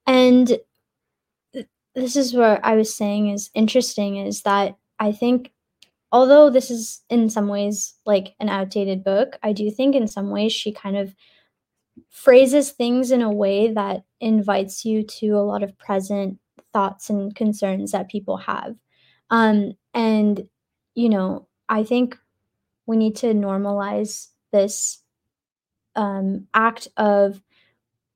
And 0.06 0.58
th- 1.52 1.68
this 1.94 2.16
is 2.16 2.34
what 2.34 2.64
I 2.64 2.74
was 2.74 2.94
saying 2.94 3.30
is 3.30 3.50
interesting 3.54 4.16
is 4.16 4.42
that 4.42 4.76
I 4.98 5.12
think 5.12 5.52
although 6.10 6.50
this 6.50 6.70
is 6.70 7.02
in 7.08 7.30
some 7.30 7.48
ways 7.48 7.94
like 8.04 8.34
an 8.38 8.48
outdated 8.48 9.02
book, 9.02 9.38
I 9.42 9.52
do 9.52 9.70
think 9.70 9.94
in 9.94 10.06
some 10.06 10.30
ways 10.30 10.52
she 10.52 10.72
kind 10.72 10.96
of 10.96 11.14
phrases 12.10 12.70
things 12.70 13.10
in 13.10 13.22
a 13.22 13.32
way 13.32 13.72
that 13.72 14.04
invites 14.20 14.84
you 14.84 15.02
to 15.02 15.30
a 15.30 15.46
lot 15.46 15.62
of 15.62 15.76
present 15.78 16.38
thoughts 16.72 17.10
and 17.10 17.34
concerns 17.34 17.92
that 17.92 18.08
people 18.08 18.36
have. 18.36 18.76
Um, 19.30 19.72
and, 19.94 20.46
you 20.94 21.08
know, 21.08 21.48
I 21.68 21.84
think 21.84 22.18
we 22.86 22.96
need 22.96 23.16
to 23.16 23.34
normalize 23.34 24.28
this 24.52 25.02
um, 25.96 26.46
act 26.54 26.88
of 26.96 27.40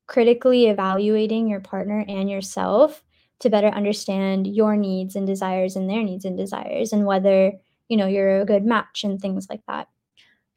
critically 0.07 0.67
evaluating 0.67 1.47
your 1.47 1.59
partner 1.59 2.03
and 2.07 2.29
yourself 2.29 3.03
to 3.39 3.49
better 3.49 3.67
understand 3.67 4.47
your 4.47 4.75
needs 4.75 5.15
and 5.15 5.27
desires 5.27 5.75
and 5.75 5.89
their 5.89 6.03
needs 6.03 6.25
and 6.25 6.37
desires 6.37 6.93
and 6.93 7.05
whether 7.05 7.51
you 7.87 7.97
know 7.97 8.07
you're 8.07 8.41
a 8.41 8.45
good 8.45 8.65
match 8.65 9.03
and 9.03 9.19
things 9.19 9.47
like 9.49 9.61
that. 9.67 9.87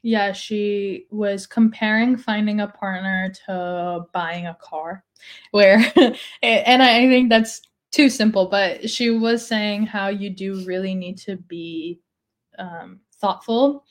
Yeah 0.03 0.31
she 0.31 1.05
was 1.11 1.45
comparing 1.45 2.17
finding 2.17 2.61
a 2.61 2.67
partner 2.67 3.31
to 3.45 4.05
buying 4.13 4.47
a 4.47 4.57
car 4.59 5.03
where 5.51 5.77
and 6.41 6.81
i 6.81 7.07
think 7.07 7.29
that's 7.29 7.61
too 7.91 8.09
simple 8.09 8.47
but 8.47 8.89
she 8.89 9.11
was 9.11 9.45
saying 9.45 9.85
how 9.85 10.07
you 10.07 10.31
do 10.31 10.65
really 10.65 10.95
need 10.95 11.17
to 11.19 11.35
be 11.35 11.99
um, 12.57 12.99
thoughtful 13.19 13.85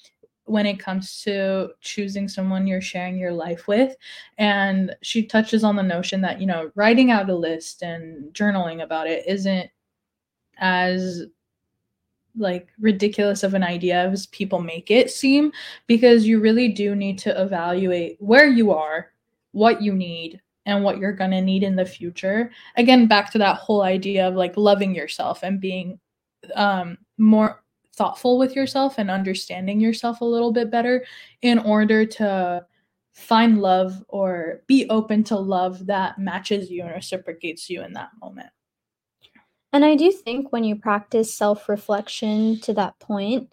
when 0.51 0.66
it 0.66 0.80
comes 0.80 1.22
to 1.22 1.70
choosing 1.80 2.28
someone 2.28 2.66
you're 2.66 2.80
sharing 2.80 3.16
your 3.16 3.32
life 3.32 3.68
with. 3.68 3.96
And 4.38 4.94
she 5.03 5.24
touches 5.24 5.62
on 5.62 5.76
the 5.76 5.82
notion 5.82 6.20
that 6.22 6.40
you 6.40 6.46
know 6.46 6.70
writing 6.74 7.11
out 7.11 7.30
a 7.30 7.34
list 7.34 7.82
and 7.82 8.32
journaling 8.34 8.82
about 8.82 9.07
it 9.07 9.24
isn't 9.26 9.70
as 10.59 11.24
like 12.36 12.68
ridiculous 12.78 13.42
of 13.42 13.55
an 13.55 13.62
idea 13.62 14.09
as 14.09 14.26
people 14.26 14.61
make 14.61 14.90
it 14.90 15.11
seem 15.11 15.53
because 15.86 16.26
you 16.26 16.40
really 16.40 16.68
do 16.68 16.94
need 16.94 17.18
to 17.18 17.42
evaluate 17.42 18.16
where 18.20 18.46
you 18.46 18.70
are 18.70 19.11
what 19.53 19.82
you 19.82 19.92
need 19.92 20.40
and 20.66 20.84
what 20.84 20.98
you're 20.98 21.12
going 21.12 21.32
to 21.32 21.40
need 21.40 21.64
in 21.64 21.74
the 21.74 21.84
future. 21.84 22.53
Again 22.76 23.07
back 23.09 23.32
to 23.32 23.38
that 23.38 23.57
whole 23.57 23.82
idea 23.82 24.28
of 24.28 24.34
like 24.34 24.57
loving 24.57 24.94
yourself 24.94 25.42
and 25.42 25.61
being 25.61 25.98
um 26.55 26.98
more 27.18 27.62
thoughtful 28.01 28.38
with 28.38 28.57
yourself 28.57 28.94
and 28.96 29.11
understanding 29.11 29.78
yourself 29.78 30.22
a 30.22 30.24
little 30.24 30.53
bit 30.53 30.70
better 30.70 31.05
in 31.42 31.59
order 31.59 32.07
to 32.07 32.64
find 33.12 33.61
love 33.61 34.03
or 34.09 34.62
be 34.66 34.88
open 34.88 35.22
to 35.22 35.36
love 35.36 35.84
that 35.84 36.18
matches 36.18 36.70
you 36.70 36.80
and 36.80 36.92
reciprocates 36.92 37.68
you 37.68 37.82
in 37.82 37.92
that 37.92 38.09
moment 38.22 38.48
and 39.74 39.84
i 39.84 39.94
do 39.94 40.11
think 40.11 40.51
when 40.51 40.64
you 40.64 40.74
practice 40.74 41.34
self-reflection 41.34 42.59
to 42.61 42.72
that 42.72 42.98
point 43.01 43.51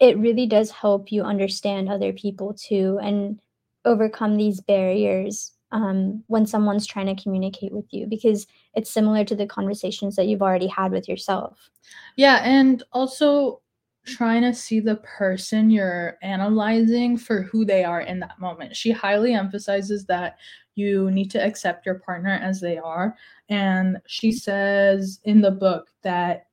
it 0.00 0.18
really 0.18 0.46
does 0.46 0.70
help 0.70 1.10
you 1.10 1.22
understand 1.22 1.88
other 1.88 2.12
people 2.12 2.52
too 2.52 2.98
and 3.02 3.40
overcome 3.86 4.36
these 4.36 4.60
barriers 4.60 5.52
um, 5.72 6.22
when 6.26 6.44
someone's 6.44 6.86
trying 6.86 7.14
to 7.14 7.22
communicate 7.22 7.72
with 7.72 7.86
you 7.90 8.06
because 8.06 8.46
it's 8.74 8.90
similar 8.90 9.24
to 9.24 9.34
the 9.34 9.46
conversations 9.46 10.16
that 10.16 10.26
you've 10.26 10.42
already 10.42 10.66
had 10.66 10.92
with 10.92 11.08
yourself. 11.08 11.70
Yeah, 12.16 12.40
and 12.42 12.82
also 12.92 13.60
trying 14.08 14.42
to 14.42 14.54
see 14.54 14.80
the 14.80 14.96
person 14.96 15.70
you're 15.70 16.18
analyzing 16.22 17.16
for 17.16 17.42
who 17.42 17.64
they 17.64 17.84
are 17.84 18.00
in 18.00 18.18
that 18.20 18.40
moment. 18.40 18.74
She 18.74 18.90
highly 18.90 19.34
emphasizes 19.34 20.04
that 20.06 20.38
you 20.74 21.10
need 21.10 21.30
to 21.32 21.44
accept 21.44 21.86
your 21.86 21.96
partner 21.96 22.40
as 22.42 22.60
they 22.60 22.78
are. 22.78 23.16
And 23.48 24.00
she 24.06 24.32
says 24.32 25.20
in 25.24 25.40
the 25.40 25.50
book 25.50 25.88
that 26.02 26.46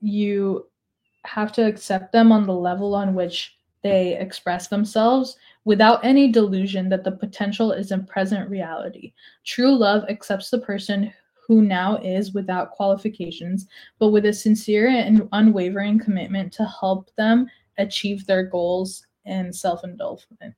you 0.00 0.66
have 1.24 1.52
to 1.52 1.66
accept 1.66 2.12
them 2.12 2.32
on 2.32 2.46
the 2.46 2.54
level 2.54 2.94
on 2.94 3.14
which 3.14 3.56
they 3.82 4.18
express 4.18 4.68
themselves 4.68 5.36
without 5.64 6.04
any 6.04 6.30
delusion 6.30 6.88
that 6.88 7.04
the 7.04 7.12
potential 7.12 7.72
is 7.72 7.92
in 7.92 8.04
present 8.06 8.48
reality. 8.50 9.12
True 9.44 9.76
love 9.76 10.04
accepts 10.08 10.50
the 10.50 10.58
person 10.58 11.12
who 11.46 11.62
now 11.62 11.96
is 11.98 12.32
without 12.32 12.72
qualifications, 12.72 13.66
but 13.98 14.08
with 14.08 14.26
a 14.26 14.32
sincere 14.32 14.88
and 14.88 15.28
unwavering 15.32 15.98
commitment 15.98 16.52
to 16.54 16.64
help 16.64 17.10
them 17.16 17.46
achieve 17.78 18.26
their 18.26 18.42
goals 18.42 19.06
and 19.24 19.54
self 19.54 19.84
indulgence. 19.84 20.54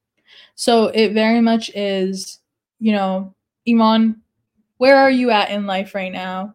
So 0.55 0.87
it 0.89 1.13
very 1.13 1.41
much 1.41 1.71
is, 1.75 2.41
you 2.79 2.93
know, 2.93 3.35
Iman, 3.69 4.21
where 4.79 4.97
are 4.97 5.11
you 5.11 5.31
at 5.31 5.51
in 5.51 5.67
life 5.67 5.95
right 5.95 6.13
now? 6.13 6.55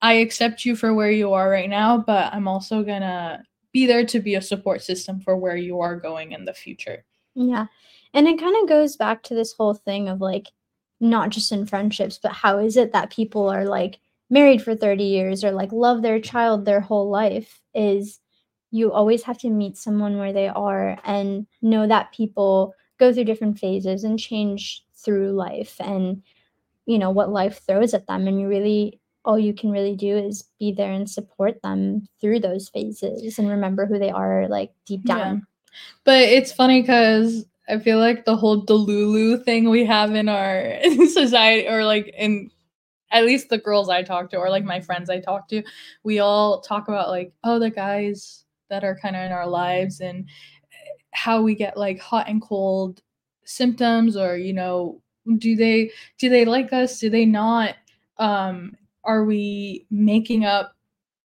I 0.00 0.14
accept 0.14 0.64
you 0.64 0.76
for 0.76 0.94
where 0.94 1.10
you 1.10 1.32
are 1.32 1.50
right 1.50 1.70
now, 1.70 1.98
but 1.98 2.32
I'm 2.32 2.46
also 2.46 2.84
gonna 2.84 3.42
be 3.72 3.86
there 3.86 4.06
to 4.06 4.20
be 4.20 4.36
a 4.36 4.42
support 4.42 4.82
system 4.82 5.20
for 5.20 5.36
where 5.36 5.56
you 5.56 5.80
are 5.80 5.96
going 5.96 6.32
in 6.32 6.44
the 6.44 6.54
future. 6.54 7.04
Yeah. 7.34 7.66
And 8.14 8.26
it 8.26 8.38
kind 8.38 8.56
of 8.62 8.68
goes 8.68 8.96
back 8.96 9.22
to 9.24 9.34
this 9.34 9.52
whole 9.52 9.74
thing 9.74 10.08
of 10.08 10.20
like, 10.20 10.48
not 11.00 11.30
just 11.30 11.52
in 11.52 11.66
friendships, 11.66 12.18
but 12.22 12.32
how 12.32 12.58
is 12.58 12.76
it 12.76 12.92
that 12.92 13.10
people 13.10 13.48
are 13.48 13.64
like 13.64 14.00
married 14.30 14.62
for 14.62 14.74
30 14.74 15.04
years 15.04 15.44
or 15.44 15.52
like 15.52 15.72
love 15.72 16.02
their 16.02 16.20
child 16.20 16.64
their 16.64 16.80
whole 16.80 17.10
life? 17.10 17.60
Is 17.74 18.20
you 18.70 18.92
always 18.92 19.22
have 19.22 19.38
to 19.38 19.50
meet 19.50 19.76
someone 19.76 20.18
where 20.18 20.32
they 20.32 20.48
are 20.48 20.98
and 21.04 21.46
know 21.62 21.86
that 21.86 22.12
people 22.12 22.74
go 22.98 23.12
through 23.12 23.24
different 23.24 23.58
phases 23.58 24.04
and 24.04 24.18
change 24.18 24.84
through 24.94 25.30
life 25.30 25.76
and, 25.80 26.22
you 26.84 26.98
know, 26.98 27.10
what 27.10 27.30
life 27.30 27.62
throws 27.66 27.94
at 27.94 28.06
them. 28.06 28.26
And 28.26 28.40
you 28.40 28.48
really, 28.48 29.00
all 29.24 29.38
you 29.38 29.54
can 29.54 29.70
really 29.70 29.94
do 29.94 30.16
is 30.16 30.44
be 30.58 30.72
there 30.72 30.92
and 30.92 31.08
support 31.08 31.62
them 31.62 32.08
through 32.20 32.40
those 32.40 32.68
phases 32.68 33.38
and 33.38 33.48
remember 33.48 33.86
who 33.86 33.98
they 33.98 34.10
are 34.10 34.48
like 34.48 34.72
deep 34.84 35.04
down. 35.04 35.36
Yeah. 35.36 35.40
But 36.04 36.22
it's 36.22 36.52
funny 36.52 36.82
because 36.82 37.46
I 37.68 37.78
feel 37.78 37.98
like 37.98 38.24
the 38.24 38.36
whole 38.36 38.64
Delulu 38.64 39.44
thing 39.44 39.68
we 39.68 39.84
have 39.84 40.14
in 40.14 40.28
our 40.28 40.78
society, 41.12 41.68
or 41.68 41.84
like 41.84 42.08
in 42.16 42.50
at 43.10 43.24
least 43.24 43.48
the 43.48 43.58
girls 43.58 43.88
I 43.88 44.02
talk 44.02 44.30
to, 44.30 44.38
or 44.38 44.50
like 44.50 44.64
my 44.64 44.80
friends 44.80 45.10
I 45.10 45.20
talk 45.20 45.48
to, 45.48 45.62
we 46.02 46.18
all 46.18 46.60
talk 46.60 46.88
about 46.88 47.10
like, 47.10 47.32
oh, 47.44 47.58
the 47.58 47.70
guys 47.70 48.44
that 48.70 48.84
are 48.84 48.98
kind 48.98 49.16
of 49.16 49.22
in 49.22 49.32
our 49.32 49.46
lives 49.46 50.00
and 50.00 50.28
how 51.12 51.42
we 51.42 51.54
get 51.54 51.76
like 51.76 51.98
hot 52.00 52.28
and 52.28 52.42
cold 52.42 53.02
symptoms, 53.44 54.16
or 54.16 54.36
you 54.36 54.52
know, 54.52 55.02
do 55.38 55.56
they 55.56 55.90
do 56.18 56.28
they 56.28 56.44
like 56.44 56.72
us? 56.72 56.98
Do 56.98 57.10
they 57.10 57.26
not? 57.26 57.74
Um, 58.18 58.76
are 59.04 59.24
we 59.24 59.86
making 59.90 60.44
up 60.44 60.74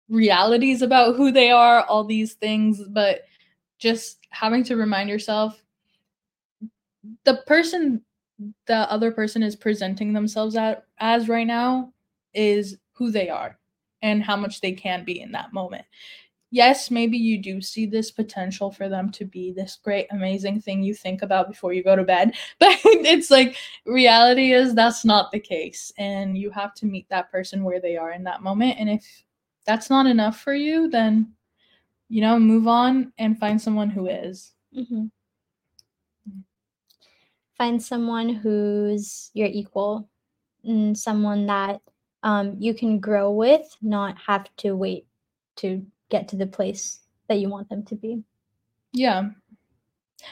realities 0.09 0.81
about 0.81 1.15
who 1.15 1.31
they 1.31 1.51
are? 1.51 1.83
All 1.85 2.03
these 2.03 2.33
things, 2.33 2.81
but 2.89 3.21
just 3.79 4.19
having 4.29 4.63
to 4.65 4.75
remind 4.75 5.09
yourself 5.09 5.62
the 7.25 7.37
person 7.47 8.03
the 8.67 8.91
other 8.91 9.11
person 9.11 9.43
is 9.43 9.55
presenting 9.55 10.13
themselves 10.13 10.55
at, 10.55 10.85
as 10.99 11.29
right 11.29 11.47
now 11.47 11.93
is 12.33 12.77
who 12.93 13.11
they 13.11 13.29
are 13.29 13.57
and 14.01 14.23
how 14.23 14.35
much 14.35 14.59
they 14.59 14.71
can 14.71 15.05
be 15.05 15.21
in 15.21 15.31
that 15.31 15.53
moment. 15.53 15.85
Yes, 16.51 16.91
maybe 16.91 17.17
you 17.17 17.41
do 17.41 17.61
see 17.61 17.85
this 17.87 18.11
potential 18.11 18.71
for 18.71 18.87
them 18.87 19.11
to 19.13 19.25
be 19.25 19.51
this 19.51 19.79
great, 19.83 20.07
amazing 20.11 20.61
thing 20.61 20.83
you 20.83 20.93
think 20.93 21.23
about 21.23 21.47
before 21.47 21.73
you 21.73 21.83
go 21.83 21.95
to 21.95 22.03
bed. 22.03 22.35
But 22.59 22.77
it's 22.83 23.31
like 23.31 23.55
reality 23.85 24.51
is 24.51 24.75
that's 24.75 25.03
not 25.03 25.31
the 25.31 25.39
case. 25.39 25.91
And 25.97 26.37
you 26.37 26.51
have 26.51 26.75
to 26.75 26.85
meet 26.85 27.09
that 27.09 27.31
person 27.31 27.63
where 27.63 27.81
they 27.81 27.97
are 27.97 28.11
in 28.11 28.23
that 28.25 28.43
moment. 28.43 28.77
And 28.79 28.89
if 28.89 29.23
that's 29.65 29.89
not 29.89 30.05
enough 30.05 30.41
for 30.41 30.53
you, 30.53 30.89
then, 30.89 31.33
you 32.09 32.21
know, 32.21 32.37
move 32.37 32.67
on 32.67 33.13
and 33.17 33.39
find 33.39 33.59
someone 33.59 33.89
who 33.89 34.07
is. 34.07 34.51
Mm-hmm 34.77 35.05
find 37.57 37.81
someone 37.81 38.29
who's 38.29 39.31
your 39.33 39.47
equal 39.47 40.09
and 40.63 40.97
someone 40.97 41.45
that 41.47 41.81
um, 42.23 42.55
you 42.59 42.73
can 42.73 42.99
grow 42.99 43.31
with, 43.31 43.75
not 43.81 44.17
have 44.17 44.47
to 44.57 44.75
wait 44.75 45.05
to 45.57 45.85
get 46.09 46.27
to 46.29 46.35
the 46.35 46.47
place 46.47 46.99
that 47.27 47.39
you 47.39 47.49
want 47.49 47.69
them 47.69 47.83
to 47.83 47.95
be. 47.95 48.23
Yeah. 48.93 49.29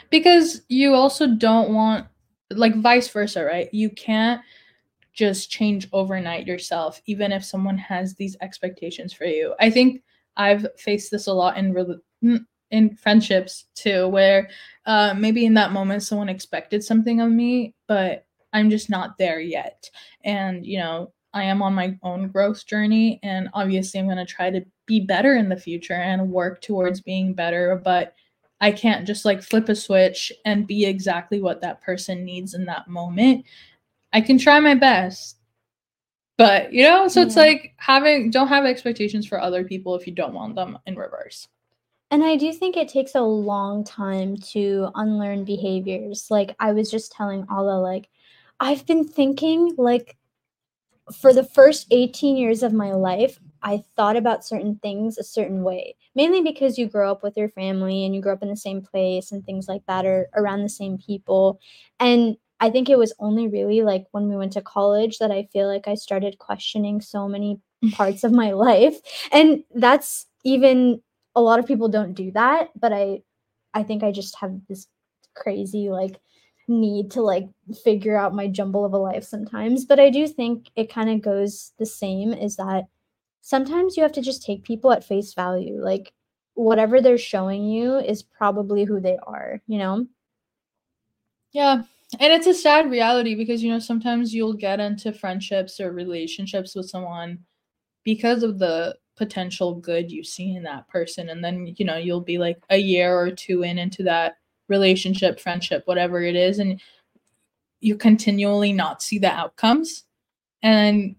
Because 0.09 0.61
you 0.69 0.93
also 0.93 1.27
don't 1.27 1.73
want, 1.73 2.07
like, 2.49 2.75
vice 2.75 3.09
versa, 3.09 3.43
right? 3.43 3.73
You 3.73 3.89
can't 3.89 4.41
just 5.13 5.51
change 5.51 5.89
overnight 5.91 6.47
yourself, 6.47 7.01
even 7.05 7.31
if 7.31 7.43
someone 7.43 7.77
has 7.77 8.15
these 8.15 8.37
expectations 8.41 9.11
for 9.11 9.25
you. 9.25 9.53
I 9.59 9.69
think 9.69 10.01
I've 10.37 10.65
faced 10.77 11.11
this 11.11 11.27
a 11.27 11.33
lot 11.33 11.57
in 11.57 11.73
re- 11.73 12.39
in 12.71 12.95
friendships 12.95 13.65
too, 13.75 14.07
where 14.07 14.49
uh, 14.85 15.13
maybe 15.17 15.45
in 15.45 15.53
that 15.53 15.71
moment 15.71 16.03
someone 16.03 16.29
expected 16.29 16.83
something 16.83 17.21
of 17.21 17.29
me, 17.29 17.75
but 17.87 18.25
I'm 18.53 18.69
just 18.69 18.89
not 18.89 19.17
there 19.17 19.39
yet. 19.39 19.89
And, 20.23 20.65
you 20.65 20.79
know, 20.79 21.13
I 21.33 21.43
am 21.43 21.61
on 21.61 21.73
my 21.73 21.97
own 22.03 22.27
growth 22.27 22.65
journey, 22.65 23.19
and 23.23 23.49
obviously 23.53 23.99
I'm 23.99 24.07
going 24.07 24.17
to 24.17 24.25
try 24.25 24.49
to 24.49 24.65
be 24.85 24.99
better 24.99 25.35
in 25.35 25.47
the 25.47 25.55
future 25.55 25.93
and 25.93 26.31
work 26.31 26.61
towards 26.61 26.99
being 26.99 27.33
better, 27.33 27.79
but 27.81 28.15
I 28.59 28.71
can't 28.71 29.07
just 29.07 29.25
like 29.25 29.41
flip 29.41 29.69
a 29.69 29.75
switch 29.75 30.31
and 30.45 30.67
be 30.67 30.85
exactly 30.85 31.41
what 31.41 31.61
that 31.61 31.81
person 31.81 32.25
needs 32.25 32.53
in 32.53 32.65
that 32.65 32.87
moment. 32.87 33.45
I 34.13 34.21
can 34.21 34.37
try 34.37 34.59
my 34.59 34.75
best. 34.75 35.37
But, 36.37 36.73
you 36.73 36.83
know, 36.83 37.07
so 37.07 37.21
yeah. 37.21 37.25
it's 37.27 37.35
like 37.35 37.73
having 37.77 38.31
don't 38.31 38.47
have 38.47 38.65
expectations 38.65 39.27
for 39.27 39.39
other 39.39 39.63
people 39.63 39.95
if 39.95 40.05
you 40.07 40.13
don't 40.13 40.33
want 40.33 40.55
them 40.55 40.77
in 40.85 40.95
reverse. 40.95 41.47
And 42.11 42.23
I 42.23 42.35
do 42.35 42.51
think 42.51 42.75
it 42.75 42.89
takes 42.89 43.15
a 43.15 43.21
long 43.21 43.83
time 43.83 44.35
to 44.51 44.89
unlearn 44.95 45.45
behaviors. 45.45 46.27
Like 46.29 46.55
I 46.59 46.73
was 46.73 46.91
just 46.91 47.11
telling 47.11 47.45
Ala, 47.49 47.79
like, 47.79 48.09
I've 48.59 48.85
been 48.85 49.05
thinking, 49.07 49.73
like, 49.77 50.17
for 51.15 51.33
the 51.33 51.43
first 51.43 51.87
18 51.91 52.37
years 52.37 52.63
of 52.63 52.73
my 52.73 52.93
life, 52.93 53.39
I 53.63 53.83
thought 53.95 54.15
about 54.17 54.45
certain 54.45 54.79
things 54.81 55.17
a 55.17 55.23
certain 55.23 55.63
way, 55.63 55.95
mainly 56.15 56.41
because 56.41 56.77
you 56.77 56.87
grow 56.87 57.11
up 57.11 57.23
with 57.23 57.37
your 57.37 57.49
family 57.49 58.05
and 58.05 58.15
you 58.15 58.21
grow 58.21 58.33
up 58.33 58.43
in 58.43 58.49
the 58.49 58.55
same 58.57 58.81
place 58.81 59.31
and 59.31 59.45
things 59.45 59.67
like 59.67 59.83
that, 59.87 60.05
or 60.05 60.29
around 60.35 60.63
the 60.63 60.69
same 60.69 60.97
people. 60.97 61.59
And 61.99 62.37
I 62.59 62.69
think 62.69 62.89
it 62.89 62.97
was 62.97 63.13
only 63.19 63.47
really 63.47 63.81
like 63.81 64.05
when 64.11 64.29
we 64.29 64.35
went 64.37 64.53
to 64.53 64.61
college 64.61 65.17
that 65.19 65.31
I 65.31 65.47
feel 65.51 65.67
like 65.67 65.87
I 65.87 65.95
started 65.95 66.39
questioning 66.39 67.01
so 67.01 67.27
many 67.27 67.59
parts 67.93 68.23
of 68.23 68.31
my 68.31 68.51
life. 68.51 68.97
And 69.31 69.63
that's 69.75 70.27
even 70.43 71.01
a 71.35 71.41
lot 71.41 71.59
of 71.59 71.67
people 71.67 71.89
don't 71.89 72.13
do 72.13 72.31
that, 72.31 72.69
but 72.79 72.93
I 72.93 73.21
I 73.73 73.83
think 73.83 74.03
I 74.03 74.11
just 74.11 74.35
have 74.39 74.59
this 74.67 74.87
crazy 75.33 75.89
like 75.89 76.19
need 76.67 77.11
to 77.11 77.21
like 77.21 77.47
figure 77.83 78.17
out 78.17 78.35
my 78.35 78.47
jumble 78.47 78.85
of 78.85 78.93
a 78.93 78.97
life 78.97 79.23
sometimes. 79.23 79.85
But 79.85 79.99
I 79.99 80.09
do 80.09 80.27
think 80.27 80.69
it 80.75 80.91
kind 80.91 81.09
of 81.09 81.21
goes 81.21 81.73
the 81.77 81.85
same 81.85 82.33
is 82.33 82.55
that 82.57 82.85
sometimes 83.41 83.97
you 83.97 84.03
have 84.03 84.11
to 84.13 84.21
just 84.21 84.43
take 84.43 84.63
people 84.63 84.91
at 84.91 85.03
face 85.03 85.33
value. 85.33 85.81
Like 85.81 86.13
whatever 86.53 87.01
they're 87.01 87.17
showing 87.17 87.65
you 87.65 87.97
is 87.97 88.23
probably 88.23 88.83
who 88.83 88.99
they 88.99 89.17
are, 89.23 89.61
you 89.67 89.77
know? 89.77 90.07
Yeah. 91.51 91.83
And 92.19 92.33
it's 92.33 92.47
a 92.47 92.53
sad 92.53 92.91
reality 92.91 93.35
because, 93.35 93.63
you 93.63 93.71
know, 93.71 93.79
sometimes 93.79 94.33
you'll 94.33 94.53
get 94.53 94.79
into 94.79 95.13
friendships 95.13 95.79
or 95.79 95.91
relationships 95.91 96.75
with 96.75 96.89
someone 96.89 97.39
because 98.03 98.43
of 98.43 98.59
the 98.59 98.97
potential 99.15 99.75
good 99.75 100.11
you 100.11 100.23
see 100.23 100.55
in 100.55 100.63
that 100.63 100.87
person 100.87 101.29
and 101.29 101.43
then 101.43 101.73
you 101.77 101.85
know 101.85 101.97
you'll 101.97 102.21
be 102.21 102.37
like 102.37 102.61
a 102.69 102.77
year 102.77 103.15
or 103.15 103.29
two 103.29 103.63
in 103.63 103.77
into 103.77 104.03
that 104.03 104.37
relationship 104.67 105.39
friendship 105.39 105.83
whatever 105.85 106.21
it 106.21 106.35
is 106.35 106.59
and 106.59 106.79
you 107.81 107.95
continually 107.95 108.71
not 108.71 109.01
see 109.01 109.19
the 109.19 109.29
outcomes 109.29 110.05
and 110.63 111.15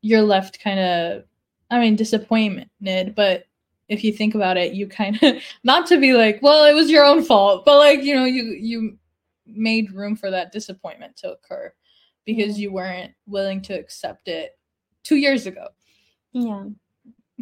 you're 0.00 0.22
left 0.22 0.60
kind 0.60 0.80
of 0.80 1.22
i 1.70 1.78
mean 1.78 1.94
disappointed 1.94 2.68
but 3.14 3.44
if 3.88 4.02
you 4.02 4.12
think 4.12 4.34
about 4.34 4.56
it 4.56 4.74
you 4.74 4.86
kind 4.86 5.22
of 5.22 5.36
not 5.64 5.86
to 5.86 5.98
be 6.00 6.12
like 6.12 6.40
well 6.42 6.64
it 6.64 6.74
was 6.74 6.90
your 6.90 7.04
own 7.04 7.22
fault 7.22 7.64
but 7.64 7.78
like 7.78 8.02
you 8.02 8.14
know 8.14 8.24
you 8.24 8.42
you 8.60 8.98
made 9.46 9.92
room 9.92 10.16
for 10.16 10.30
that 10.30 10.50
disappointment 10.50 11.16
to 11.16 11.30
occur 11.30 11.72
because 12.24 12.58
you 12.58 12.72
weren't 12.72 13.12
willing 13.26 13.60
to 13.60 13.74
accept 13.74 14.28
it 14.28 14.56
2 15.02 15.16
years 15.16 15.46
ago. 15.46 15.66
Yeah 16.32 16.64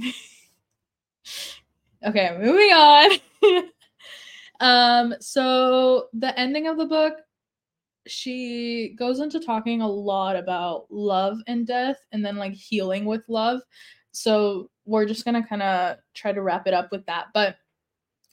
okay, 2.06 2.36
moving 2.40 2.72
on. 2.72 3.10
um, 4.60 5.14
so 5.20 6.08
the 6.12 6.38
ending 6.38 6.66
of 6.66 6.76
the 6.76 6.86
book, 6.86 7.14
she 8.06 8.94
goes 8.98 9.20
into 9.20 9.40
talking 9.40 9.82
a 9.82 9.88
lot 9.88 10.36
about 10.36 10.86
love 10.90 11.38
and 11.46 11.66
death 11.66 11.98
and 12.12 12.24
then 12.24 12.36
like 12.36 12.54
healing 12.54 13.04
with 13.04 13.22
love. 13.28 13.60
So 14.12 14.70
we're 14.86 15.06
just 15.06 15.24
gonna 15.24 15.46
kind 15.46 15.62
of 15.62 15.96
try 16.14 16.32
to 16.32 16.42
wrap 16.42 16.66
it 16.66 16.74
up 16.74 16.90
with 16.90 17.04
that. 17.06 17.26
But 17.34 17.56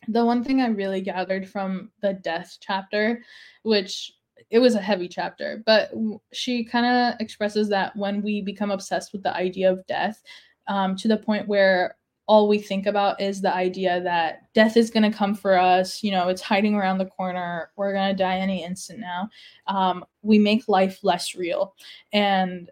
the 0.08 0.26
one 0.26 0.44
thing 0.44 0.62
I 0.62 0.68
really 0.68 1.02
gathered 1.02 1.50
from 1.50 1.92
the 2.02 2.14
death 2.14 2.58
chapter, 2.62 3.24
which 3.64 4.14
it 4.50 4.60
was 4.60 4.76
a 4.76 4.82
heavy 4.82 5.08
chapter, 5.08 5.62
but 5.66 5.92
she 6.32 6.64
kind 6.64 6.86
of 6.86 7.20
expresses 7.20 7.68
that 7.70 7.96
when 7.96 8.22
we 8.22 8.42
become 8.42 8.72
obsessed 8.72 9.12
with 9.12 9.24
the 9.24 9.36
idea 9.36 9.72
of 9.72 9.86
death, 9.88 10.22
um, 10.68 10.96
to 10.98 11.08
the 11.08 11.18
point 11.18 11.48
where 11.48 11.96
all 12.28 12.50
we 12.50 12.60
think 12.60 12.86
about 12.86 13.22
is 13.22 13.42
the 13.42 13.54
idea 13.54 14.02
that 14.02 14.54
death 14.54 14.76
is 14.76 14.90
going 14.90 15.10
to 15.10 15.18
come 15.18 15.34
for 15.34 15.58
us. 15.58 16.04
You 16.04 16.12
know, 16.12 16.28
it's 16.28 16.42
hiding 16.42 16.76
around 16.76 16.98
the 16.98 17.06
corner. 17.06 17.72
We're 17.78 17.94
going 17.94 18.10
to 18.10 18.24
die 18.24 18.38
any 18.38 18.64
instant 18.64 19.00
now. 19.00 19.30
Um, 19.68 20.06
we 20.22 20.38
make 20.38 20.68
life 20.68 21.00
less 21.04 21.36
real. 21.36 21.74
And 22.12 22.70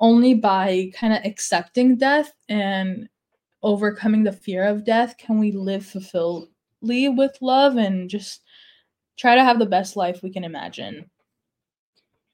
only 0.00 0.34
by 0.34 0.90
kind 0.94 1.12
of 1.12 1.24
accepting 1.24 1.96
death 1.96 2.32
and 2.48 3.08
overcoming 3.62 4.24
the 4.24 4.32
fear 4.32 4.64
of 4.64 4.84
death 4.84 5.16
can 5.18 5.38
we 5.38 5.52
live 5.52 5.82
fulfilledly 5.82 6.48
with 7.14 7.36
love 7.40 7.76
and 7.76 8.08
just 8.08 8.42
try 9.16 9.34
to 9.34 9.44
have 9.44 9.58
the 9.58 9.66
best 9.66 9.96
life 9.96 10.22
we 10.22 10.30
can 10.30 10.44
imagine. 10.44 11.10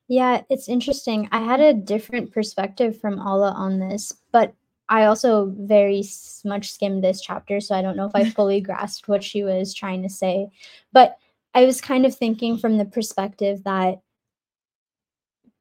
Yeah, 0.08 0.42
it's 0.50 0.68
interesting. 0.68 1.28
I 1.32 1.40
had 1.40 1.60
a 1.60 1.72
different 1.72 2.32
perspective 2.32 3.00
from 3.00 3.18
Ala 3.18 3.52
on 3.52 3.78
this, 3.78 4.12
but 4.30 4.54
I 4.92 5.06
also 5.06 5.54
very 5.58 6.04
much 6.44 6.70
skimmed 6.70 7.02
this 7.02 7.22
chapter, 7.22 7.60
so 7.60 7.74
I 7.74 7.80
don't 7.80 7.96
know 7.96 8.04
if 8.04 8.14
I 8.14 8.28
fully 8.36 8.60
grasped 8.60 9.08
what 9.08 9.24
she 9.24 9.42
was 9.42 9.72
trying 9.72 10.02
to 10.02 10.10
say. 10.10 10.48
But 10.92 11.16
I 11.54 11.64
was 11.64 11.80
kind 11.80 12.04
of 12.04 12.14
thinking 12.14 12.58
from 12.58 12.76
the 12.76 12.84
perspective 12.84 13.64
that 13.64 14.02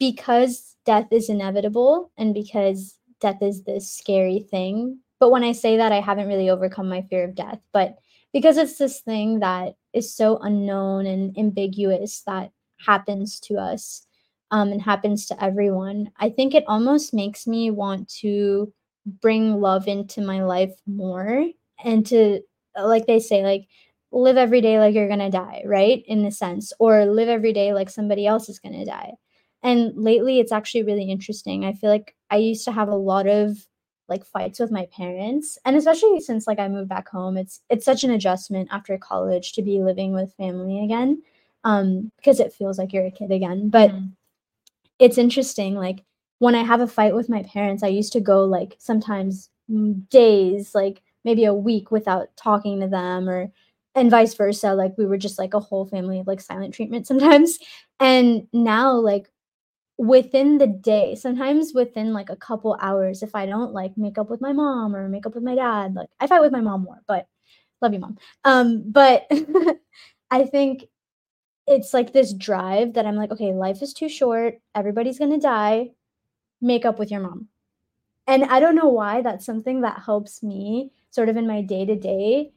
because 0.02 0.76
death 0.86 1.08
is 1.12 1.30
inevitable 1.30 2.12
and 2.18 2.34
because 2.34 2.98
death 3.22 3.42
is 3.42 3.64
this 3.64 3.90
scary 3.90 4.40
thing, 4.52 5.00
but 5.18 5.32
when 5.32 5.46
I 5.46 5.54
say 5.54 5.78
that, 5.78 5.94
I 5.94 6.02
haven't 6.02 6.28
really 6.28 6.50
overcome 6.50 6.90
my 6.90 7.04
fear 7.04 7.24
of 7.24 7.34
death. 7.34 7.60
But 7.72 8.00
because 8.34 8.58
it's 8.58 8.78
this 8.78 9.00
thing 9.00 9.40
that 9.40 9.76
is 9.94 10.14
so 10.14 10.40
unknown 10.40 11.06
and 11.06 11.38
ambiguous 11.38 12.22
that 12.28 12.52
happens 12.86 13.40
to 13.42 13.56
us 13.56 14.06
um, 14.50 14.74
and 14.74 14.82
happens 14.82 15.26
to 15.28 15.42
everyone, 15.42 16.12
I 16.18 16.32
think 16.32 16.54
it 16.54 16.66
almost 16.68 17.14
makes 17.14 17.48
me 17.48 17.72
want 17.72 18.10
to 18.20 18.74
bring 19.06 19.60
love 19.60 19.88
into 19.88 20.22
my 20.22 20.44
life 20.44 20.74
more 20.86 21.48
and 21.84 22.06
to 22.06 22.42
like 22.80 23.06
they 23.06 23.20
say 23.20 23.44
like 23.44 23.68
live 24.12 24.38
every 24.38 24.62
day 24.62 24.80
like 24.80 24.94
you're 24.94 25.08
going 25.08 25.20
to 25.20 25.30
die, 25.30 25.64
right? 25.66 26.04
In 26.08 26.26
a 26.26 26.32
sense, 26.32 26.74
or 26.80 27.06
live 27.06 27.30
every 27.30 27.54
day 27.54 27.74
like 27.74 27.90
somebody 27.90 28.28
else 28.28 28.50
is 28.50 28.60
going 28.60 28.78
to 28.78 28.86
die. 28.86 29.14
And 29.64 29.94
lately 29.96 30.40
it's 30.40 30.52
actually 30.52 30.84
really 30.84 31.10
interesting. 31.10 31.66
I 31.66 31.74
feel 31.74 31.90
like 31.90 32.16
I 32.30 32.38
used 32.38 32.66
to 32.66 32.72
have 32.72 32.90
a 32.90 32.96
lot 32.96 33.28
of 33.28 33.58
like 34.12 34.26
fights 34.26 34.60
with 34.60 34.72
my 34.72 34.86
parents 34.88 35.58
and 35.64 35.78
especially 35.78 36.20
since 36.20 36.46
like 36.46 36.60
I 36.60 36.68
moved 36.68 36.90
back 36.90 37.08
home 37.08 37.38
it's 37.38 37.62
it's 37.70 37.86
such 37.86 38.04
an 38.04 38.12
adjustment 38.12 38.68
after 38.70 38.98
college 38.98 39.54
to 39.54 39.62
be 39.62 39.82
living 39.82 40.12
with 40.12 40.34
family 40.34 40.84
again 40.84 41.24
um 41.64 42.12
because 42.18 42.42
it 42.42 42.52
feels 42.52 42.78
like 42.78 42.92
you're 42.92 43.06
a 43.06 43.12
kid 43.12 43.32
again 43.32 43.70
but 43.70 43.90
mm-hmm. 43.90 44.08
it's 45.00 45.18
interesting 45.18 45.76
like 45.76 46.04
when 46.42 46.56
I 46.56 46.64
have 46.64 46.82
a 46.82 46.88
fight 46.88 47.16
with 47.16 47.30
my 47.30 47.44
parents 47.44 47.84
I 47.84 47.88
used 47.88 48.14
to 48.14 48.22
go 48.22 48.46
like 48.46 48.76
sometimes 48.80 49.50
days 50.10 50.76
like 50.76 51.02
maybe 51.24 51.46
a 51.46 51.54
week 51.54 51.92
without 51.92 52.30
talking 52.36 52.80
to 52.82 52.88
them 52.88 53.30
or 53.30 53.52
and 53.96 54.12
vice 54.12 54.34
versa 54.34 54.74
like 54.74 54.98
we 54.98 55.06
were 55.06 55.18
just 55.18 55.38
like 55.40 55.54
a 55.54 55.60
whole 55.60 55.86
family 55.86 56.20
of 56.20 56.28
like 56.28 56.42
silent 56.42 56.74
treatment 56.74 57.08
sometimes 57.12 57.60
and 58.00 58.48
now 58.54 58.94
like 58.94 59.30
within 59.98 60.58
the 60.58 60.68
day, 60.68 61.16
sometimes 61.16 61.74
within 61.74 62.14
like 62.14 62.30
a 62.30 62.36
couple 62.36 62.78
hours, 62.82 63.24
if 63.24 63.36
I 63.36 63.46
don't 63.46 63.74
like 63.74 63.98
make 63.98 64.18
up 64.18 64.30
with 64.30 64.42
my 64.42 64.54
mom 64.54 64.96
or 64.96 65.08
make 65.10 65.26
up 65.26 65.36
with 65.36 65.44
my 65.44 65.56
dad, 65.56 65.94
like 65.96 66.10
I 66.20 66.28
fight 66.28 66.42
with 66.42 66.52
my 66.52 66.62
mom 66.62 66.84
more, 66.84 67.02
but 67.08 67.28
love 67.82 67.94
you, 67.94 68.00
mom. 68.00 68.18
Um, 68.46 68.84
but 68.92 69.30
I 70.32 70.46
think 70.46 70.86
it's 71.68 71.94
like 71.94 72.14
this 72.14 72.34
drive 72.34 72.94
that 72.94 73.06
I'm 73.06 73.16
like, 73.16 73.32
okay, 73.32 73.54
life 73.54 73.82
is 73.82 73.94
too 73.94 74.10
short. 74.10 74.56
Everybody's 74.76 75.20
gonna 75.20 75.40
die. 75.40 75.92
Make 76.62 76.86
up 76.86 77.00
with 77.00 77.12
your 77.12 77.22
mom. 77.22 77.48
And 78.28 78.46
I 78.46 78.60
don't 78.60 78.76
know 78.76 78.90
why 78.90 79.22
that's 79.22 79.46
something 79.46 79.82
that 79.82 80.04
helps 80.06 80.44
me 80.44 80.92
sort 81.10 81.30
of 81.30 81.38
in 81.38 81.48
my 81.48 81.62
day 81.62 81.86
to 81.86 81.96
day. 81.96 82.52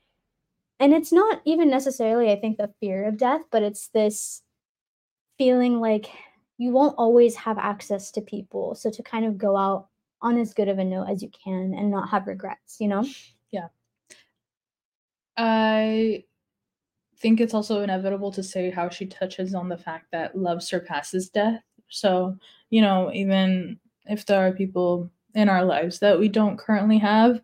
And 0.78 0.92
it's 0.92 1.12
not 1.12 1.40
even 1.44 1.70
necessarily, 1.70 2.30
I 2.30 2.38
think, 2.38 2.59
the 2.59 2.72
fear 2.80 3.09
of 3.09 3.16
death, 3.16 3.42
but 3.50 3.62
it's 3.62 3.88
this 3.88 4.42
feeling 5.38 5.80
like 5.80 6.11
you 6.59 6.70
won't 6.70 6.96
always 6.98 7.34
have 7.36 7.59
access 7.59 8.11
to 8.12 8.20
people. 8.20 8.74
So 8.74 8.90
to 8.90 9.02
kind 9.02 9.24
of 9.24 9.38
go 9.38 9.57
out 9.57 9.88
on 10.20 10.38
as 10.38 10.55
good 10.55 10.68
of 10.68 10.78
a 10.78 10.84
note 10.84 11.07
as 11.09 11.22
you 11.22 11.30
can 11.30 11.74
and 11.76 11.90
not 11.90 12.09
have 12.11 12.26
regrets, 12.26 12.76
you 12.80 12.88
know? 12.88 13.07
Yeah. 13.50 13.68
I 15.36 16.24
think 17.18 17.40
it's 17.40 17.55
also 17.55 17.82
inevitable 17.82 18.32
to 18.32 18.42
say 18.42 18.70
how 18.70 18.88
she 18.88 19.07
touches 19.07 19.55
on 19.55 19.68
the 19.68 19.78
fact 19.78 20.07
that 20.12 20.36
love 20.36 20.62
surpasses 20.62 21.28
death. 21.28 21.62
So, 21.88 22.36
you 22.70 22.82
know, 22.82 23.11
even 23.12 23.78
if 24.07 24.26
there 24.26 24.46
are 24.46 24.52
people 24.52 25.11
in 25.34 25.48
our 25.48 25.64
lives 25.64 25.98
that 25.98 26.18
we 26.18 26.28
don't 26.28 26.59
currently 26.59 26.98
have, 26.98 27.40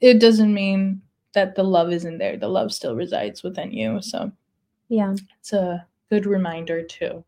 it 0.00 0.20
doesn't 0.20 0.52
mean 0.52 1.02
that 1.34 1.54
the 1.54 1.62
love 1.62 1.92
isn't 1.92 2.18
there. 2.18 2.36
The 2.36 2.48
love 2.48 2.72
still 2.72 2.96
resides 2.96 3.42
within 3.42 3.72
you. 3.72 4.00
So, 4.00 4.32
yeah, 4.88 5.14
it's 5.38 5.52
a 5.52 5.86
good 6.10 6.26
reminder 6.26 6.82
too. 6.82 7.24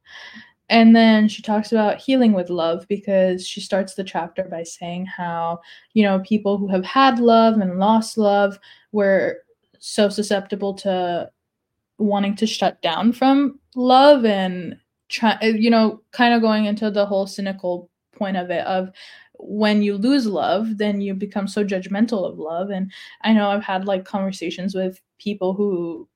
And 0.70 0.94
then 0.94 1.28
she 1.28 1.42
talks 1.42 1.72
about 1.72 1.99
healing 1.99 2.32
with 2.32 2.51
love 2.51 2.86
because 2.88 3.46
she 3.46 3.61
starts 3.61 3.94
the 3.94 4.05
chapter 4.05 4.44
by 4.44 4.62
saying 4.64 5.07
how, 5.07 5.61
you 5.94 6.03
know, 6.03 6.20
people 6.20 6.59
who 6.59 6.68
have 6.68 6.84
had 6.84 7.18
love 7.18 7.59
and 7.59 7.78
lost 7.78 8.18
love 8.18 8.59
were 8.92 9.38
so 9.78 10.09
susceptible 10.09 10.74
to 10.74 11.30
wanting 11.99 12.36
to 12.36 12.46
shut 12.46 12.80
down 12.82 13.12
from 13.12 13.59
love 13.74 14.24
and 14.24 14.78
try 15.09 15.38
uh, 15.42 15.46
you 15.46 15.70
know 15.70 16.02
kind 16.12 16.34
of 16.34 16.40
going 16.42 16.64
into 16.66 16.90
the 16.90 17.06
whole 17.06 17.26
cynical 17.26 17.90
point 18.16 18.36
of 18.36 18.50
it 18.50 18.66
of 18.66 18.90
when 19.40 19.82
you 19.82 19.96
lose 19.96 20.26
love 20.26 20.78
then 20.78 21.00
you 21.00 21.14
become 21.14 21.46
so 21.48 21.64
judgmental 21.64 22.28
of 22.28 22.38
love. 22.38 22.70
And 22.70 22.90
i 23.22 23.32
know 23.32 23.50
i've 23.50 23.62
had 23.64 23.86
like 23.86 24.04
conversations 24.04 24.74
with 24.74 25.00
people 25.18 25.54
who 25.54 26.09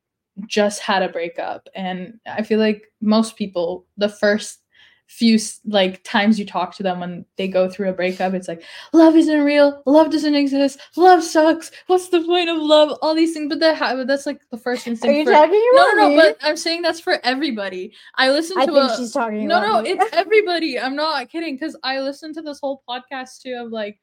just 0.46 0.80
had 0.80 1.02
a 1.02 1.08
breakup 1.10 1.68
and 1.74 2.14
i 2.26 2.42
feel 2.42 2.58
like 2.58 2.84
most 3.00 3.36
people 3.36 3.86
the 3.98 4.08
first 4.08 4.61
few 5.08 5.38
like 5.66 6.02
times 6.04 6.38
you 6.38 6.46
talk 6.46 6.74
to 6.74 6.82
them 6.82 7.00
when 7.00 7.24
they 7.36 7.46
go 7.46 7.68
through 7.68 7.90
a 7.90 7.92
breakup 7.92 8.32
it's 8.32 8.48
like 8.48 8.62
love 8.94 9.14
isn't 9.14 9.42
real. 9.42 9.82
Love 9.84 10.10
doesn't 10.10 10.34
exist. 10.34 10.80
Love 10.96 11.22
sucks. 11.22 11.70
What's 11.86 12.08
the 12.08 12.22
point 12.24 12.48
of 12.48 12.56
love? 12.56 12.98
All 13.02 13.14
these 13.14 13.34
things 13.34 13.48
but 13.48 13.60
that 13.60 13.78
but 13.78 14.06
that's 14.06 14.26
like 14.26 14.40
the 14.50 14.56
first 14.56 14.86
instinct 14.86 15.14
Are 15.14 15.18
you 15.18 15.24
for, 15.24 15.32
talking 15.32 15.70
about 15.74 15.96
no 15.96 16.02
no 16.02 16.08
me? 16.08 16.16
but 16.16 16.38
i'm 16.42 16.56
saying 16.56 16.82
that's 16.82 17.00
for 17.00 17.18
everybody. 17.24 17.92
I 18.16 18.30
listen 18.30 18.56
to 18.56 18.62
I 18.62 18.66
think 18.66 18.78
a, 18.78 18.96
she's 18.96 19.12
talking 19.12 19.46
no 19.46 19.60
no 19.60 19.78
it's 19.84 20.04
everybody. 20.14 20.78
I'm 20.78 20.96
not 20.96 21.28
kidding 21.28 21.54
because 21.56 21.76
i 21.82 22.00
listened 22.00 22.34
to 22.34 22.42
this 22.42 22.60
whole 22.60 22.82
podcast 22.88 23.42
too 23.42 23.54
of 23.54 23.70
like 23.70 24.00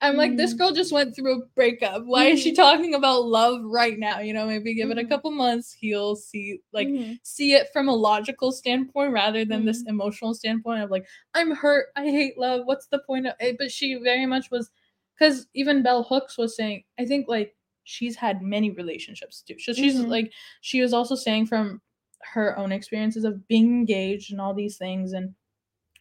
I'm 0.00 0.16
like, 0.16 0.36
this 0.36 0.52
mm-hmm. 0.52 0.58
girl 0.58 0.72
just 0.72 0.92
went 0.92 1.16
through 1.16 1.42
a 1.42 1.46
breakup. 1.56 2.04
Why 2.04 2.26
mm-hmm. 2.26 2.34
is 2.34 2.40
she 2.40 2.52
mm-hmm. 2.52 2.62
talking 2.62 2.94
about 2.94 3.24
love 3.24 3.62
right 3.64 3.98
now? 3.98 4.20
You 4.20 4.32
know, 4.32 4.46
maybe 4.46 4.74
give 4.74 4.84
mm-hmm. 4.84 4.92
it 4.92 5.00
a 5.00 5.04
mm-hmm. 5.04 5.10
couple 5.10 5.30
months, 5.32 5.76
He'll 5.78 6.14
see, 6.14 6.60
like, 6.72 6.86
mm-hmm. 6.86 7.14
see 7.24 7.54
it 7.54 7.68
from 7.72 7.88
a 7.88 7.94
logical 7.94 8.52
standpoint 8.52 9.12
rather 9.12 9.44
than 9.44 9.64
this 9.64 9.82
emotional 9.88 10.34
standpoint 10.34 10.82
of 10.82 10.90
like, 10.90 11.04
I'm 11.34 11.50
hurt, 11.50 11.86
I 11.96 12.04
hate 12.04 12.38
love. 12.38 12.62
What's 12.64 12.86
the 12.86 13.00
point 13.00 13.26
of 13.26 13.34
it? 13.40 13.56
But 13.58 13.72
she 13.72 13.96
very 13.96 14.26
much 14.26 14.50
was, 14.52 14.70
because 15.18 15.48
even 15.54 15.82
Bell 15.82 16.04
Hooks 16.04 16.38
was 16.38 16.56
saying, 16.56 16.84
I 16.98 17.04
think 17.04 17.26
like 17.26 17.56
she's 17.82 18.14
had 18.14 18.40
many 18.40 18.70
relationships 18.70 19.42
too. 19.42 19.58
So 19.58 19.72
she's 19.72 19.98
like, 19.98 20.32
she 20.60 20.80
was 20.80 20.92
also 20.92 21.16
saying 21.16 21.46
from 21.46 21.80
her 22.22 22.56
own 22.56 22.70
experiences 22.70 23.24
of 23.24 23.48
being 23.48 23.66
engaged 23.66 24.30
and 24.30 24.40
all 24.40 24.54
these 24.54 24.76
things 24.76 25.12
and 25.12 25.34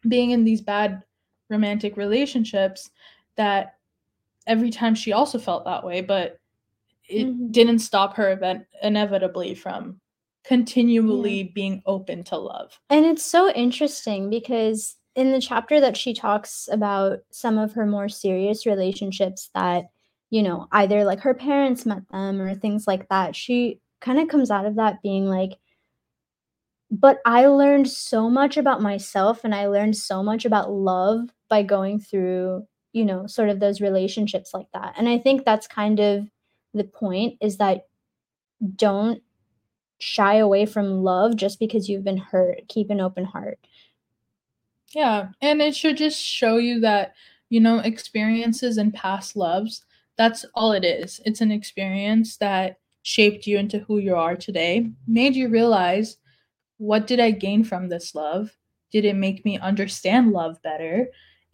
being 0.08 0.32
in 0.32 0.44
these 0.44 0.62
bad 0.62 1.02
romantic 1.50 1.98
relationships 1.98 2.90
that 3.38 3.77
every 4.48 4.72
time 4.72 4.96
she 4.96 5.14
also 5.14 5.38
felt 5.38 5.66
that 5.66 5.86
way, 5.86 6.02
but 6.02 6.40
it 7.08 7.28
mm-hmm. 7.28 7.52
didn't 7.52 7.80
stop 7.80 8.16
her 8.16 8.32
event 8.32 8.66
inevitably 8.82 9.54
from 9.54 10.00
continually 10.46 11.42
yeah. 11.42 11.52
being 11.54 11.82
open 11.86 12.24
to 12.24 12.38
love. 12.38 12.80
And 12.90 13.06
it's 13.06 13.26
so 13.26 13.52
interesting 13.52 14.30
because 14.30 14.96
in 15.16 15.32
the 15.32 15.42
chapter 15.42 15.80
that 15.82 15.98
she 15.98 16.14
talks 16.14 16.70
about 16.72 17.20
some 17.32 17.58
of 17.58 17.74
her 17.74 17.86
more 17.86 18.10
serious 18.10 18.66
relationships 18.66 19.50
that, 19.54 19.86
you 20.30 20.42
know, 20.42 20.68
either 20.72 21.04
like 21.04 21.20
her 21.22 21.34
parents 21.34 21.86
met 21.86 22.08
them 22.10 22.42
or 22.42 22.56
things 22.56 22.88
like 22.88 23.08
that, 23.10 23.36
she 23.36 23.80
kind 24.00 24.20
of 24.20 24.28
comes 24.28 24.52
out 24.52 24.66
of 24.66 24.76
that 24.76 25.02
being 25.02 25.26
like, 25.26 25.54
but 26.90 27.20
I 27.26 27.48
learned 27.48 27.90
so 27.90 28.30
much 28.30 28.56
about 28.56 28.82
myself 28.82 29.42
and 29.44 29.54
I 29.54 29.68
learned 29.68 29.98
so 29.98 30.24
much 30.24 30.46
about 30.46 30.72
love 30.72 31.30
by 31.50 31.64
going 31.64 32.00
through 32.00 32.66
you 32.94 33.06
know 33.06 33.28
sort 33.28 33.50
of 33.50 33.60
those 33.60 33.82
relationships 33.82 34.54
like 34.54 34.68
that. 34.74 34.96
And 34.98 35.08
i 35.08 35.18
think 35.18 35.46
that's 35.46 35.68
kind 35.68 36.00
of 36.00 36.28
the 36.74 36.84
point 36.84 37.38
is 37.42 37.58
that 37.58 37.88
don't 38.76 39.22
shy 40.00 40.36
away 40.36 40.66
from 40.66 41.04
love 41.04 41.36
just 41.36 41.60
because 41.60 41.90
you've 41.90 42.04
been 42.04 42.18
hurt. 42.18 42.68
Keep 42.68 42.90
an 42.92 43.02
open 43.02 43.26
heart. 43.26 43.60
Yeah 44.94 45.30
and 45.42 45.62
it 45.62 45.76
should 45.76 45.98
just 45.98 46.22
show 46.22 46.58
you 46.58 46.80
that 46.82 47.14
you 47.50 47.60
know 47.60 47.80
experiences 47.80 48.78
and 48.78 48.94
past 48.94 49.36
loves 49.36 49.84
that's 50.18 50.46
all 50.56 50.72
it 50.72 50.84
is. 50.84 51.22
It's 51.26 51.42
an 51.42 51.52
experience 51.52 52.38
that 52.38 52.80
shaped 53.04 53.46
you 53.46 53.60
into 53.60 53.80
who 53.80 54.00
you 54.00 54.16
are 54.16 54.36
today 54.36 54.90
made 55.08 55.36
you 55.36 55.48
realize 55.48 56.18
what 56.78 57.08
did 57.08 57.20
i 57.20 57.32
gain 57.32 57.64
from 57.64 57.88
this 57.88 58.14
love? 58.16 58.56
Did 58.92 59.06
it 59.06 59.16
make 59.16 59.46
me 59.46 59.58
understand 59.60 60.32
love 60.32 60.62
better 60.62 61.08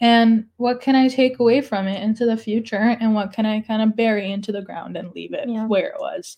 and 0.04 0.48
what 0.58 0.82
can 0.82 0.98
I 0.98 1.08
take 1.08 1.40
away 1.40 1.62
from 1.62 1.88
it 1.88 2.04
into 2.04 2.26
the 2.26 2.36
future 2.36 2.98
and 3.00 3.16
what 3.16 3.32
can 3.32 3.46
I 3.46 3.62
kind 3.62 3.82
of 3.82 3.96
bury 3.96 4.30
into 4.30 4.52
the 4.52 4.62
ground 4.62 4.98
and 4.98 5.14
leave 5.16 5.34
it 5.34 5.48
yeah. 5.48 5.66
where 5.66 5.88
it 5.88 5.98
was. 5.98 6.38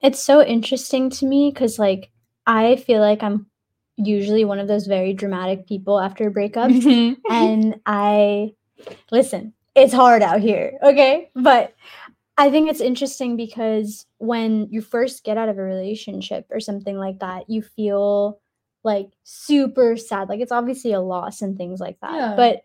It's 0.00 0.22
so 0.22 0.40
interesting 0.40 1.10
to 1.10 1.26
me 1.26 1.50
cuz 1.50 1.76
like 1.76 2.12
I 2.46 2.76
feel 2.76 3.00
like 3.00 3.20
I'm 3.24 3.46
usually 3.96 4.44
one 4.44 4.60
of 4.60 4.68
those 4.68 4.86
very 4.86 5.12
dramatic 5.12 5.66
people 5.66 5.98
after 5.98 6.30
breakups 6.30 6.82
mm-hmm. 6.82 7.14
and 7.30 7.80
I 7.84 8.54
listen, 9.10 9.54
it's 9.74 9.92
hard 9.92 10.22
out 10.22 10.40
here, 10.40 10.78
okay? 10.80 11.30
But 11.34 11.74
I 12.38 12.48
think 12.48 12.70
it's 12.70 12.80
interesting 12.80 13.36
because 13.36 14.06
when 14.18 14.68
you 14.70 14.80
first 14.80 15.24
get 15.24 15.36
out 15.36 15.48
of 15.48 15.58
a 15.58 15.62
relationship 15.62 16.46
or 16.48 16.60
something 16.60 16.96
like 16.96 17.18
that, 17.18 17.50
you 17.50 17.60
feel 17.60 18.40
like 18.84 19.10
super 19.24 19.96
sad. 19.96 20.28
Like 20.28 20.40
it's 20.40 20.52
obviously 20.52 20.92
a 20.92 21.00
loss 21.00 21.42
and 21.42 21.58
things 21.58 21.80
like 21.80 21.98
that. 22.00 22.14
Yeah. 22.14 22.34
But 22.36 22.62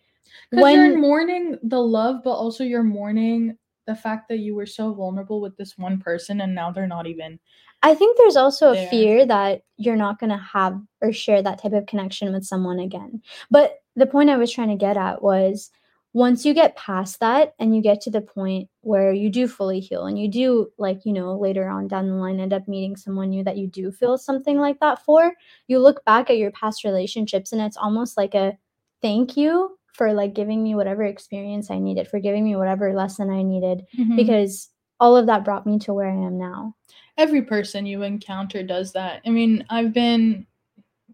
because 0.52 0.74
you're 0.74 0.98
mourning 0.98 1.58
the 1.64 1.82
love, 1.82 2.22
but 2.24 2.32
also 2.32 2.64
you're 2.64 2.84
mourning 2.84 3.58
the 3.88 3.96
fact 3.96 4.28
that 4.30 4.40
you 4.40 4.56
were 4.56 4.66
so 4.66 4.94
vulnerable 4.94 5.42
with 5.42 5.56
this 5.58 5.78
one 5.78 6.00
person 6.00 6.42
and 6.42 6.56
now 6.56 6.72
they're 6.72 6.88
not 6.88 7.08
even. 7.08 7.40
I 7.84 7.94
think 7.94 8.18
there's 8.18 8.36
also 8.36 8.74
there. 8.74 8.88
a 8.88 8.90
fear 8.90 9.26
that 9.28 9.62
you're 9.78 9.96
not 9.96 10.20
going 10.20 10.32
to 10.32 10.38
have 10.38 10.80
or 11.02 11.14
share 11.14 11.42
that 11.44 11.62
type 11.62 11.74
of 11.74 11.86
connection 11.86 12.34
with 12.34 12.44
someone 12.44 12.80
again. 12.80 13.22
But 13.52 13.76
the 13.96 14.08
point 14.08 14.30
I 14.30 14.38
was 14.38 14.52
trying 14.52 14.70
to 14.70 14.76
get 14.76 14.98
at 14.98 15.22
was 15.22 15.70
once 16.16 16.46
you 16.46 16.54
get 16.54 16.78
past 16.78 17.20
that 17.20 17.54
and 17.60 17.76
you 17.76 17.82
get 17.82 18.00
to 18.00 18.10
the 18.10 18.22
point 18.22 18.70
where 18.82 19.12
you 19.12 19.30
do 19.30 19.50
fully 19.50 19.82
heal 19.82 20.06
and 20.06 20.18
you 20.18 20.30
do 20.30 20.68
like 20.78 21.06
you 21.06 21.12
know 21.12 21.38
later 21.38 21.68
on 21.68 21.90
down 21.90 22.08
the 22.08 22.16
line 22.16 22.40
end 22.40 22.54
up 22.54 22.66
meeting 22.70 22.96
someone 22.96 23.30
new 23.30 23.44
that 23.44 23.58
you 23.58 23.68
do 23.68 23.92
feel 23.92 24.18
something 24.18 24.58
like 24.58 24.80
that 24.80 25.04
for 25.04 25.34
you 25.68 25.78
look 25.78 26.04
back 26.06 26.30
at 26.30 26.38
your 26.38 26.52
past 26.52 26.86
relationships 26.86 27.52
and 27.52 27.62
it's 27.62 27.76
almost 27.76 28.16
like 28.16 28.34
a 28.34 28.58
thank 29.02 29.36
you 29.36 29.78
for 29.96 30.14
like 30.14 30.34
giving 30.34 30.62
me 30.62 30.76
whatever 30.76 31.04
experience 31.04 31.72
I 31.72 31.80
needed, 31.80 32.08
for 32.08 32.20
giving 32.20 32.44
me 32.44 32.56
whatever 32.56 32.94
lesson 32.94 33.30
I 33.30 33.44
needed. 33.44 33.86
Mm-hmm. 33.98 34.18
Because 34.18 34.70
all 35.00 35.16
of 35.16 35.26
that 35.28 35.46
brought 35.46 35.66
me 35.66 35.80
to 35.80 35.94
where 35.94 36.10
I 36.10 36.26
am 36.26 36.38
now. 36.38 36.76
Every 37.18 37.42
person 37.42 37.86
you 37.86 38.04
encounter 38.04 38.62
does 38.62 38.92
that. 38.94 39.22
I 39.26 39.30
mean, 39.30 39.66
I've 39.70 39.94
been 39.94 40.46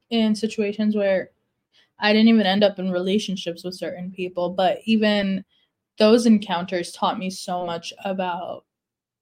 in 0.10 0.36
situations 0.36 0.96
where 0.96 1.30
I 2.00 2.12
didn't 2.12 2.30
even 2.30 2.48
end 2.48 2.64
up 2.64 2.80
in 2.80 2.92
relationships 2.92 3.64
with 3.64 3.76
certain 3.76 4.12
people, 4.12 4.50
but 4.50 4.80
even 4.86 5.46
those 6.00 6.26
encounters 6.26 6.92
taught 6.92 7.20
me 7.20 7.30
so 7.30 7.66
much 7.66 7.94
about 8.04 8.66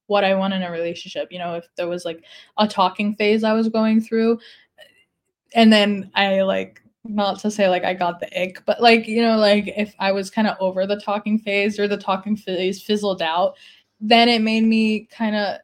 what 0.08 0.24
I 0.24 0.36
want 0.36 0.54
in 0.54 0.64
a 0.64 0.72
relationship. 0.72 1.28
You 1.32 1.40
know, 1.40 1.56
if 1.56 1.68
there 1.76 1.90
was 1.90 2.06
like 2.06 2.24
a 2.58 2.66
talking 2.66 3.16
phase 3.16 3.44
I 3.44 3.54
was 3.54 3.68
going 3.68 4.00
through, 4.00 4.40
and 5.54 5.74
then 5.74 6.12
I 6.16 6.42
like 6.44 6.82
not 7.10 7.40
to 7.40 7.52
say 7.52 7.68
like 7.68 7.84
I 7.84 7.94
got 7.94 8.20
the 8.20 8.42
ick, 8.42 8.64
but 8.66 8.82
like, 8.82 9.08
you 9.08 9.22
know, 9.22 9.38
like 9.38 9.68
if 9.76 9.96
I 10.00 10.12
was 10.12 10.30
kind 10.30 10.48
of 10.48 10.58
over 10.60 10.86
the 10.86 11.00
talking 11.00 11.40
phase 11.40 11.80
or 11.80 11.88
the 11.88 11.98
talking 11.98 12.36
phase 12.36 12.82
fizzled 12.82 13.22
out, 13.22 13.56
then 14.00 14.30
it 14.30 14.42
made 14.42 14.64
me 14.64 15.08
kind 15.12 15.36
of 15.36 15.58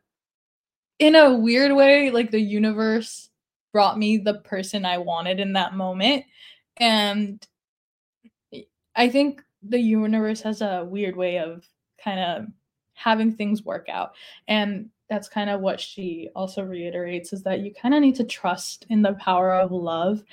in 1.00 1.16
a 1.16 1.36
weird 1.36 1.74
way, 1.74 2.10
like 2.10 2.32
the 2.32 2.40
universe 2.40 3.30
brought 3.72 3.98
me 4.00 4.18
the 4.18 4.36
person 4.36 4.86
I 4.86 4.98
wanted 4.98 5.40
in 5.40 5.54
that 5.54 5.76
moment. 5.76 6.26
And 6.78 7.46
I 8.96 9.10
think 9.10 9.42
the 9.62 9.80
universe 9.80 10.42
has 10.42 10.62
a 10.62 10.86
weird 10.86 11.16
way 11.16 11.40
of 11.40 11.68
kind 12.04 12.20
of 12.20 12.48
having 12.94 13.34
things 13.34 13.64
work 13.64 13.88
out. 13.90 14.14
And 14.48 14.90
that's 15.10 15.30
kind 15.30 15.50
of 15.50 15.62
what 15.62 15.80
she 15.80 16.30
also 16.36 16.64
reiterates 16.64 17.34
is 17.34 17.44
that 17.44 17.60
you 17.60 17.74
kind 17.74 17.94
of 17.94 18.02
need 18.02 18.16
to 18.16 18.24
trust 18.24 18.86
in 18.90 19.02
the 19.02 19.14
power 19.14 19.54
of 19.54 19.72
love 19.72 20.24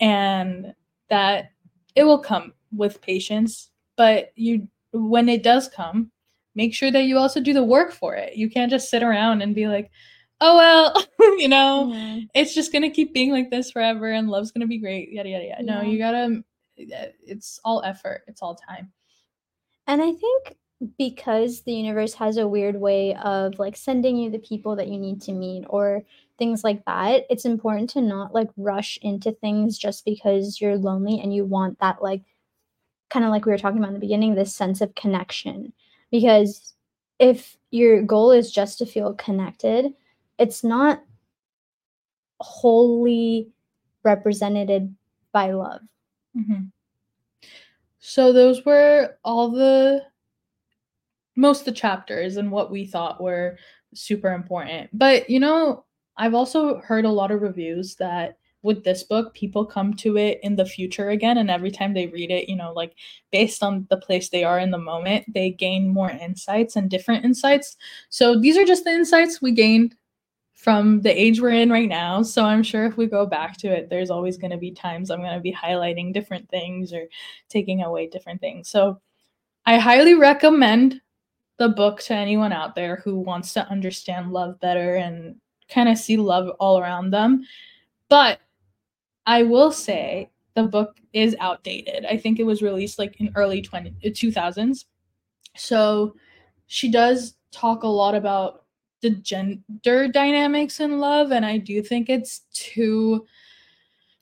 and 0.00 0.74
that 1.10 1.50
it 1.94 2.04
will 2.04 2.18
come 2.18 2.52
with 2.74 3.00
patience, 3.00 3.70
but 3.96 4.32
you 4.36 4.68
when 4.92 5.28
it 5.28 5.42
does 5.42 5.68
come, 5.68 6.10
make 6.54 6.74
sure 6.74 6.90
that 6.90 7.04
you 7.04 7.18
also 7.18 7.40
do 7.40 7.52
the 7.52 7.64
work 7.64 7.92
for 7.92 8.14
it. 8.14 8.36
You 8.36 8.48
can't 8.48 8.70
just 8.70 8.90
sit 8.90 9.02
around 9.02 9.42
and 9.42 9.54
be 9.54 9.66
like, 9.66 9.90
"Oh 10.40 10.56
well, 10.56 11.06
you 11.38 11.48
know, 11.48 11.92
yeah. 11.92 12.20
it's 12.34 12.54
just 12.54 12.72
to 12.82 12.90
keep 12.90 13.12
being 13.12 13.30
like 13.30 13.50
this 13.50 13.70
forever 13.70 14.10
and 14.10 14.28
love's 14.28 14.52
to 14.62 14.66
be 14.66 14.78
great." 14.78 15.10
Yada 15.10 15.28
yada 15.28 15.44
yada. 15.44 15.64
Yeah. 15.64 15.74
No, 15.74 15.82
you 15.82 15.98
got 15.98 16.12
to 16.12 16.44
uh, 16.80 17.06
it's 17.26 17.60
all 17.64 17.82
effort. 17.82 18.22
It's 18.26 18.42
all 18.42 18.54
time. 18.54 18.92
And 19.86 20.02
I 20.02 20.12
think 20.12 20.56
because 20.98 21.62
the 21.62 21.72
universe 21.72 22.14
has 22.14 22.36
a 22.36 22.48
weird 22.48 22.80
way 22.80 23.14
of 23.16 23.58
like 23.58 23.76
sending 23.76 24.16
you 24.16 24.30
the 24.30 24.38
people 24.38 24.76
that 24.76 24.88
you 24.88 24.98
need 24.98 25.22
to 25.22 25.32
meet 25.32 25.64
or 25.68 26.02
things 26.38 26.64
like 26.64 26.84
that, 26.84 27.24
it's 27.30 27.44
important 27.44 27.90
to 27.90 28.00
not 28.00 28.34
like 28.34 28.50
rush 28.56 28.98
into 29.02 29.32
things 29.32 29.78
just 29.78 30.04
because 30.04 30.60
you're 30.60 30.76
lonely 30.76 31.20
and 31.20 31.34
you 31.34 31.44
want 31.44 31.78
that 31.80 32.02
like 32.02 32.22
kind 33.10 33.24
of 33.24 33.30
like 33.30 33.44
we 33.44 33.52
were 33.52 33.58
talking 33.58 33.78
about 33.78 33.88
in 33.88 33.94
the 33.94 34.00
beginning, 34.00 34.34
this 34.34 34.54
sense 34.54 34.80
of 34.80 34.94
connection. 34.94 35.72
Because 36.10 36.74
if 37.18 37.56
your 37.70 38.02
goal 38.02 38.32
is 38.32 38.50
just 38.50 38.78
to 38.78 38.86
feel 38.86 39.14
connected, 39.14 39.94
it's 40.38 40.64
not 40.64 41.02
wholly 42.40 43.50
represented 44.02 44.94
by 45.32 45.52
love. 45.52 45.80
Mm-hmm. 46.36 46.64
So 47.98 48.32
those 48.32 48.64
were 48.64 49.16
all 49.24 49.50
the 49.50 50.02
most 51.36 51.64
the 51.64 51.72
chapters 51.72 52.36
and 52.36 52.50
what 52.50 52.70
we 52.70 52.84
thought 52.84 53.22
were 53.22 53.58
super 53.94 54.32
important. 54.32 54.90
But 54.92 55.30
you 55.30 55.40
know, 55.40 55.84
I've 56.16 56.34
also 56.34 56.80
heard 56.80 57.04
a 57.04 57.10
lot 57.10 57.30
of 57.30 57.42
reviews 57.42 57.96
that 57.96 58.38
with 58.62 58.82
this 58.82 59.02
book, 59.02 59.34
people 59.34 59.66
come 59.66 59.92
to 59.94 60.16
it 60.16 60.40
in 60.42 60.56
the 60.56 60.64
future 60.64 61.10
again, 61.10 61.36
and 61.36 61.50
every 61.50 61.70
time 61.70 61.92
they 61.92 62.06
read 62.06 62.30
it, 62.30 62.48
you 62.48 62.56
know, 62.56 62.72
like 62.72 62.94
based 63.30 63.62
on 63.62 63.86
the 63.90 63.98
place 63.98 64.30
they 64.30 64.42
are 64.42 64.58
in 64.58 64.70
the 64.70 64.78
moment, 64.78 65.26
they 65.32 65.50
gain 65.50 65.88
more 65.88 66.10
insights 66.10 66.74
and 66.74 66.88
different 66.88 67.26
insights. 67.26 67.76
So 68.08 68.40
these 68.40 68.56
are 68.56 68.64
just 68.64 68.84
the 68.84 68.90
insights 68.90 69.42
we 69.42 69.52
gained 69.52 69.94
from 70.54 71.02
the 71.02 71.10
age 71.10 71.42
we're 71.42 71.50
in 71.50 71.68
right 71.68 71.90
now. 71.90 72.22
So 72.22 72.42
I'm 72.42 72.62
sure 72.62 72.86
if 72.86 72.96
we 72.96 73.06
go 73.06 73.26
back 73.26 73.58
to 73.58 73.68
it, 73.68 73.90
there's 73.90 74.08
always 74.08 74.38
going 74.38 74.52
to 74.52 74.56
be 74.56 74.70
times 74.70 75.10
I'm 75.10 75.20
going 75.20 75.34
to 75.34 75.40
be 75.40 75.52
highlighting 75.52 76.14
different 76.14 76.48
things 76.48 76.94
or 76.94 77.06
taking 77.50 77.82
away 77.82 78.06
different 78.08 78.40
things. 78.40 78.70
So 78.70 78.98
I 79.66 79.76
highly 79.76 80.14
recommend 80.14 81.02
the 81.58 81.68
book 81.68 82.00
to 82.04 82.14
anyone 82.14 82.52
out 82.52 82.74
there 82.74 82.96
who 83.04 83.18
wants 83.18 83.52
to 83.54 83.68
understand 83.68 84.32
love 84.32 84.58
better 84.58 84.94
and 84.94 85.36
kind 85.68 85.88
of 85.88 85.98
see 85.98 86.16
love 86.16 86.48
all 86.60 86.78
around 86.78 87.10
them. 87.10 87.44
But 88.08 88.40
I 89.26 89.42
will 89.42 89.72
say 89.72 90.30
the 90.54 90.64
book 90.64 90.96
is 91.12 91.36
outdated. 91.40 92.04
I 92.04 92.16
think 92.16 92.38
it 92.38 92.44
was 92.44 92.62
released 92.62 92.98
like 92.98 93.20
in 93.20 93.32
early 93.34 93.62
20 93.62 93.90
uh, 94.04 94.08
2000s. 94.08 94.84
So 95.56 96.14
she 96.66 96.90
does 96.90 97.36
talk 97.52 97.82
a 97.82 97.88
lot 97.88 98.14
about 98.14 98.64
the 99.00 99.10
gender 99.10 100.08
dynamics 100.08 100.80
in 100.80 100.98
love 100.98 101.30
and 101.30 101.44
I 101.44 101.58
do 101.58 101.82
think 101.82 102.08
it's 102.08 102.40
too 102.52 103.26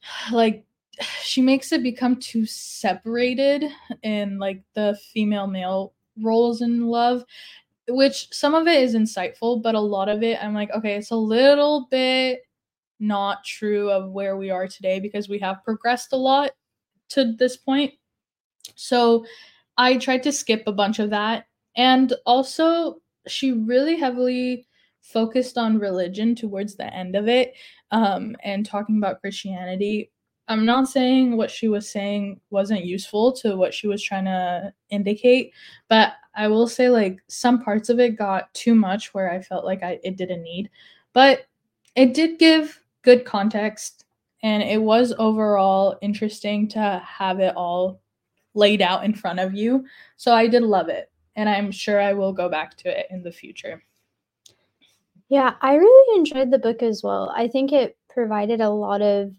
like 0.32 0.64
she 1.22 1.40
makes 1.40 1.72
it 1.72 1.82
become 1.82 2.16
too 2.16 2.46
separated 2.46 3.64
in 4.02 4.38
like 4.38 4.62
the 4.74 4.98
female 5.12 5.46
male 5.46 5.94
roles 6.20 6.60
in 6.60 6.86
love 6.86 7.24
which 7.88 8.28
some 8.32 8.54
of 8.54 8.66
it 8.66 8.82
is 8.82 8.94
insightful, 8.94 9.62
but 9.62 9.74
a 9.74 9.80
lot 9.80 10.08
of 10.08 10.22
it 10.22 10.42
I'm 10.42 10.54
like, 10.54 10.70
okay, 10.70 10.94
it's 10.94 11.10
a 11.10 11.16
little 11.16 11.88
bit 11.90 12.40
not 13.00 13.44
true 13.44 13.90
of 13.90 14.12
where 14.12 14.36
we 14.36 14.50
are 14.50 14.68
today 14.68 15.00
because 15.00 15.28
we 15.28 15.38
have 15.40 15.64
progressed 15.64 16.12
a 16.12 16.16
lot 16.16 16.52
to 17.10 17.32
this 17.32 17.56
point. 17.56 17.92
So 18.76 19.26
I 19.76 19.96
tried 19.96 20.22
to 20.24 20.32
skip 20.32 20.62
a 20.66 20.72
bunch 20.72 20.98
of 20.98 21.10
that. 21.10 21.46
And 21.76 22.12
also, 22.26 22.96
she 23.26 23.52
really 23.52 23.96
heavily 23.96 24.66
focused 25.00 25.58
on 25.58 25.78
religion 25.78 26.34
towards 26.34 26.76
the 26.76 26.92
end 26.94 27.16
of 27.16 27.28
it 27.28 27.54
um, 27.90 28.36
and 28.44 28.64
talking 28.64 28.98
about 28.98 29.20
Christianity. 29.20 30.10
I'm 30.48 30.64
not 30.64 30.88
saying 30.88 31.36
what 31.36 31.50
she 31.50 31.68
was 31.68 31.90
saying 31.90 32.40
wasn't 32.50 32.84
useful 32.84 33.32
to 33.34 33.56
what 33.56 33.74
she 33.74 33.88
was 33.88 34.02
trying 34.02 34.26
to 34.26 34.72
indicate, 34.90 35.52
but 35.88 36.14
I 36.34 36.48
will 36.48 36.66
say 36.66 36.88
like 36.88 37.20
some 37.28 37.62
parts 37.62 37.88
of 37.88 38.00
it 38.00 38.16
got 38.16 38.52
too 38.54 38.74
much 38.74 39.12
where 39.12 39.30
I 39.30 39.40
felt 39.40 39.64
like 39.64 39.82
I 39.82 40.00
it 40.02 40.16
didn't 40.16 40.42
need. 40.42 40.70
But 41.12 41.46
it 41.94 42.14
did 42.14 42.38
give 42.38 42.80
good 43.02 43.24
context 43.24 44.04
and 44.42 44.62
it 44.62 44.80
was 44.80 45.14
overall 45.18 45.98
interesting 46.00 46.68
to 46.68 47.02
have 47.06 47.40
it 47.40 47.54
all 47.56 48.00
laid 48.54 48.82
out 48.82 49.04
in 49.04 49.14
front 49.14 49.40
of 49.40 49.54
you. 49.54 49.84
So 50.16 50.32
I 50.34 50.46
did 50.46 50.62
love 50.62 50.88
it 50.88 51.10
and 51.36 51.48
I'm 51.48 51.70
sure 51.70 52.00
I 52.00 52.12
will 52.12 52.32
go 52.32 52.48
back 52.48 52.76
to 52.78 52.98
it 52.98 53.06
in 53.10 53.22
the 53.22 53.32
future. 53.32 53.82
Yeah, 55.28 55.54
I 55.62 55.76
really 55.76 56.18
enjoyed 56.18 56.50
the 56.50 56.58
book 56.58 56.82
as 56.82 57.02
well. 57.02 57.32
I 57.34 57.48
think 57.48 57.72
it 57.72 57.96
provided 58.10 58.60
a 58.60 58.68
lot 58.68 59.00
of 59.00 59.32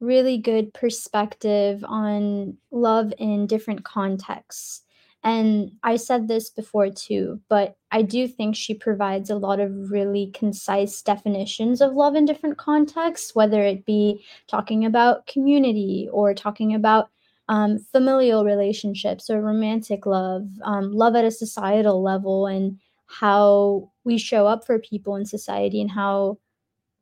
really 0.00 0.36
good 0.38 0.74
perspective 0.74 1.82
on 1.86 2.56
love 2.70 3.12
in 3.18 3.46
different 3.46 3.84
contexts. 3.84 4.83
And 5.24 5.72
I 5.82 5.96
said 5.96 6.28
this 6.28 6.50
before 6.50 6.90
too, 6.90 7.40
but 7.48 7.76
I 7.90 8.02
do 8.02 8.28
think 8.28 8.54
she 8.54 8.74
provides 8.74 9.30
a 9.30 9.36
lot 9.36 9.58
of 9.58 9.90
really 9.90 10.30
concise 10.34 11.00
definitions 11.00 11.80
of 11.80 11.94
love 11.94 12.14
in 12.14 12.26
different 12.26 12.58
contexts, 12.58 13.34
whether 13.34 13.62
it 13.62 13.86
be 13.86 14.22
talking 14.48 14.84
about 14.84 15.26
community 15.26 16.08
or 16.12 16.34
talking 16.34 16.74
about 16.74 17.08
um, 17.48 17.78
familial 17.78 18.44
relationships 18.44 19.30
or 19.30 19.40
romantic 19.40 20.04
love, 20.04 20.46
um, 20.62 20.92
love 20.92 21.16
at 21.16 21.24
a 21.24 21.30
societal 21.30 22.02
level, 22.02 22.46
and 22.46 22.78
how 23.06 23.90
we 24.04 24.18
show 24.18 24.46
up 24.46 24.66
for 24.66 24.78
people 24.78 25.16
in 25.16 25.24
society 25.24 25.80
and 25.80 25.90
how 25.90 26.38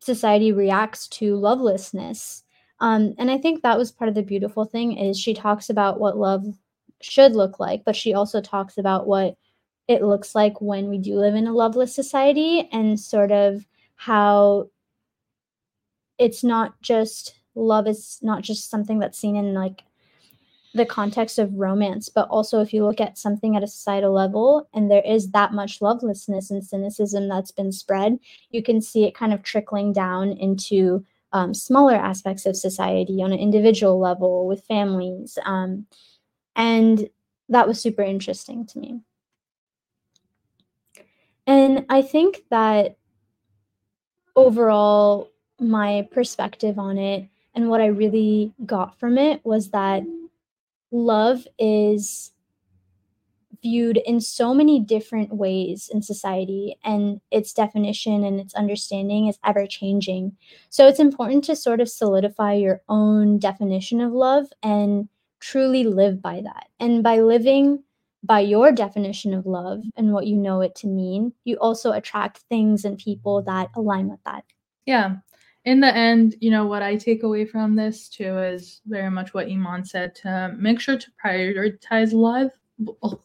society 0.01 0.53
reacts 0.53 1.09
to 1.09 1.37
lovelessness. 1.37 2.45
Um, 2.81 3.15
and 3.19 3.31
I 3.31 3.39
think 3.39 3.63
that 3.63 3.79
was 3.79 3.93
part 3.93 4.09
of 4.09 4.15
the 4.15 4.23
beautiful 4.23 4.65
thing 4.65 4.97
is 4.99 5.19
she 5.19 5.35
talks 5.35 5.71
about 5.71 6.01
what 6.01 6.17
love 6.17 6.45
should 7.05 7.33
look 7.33 7.61
like, 7.61 7.85
but 7.85 7.97
she 7.97 8.15
also 8.15 8.41
talks 8.41 8.79
about 8.79 9.07
what 9.07 9.37
it 9.89 10.03
looks 10.03 10.35
like 10.35 10.61
when 10.61 10.89
we 10.89 10.99
do 10.99 11.17
live 11.17 11.35
in 11.35 11.47
a 11.47 11.53
loveless 11.53 11.95
society 11.95 12.69
and 12.73 12.99
sort 12.99 13.33
of 13.33 13.67
how 13.97 14.69
it's 16.19 16.45
not 16.45 16.81
just 16.81 17.35
love 17.55 17.87
is 17.87 18.19
not 18.23 18.43
just 18.43 18.71
something 18.71 18.99
that's 18.99 19.19
seen 19.19 19.37
in 19.37 19.55
like 19.55 19.83
the 20.75 20.87
context 20.87 21.39
of 21.39 21.53
romance, 21.55 22.09
but 22.09 22.29
also 22.29 22.61
if 22.61 22.73
you 22.73 22.85
look 22.85 23.01
at 23.01 23.19
something 23.19 23.57
at 23.57 23.63
a 23.63 23.67
societal 23.67 24.13
level 24.13 24.69
and 24.73 24.91
there 24.91 25.03
is 25.05 25.31
that 25.33 25.53
much 25.53 25.83
lovelessness 25.83 26.51
and 26.51 26.65
cynicism 26.65 27.29
that's 27.29 27.53
been 27.53 27.73
spread, 27.73 28.19
you 28.51 28.63
can 28.63 28.81
see 28.81 29.05
it 29.05 29.15
kind 29.15 29.35
of 29.35 29.43
trickling 29.43 29.93
down 29.93 30.33
into 30.33 31.05
um, 31.33 31.55
smaller 31.55 31.95
aspects 31.95 32.47
of 32.47 32.57
society 32.57 33.23
on 33.23 33.33
an 33.33 33.39
individual 33.39 33.99
level 33.99 34.47
with 34.47 34.65
families. 34.65 35.39
Um, 35.45 35.87
and 36.57 37.09
that 37.49 37.67
was 37.67 37.81
super 37.81 38.03
interesting 38.03 38.67
to 38.67 38.79
me. 38.79 39.01
And 41.47 41.87
I 41.89 42.03
think 42.03 42.45
that 42.51 42.97
overall, 44.37 45.31
my 45.59 46.09
perspective 46.11 46.79
on 46.79 46.99
it 46.99 47.29
and 47.55 47.69
what 47.69 47.81
I 47.81 47.87
really 47.87 48.53
got 48.65 48.99
from 48.99 49.19
it 49.19 49.45
was 49.45 49.71
that 49.71 50.03
love 50.91 51.47
is 51.59 52.33
viewed 53.63 53.97
in 53.99 54.21
so 54.21 54.53
many 54.53 54.81
different 54.81 55.33
ways 55.33 55.89
in 55.93 56.03
society, 56.03 56.77
and 56.83 57.21
its 57.31 57.53
definition 57.53 58.25
and 58.25 58.41
its 58.41 58.55
understanding 58.55 59.29
is 59.29 59.39
ever 59.45 59.67
changing. 59.67 60.37
So 60.69 60.89
it's 60.89 60.99
important 60.99 61.45
to 61.45 61.55
sort 61.55 61.81
of 61.81 61.89
solidify 61.89 62.55
your 62.55 62.83
own 62.89 63.39
definition 63.39 64.01
of 64.01 64.13
love 64.13 64.47
and 64.65 65.09
truly 65.43 65.85
live 65.85 66.23
by 66.23 66.41
that. 66.41 66.69
And 66.81 67.03
by 67.03 67.21
living 67.21 67.83
by 68.23 68.41
your 68.41 68.71
definition 68.71 69.35
of 69.35 69.45
love 69.45 69.83
and 69.97 70.13
what 70.13 70.29
you 70.29 70.37
know 70.37 70.61
it 70.61 70.75
to 70.77 70.87
mean, 70.87 71.33
you 71.45 71.57
also 71.57 71.91
attract 71.93 72.39
things 72.49 72.85
and 72.85 72.97
people 72.97 73.43
that 73.43 73.69
align 73.75 74.09
with 74.09 74.21
that. 74.25 74.45
Yeah. 74.87 75.17
In 75.65 75.81
the 75.81 75.95
end, 75.95 76.37
you 76.41 76.51
know, 76.51 76.67
what 76.67 76.83
I 76.83 76.97
take 76.97 77.25
away 77.25 77.45
from 77.45 77.75
this 77.75 78.09
too 78.09 78.39
is 78.39 78.81
very 78.87 79.11
much 79.11 79.35
what 79.35 79.49
Iman 79.49 79.85
said 79.85 80.15
to 80.17 80.55
make 80.57 80.81
sure 80.81 80.97
to 80.97 81.11
prioritize 81.25 82.13
love. 82.13 82.51
Oh, 83.03 83.21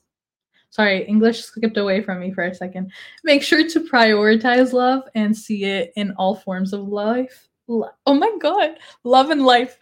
sorry, 0.70 1.04
English 1.06 1.44
skipped 1.44 1.78
away 1.78 2.02
from 2.02 2.20
me 2.20 2.32
for 2.32 2.44
a 2.44 2.54
second. 2.54 2.92
Make 3.24 3.44
sure 3.44 3.68
to 3.68 3.80
prioritize 3.82 4.74
love 4.74 5.04
and 5.16 5.36
see 5.36 5.66
it 5.66 5.94
in 5.96 6.12
all 6.18 6.36
forms 6.36 6.74
of 6.74 6.88
life. 6.88 7.48
Oh 7.70 7.90
my 8.14 8.38
God, 8.40 8.78
love 9.04 9.30
and 9.30 9.44
life. 9.44 9.78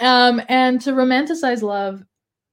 Um, 0.00 0.42
and 0.48 0.80
to 0.82 0.92
romanticize 0.92 1.62
love 1.62 2.04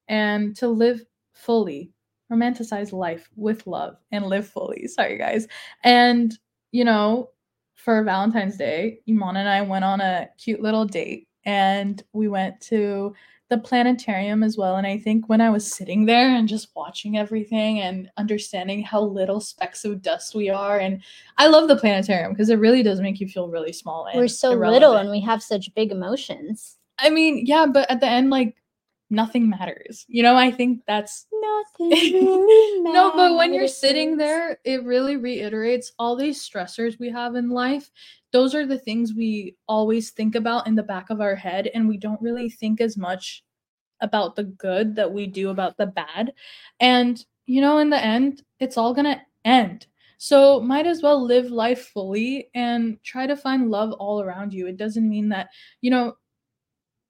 and 0.08 0.54
to 0.56 0.68
live 0.68 1.04
fully 1.32 1.92
romanticize 2.32 2.92
life 2.92 3.28
with 3.36 3.66
love 3.66 3.96
and 4.12 4.26
live 4.26 4.46
fully. 4.46 4.86
Sorry, 4.88 5.18
guys. 5.18 5.46
And, 5.82 6.36
you 6.72 6.84
know, 6.84 7.30
for 7.74 8.02
Valentine's 8.02 8.56
Day, 8.56 9.00
Iman 9.08 9.36
and 9.36 9.48
I 9.48 9.60
went 9.62 9.84
on 9.84 10.00
a 10.00 10.28
cute 10.38 10.62
little 10.62 10.84
date 10.84 11.28
and 11.44 12.02
we 12.12 12.28
went 12.28 12.60
to 12.62 13.14
the 13.50 13.58
planetarium 13.58 14.42
as 14.42 14.56
well. 14.56 14.76
And 14.76 14.86
I 14.86 14.96
think 14.96 15.28
when 15.28 15.42
I 15.42 15.50
was 15.50 15.70
sitting 15.70 16.06
there 16.06 16.34
and 16.34 16.48
just 16.48 16.70
watching 16.74 17.18
everything 17.18 17.80
and 17.80 18.10
understanding 18.16 18.82
how 18.82 19.02
little 19.02 19.40
specks 19.40 19.84
of 19.84 20.00
dust 20.00 20.34
we 20.34 20.48
are, 20.48 20.78
and 20.78 21.02
I 21.36 21.48
love 21.48 21.68
the 21.68 21.76
planetarium 21.76 22.32
because 22.32 22.48
it 22.48 22.58
really 22.58 22.82
does 22.82 23.02
make 23.02 23.20
you 23.20 23.28
feel 23.28 23.48
really 23.48 23.72
small. 23.72 24.08
We're 24.14 24.28
so 24.28 24.52
irrelevant. 24.52 24.82
little 24.82 24.96
and 24.96 25.10
we 25.10 25.20
have 25.20 25.42
such 25.42 25.72
big 25.74 25.92
emotions. 25.92 26.78
I 26.98 27.10
mean, 27.10 27.44
yeah, 27.46 27.66
but 27.66 27.90
at 27.90 28.00
the 28.00 28.08
end, 28.08 28.30
like, 28.30 28.56
nothing 29.10 29.48
matters. 29.48 30.04
You 30.08 30.22
know, 30.22 30.36
I 30.36 30.50
think 30.50 30.82
that's 30.86 31.26
nothing. 31.32 31.40
Really 32.24 32.92
no, 32.92 33.12
but 33.14 33.36
when 33.36 33.54
you're 33.54 33.68
sitting 33.68 34.16
there, 34.16 34.58
it 34.64 34.84
really 34.84 35.16
reiterates 35.16 35.92
all 35.98 36.16
these 36.16 36.46
stressors 36.46 36.98
we 36.98 37.10
have 37.10 37.34
in 37.34 37.50
life. 37.50 37.90
Those 38.32 38.54
are 38.54 38.66
the 38.66 38.78
things 38.78 39.14
we 39.14 39.56
always 39.68 40.10
think 40.10 40.34
about 40.34 40.66
in 40.66 40.74
the 40.74 40.82
back 40.82 41.10
of 41.10 41.20
our 41.20 41.34
head, 41.34 41.70
and 41.74 41.88
we 41.88 41.96
don't 41.96 42.20
really 42.20 42.50
think 42.50 42.80
as 42.80 42.96
much 42.96 43.44
about 44.00 44.36
the 44.36 44.44
good 44.44 44.96
that 44.96 45.12
we 45.12 45.26
do 45.26 45.50
about 45.50 45.76
the 45.76 45.86
bad. 45.86 46.32
And, 46.80 47.24
you 47.46 47.60
know, 47.60 47.78
in 47.78 47.90
the 47.90 48.02
end, 48.02 48.42
it's 48.60 48.76
all 48.76 48.94
going 48.94 49.06
to 49.06 49.20
end. 49.44 49.86
So, 50.18 50.60
might 50.60 50.86
as 50.86 51.02
well 51.02 51.22
live 51.24 51.50
life 51.50 51.88
fully 51.88 52.48
and 52.54 53.02
try 53.02 53.26
to 53.26 53.36
find 53.36 53.70
love 53.70 53.92
all 53.92 54.22
around 54.22 54.52
you. 54.54 54.66
It 54.66 54.76
doesn't 54.76 55.08
mean 55.08 55.28
that, 55.30 55.48
you 55.80 55.90
know, 55.90 56.14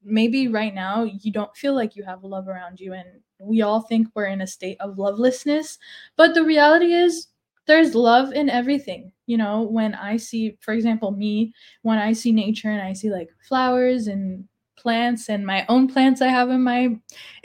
maybe 0.04 0.48
right 0.48 0.74
now 0.74 1.04
you 1.04 1.32
don't 1.32 1.56
feel 1.56 1.74
like 1.74 1.96
you 1.96 2.02
have 2.04 2.24
love 2.24 2.48
around 2.48 2.80
you 2.80 2.92
and 2.92 3.06
we 3.38 3.62
all 3.62 3.80
think 3.80 4.08
we're 4.14 4.26
in 4.26 4.40
a 4.40 4.46
state 4.46 4.76
of 4.80 4.98
lovelessness 4.98 5.78
but 6.16 6.34
the 6.34 6.44
reality 6.44 6.92
is 6.92 7.28
there's 7.66 7.94
love 7.94 8.32
in 8.32 8.50
everything. 8.50 9.10
You 9.26 9.38
know 9.38 9.62
when 9.62 9.94
i 9.94 10.18
see 10.18 10.58
for 10.60 10.74
example 10.74 11.10
me 11.10 11.54
when 11.80 11.98
i 11.98 12.12
see 12.12 12.30
nature 12.30 12.68
and 12.70 12.82
i 12.82 12.92
see 12.92 13.10
like 13.10 13.30
flowers 13.48 14.06
and 14.06 14.44
plants 14.76 15.30
and 15.30 15.46
my 15.46 15.64
own 15.70 15.88
plants 15.88 16.20
i 16.20 16.26
have 16.28 16.50
in 16.50 16.62
my 16.62 16.94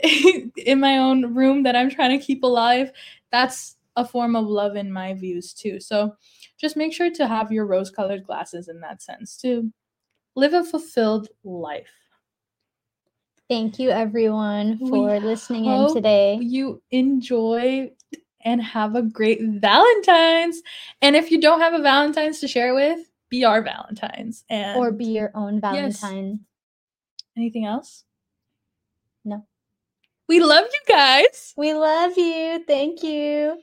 in 0.56 0.78
my 0.78 0.98
own 0.98 1.34
room 1.34 1.62
that 1.62 1.74
i'm 1.74 1.88
trying 1.88 2.18
to 2.18 2.22
keep 2.24 2.42
alive 2.44 2.92
that's 3.32 3.76
a 3.96 4.04
form 4.04 4.36
of 4.36 4.46
love 4.46 4.76
in 4.76 4.90
my 4.92 5.14
views 5.14 5.52
too. 5.52 5.80
So 5.80 6.14
just 6.58 6.76
make 6.76 6.92
sure 6.92 7.10
to 7.10 7.26
have 7.26 7.50
your 7.52 7.66
rose 7.66 7.90
colored 7.90 8.24
glasses 8.24 8.68
in 8.68 8.80
that 8.80 9.02
sense 9.02 9.36
to 9.38 9.72
live 10.36 10.54
a 10.54 10.64
fulfilled 10.64 11.28
life 11.44 11.92
Thank 13.50 13.80
you, 13.80 13.90
everyone, 13.90 14.78
for 14.78 15.14
we 15.14 15.18
listening 15.18 15.64
in 15.64 15.92
today. 15.92 16.38
You 16.40 16.80
enjoy 16.92 17.90
and 18.44 18.62
have 18.62 18.94
a 18.94 19.02
great 19.02 19.40
Valentine's. 19.42 20.62
And 21.02 21.16
if 21.16 21.32
you 21.32 21.40
don't 21.40 21.58
have 21.58 21.74
a 21.74 21.82
Valentine's 21.82 22.38
to 22.40 22.46
share 22.48 22.76
with, 22.76 23.00
be 23.28 23.44
our 23.44 23.60
Valentine's 23.60 24.44
and 24.48 24.78
or 24.78 24.92
be 24.92 25.06
your 25.06 25.32
own 25.34 25.60
Valentine. 25.60 26.30
Yes. 26.30 26.40
Anything 27.36 27.64
else? 27.64 28.04
No. 29.24 29.44
We 30.28 30.38
love 30.38 30.66
you 30.72 30.80
guys. 30.94 31.52
We 31.56 31.74
love 31.74 32.16
you. 32.16 32.62
Thank 32.68 33.02
you. 33.02 33.58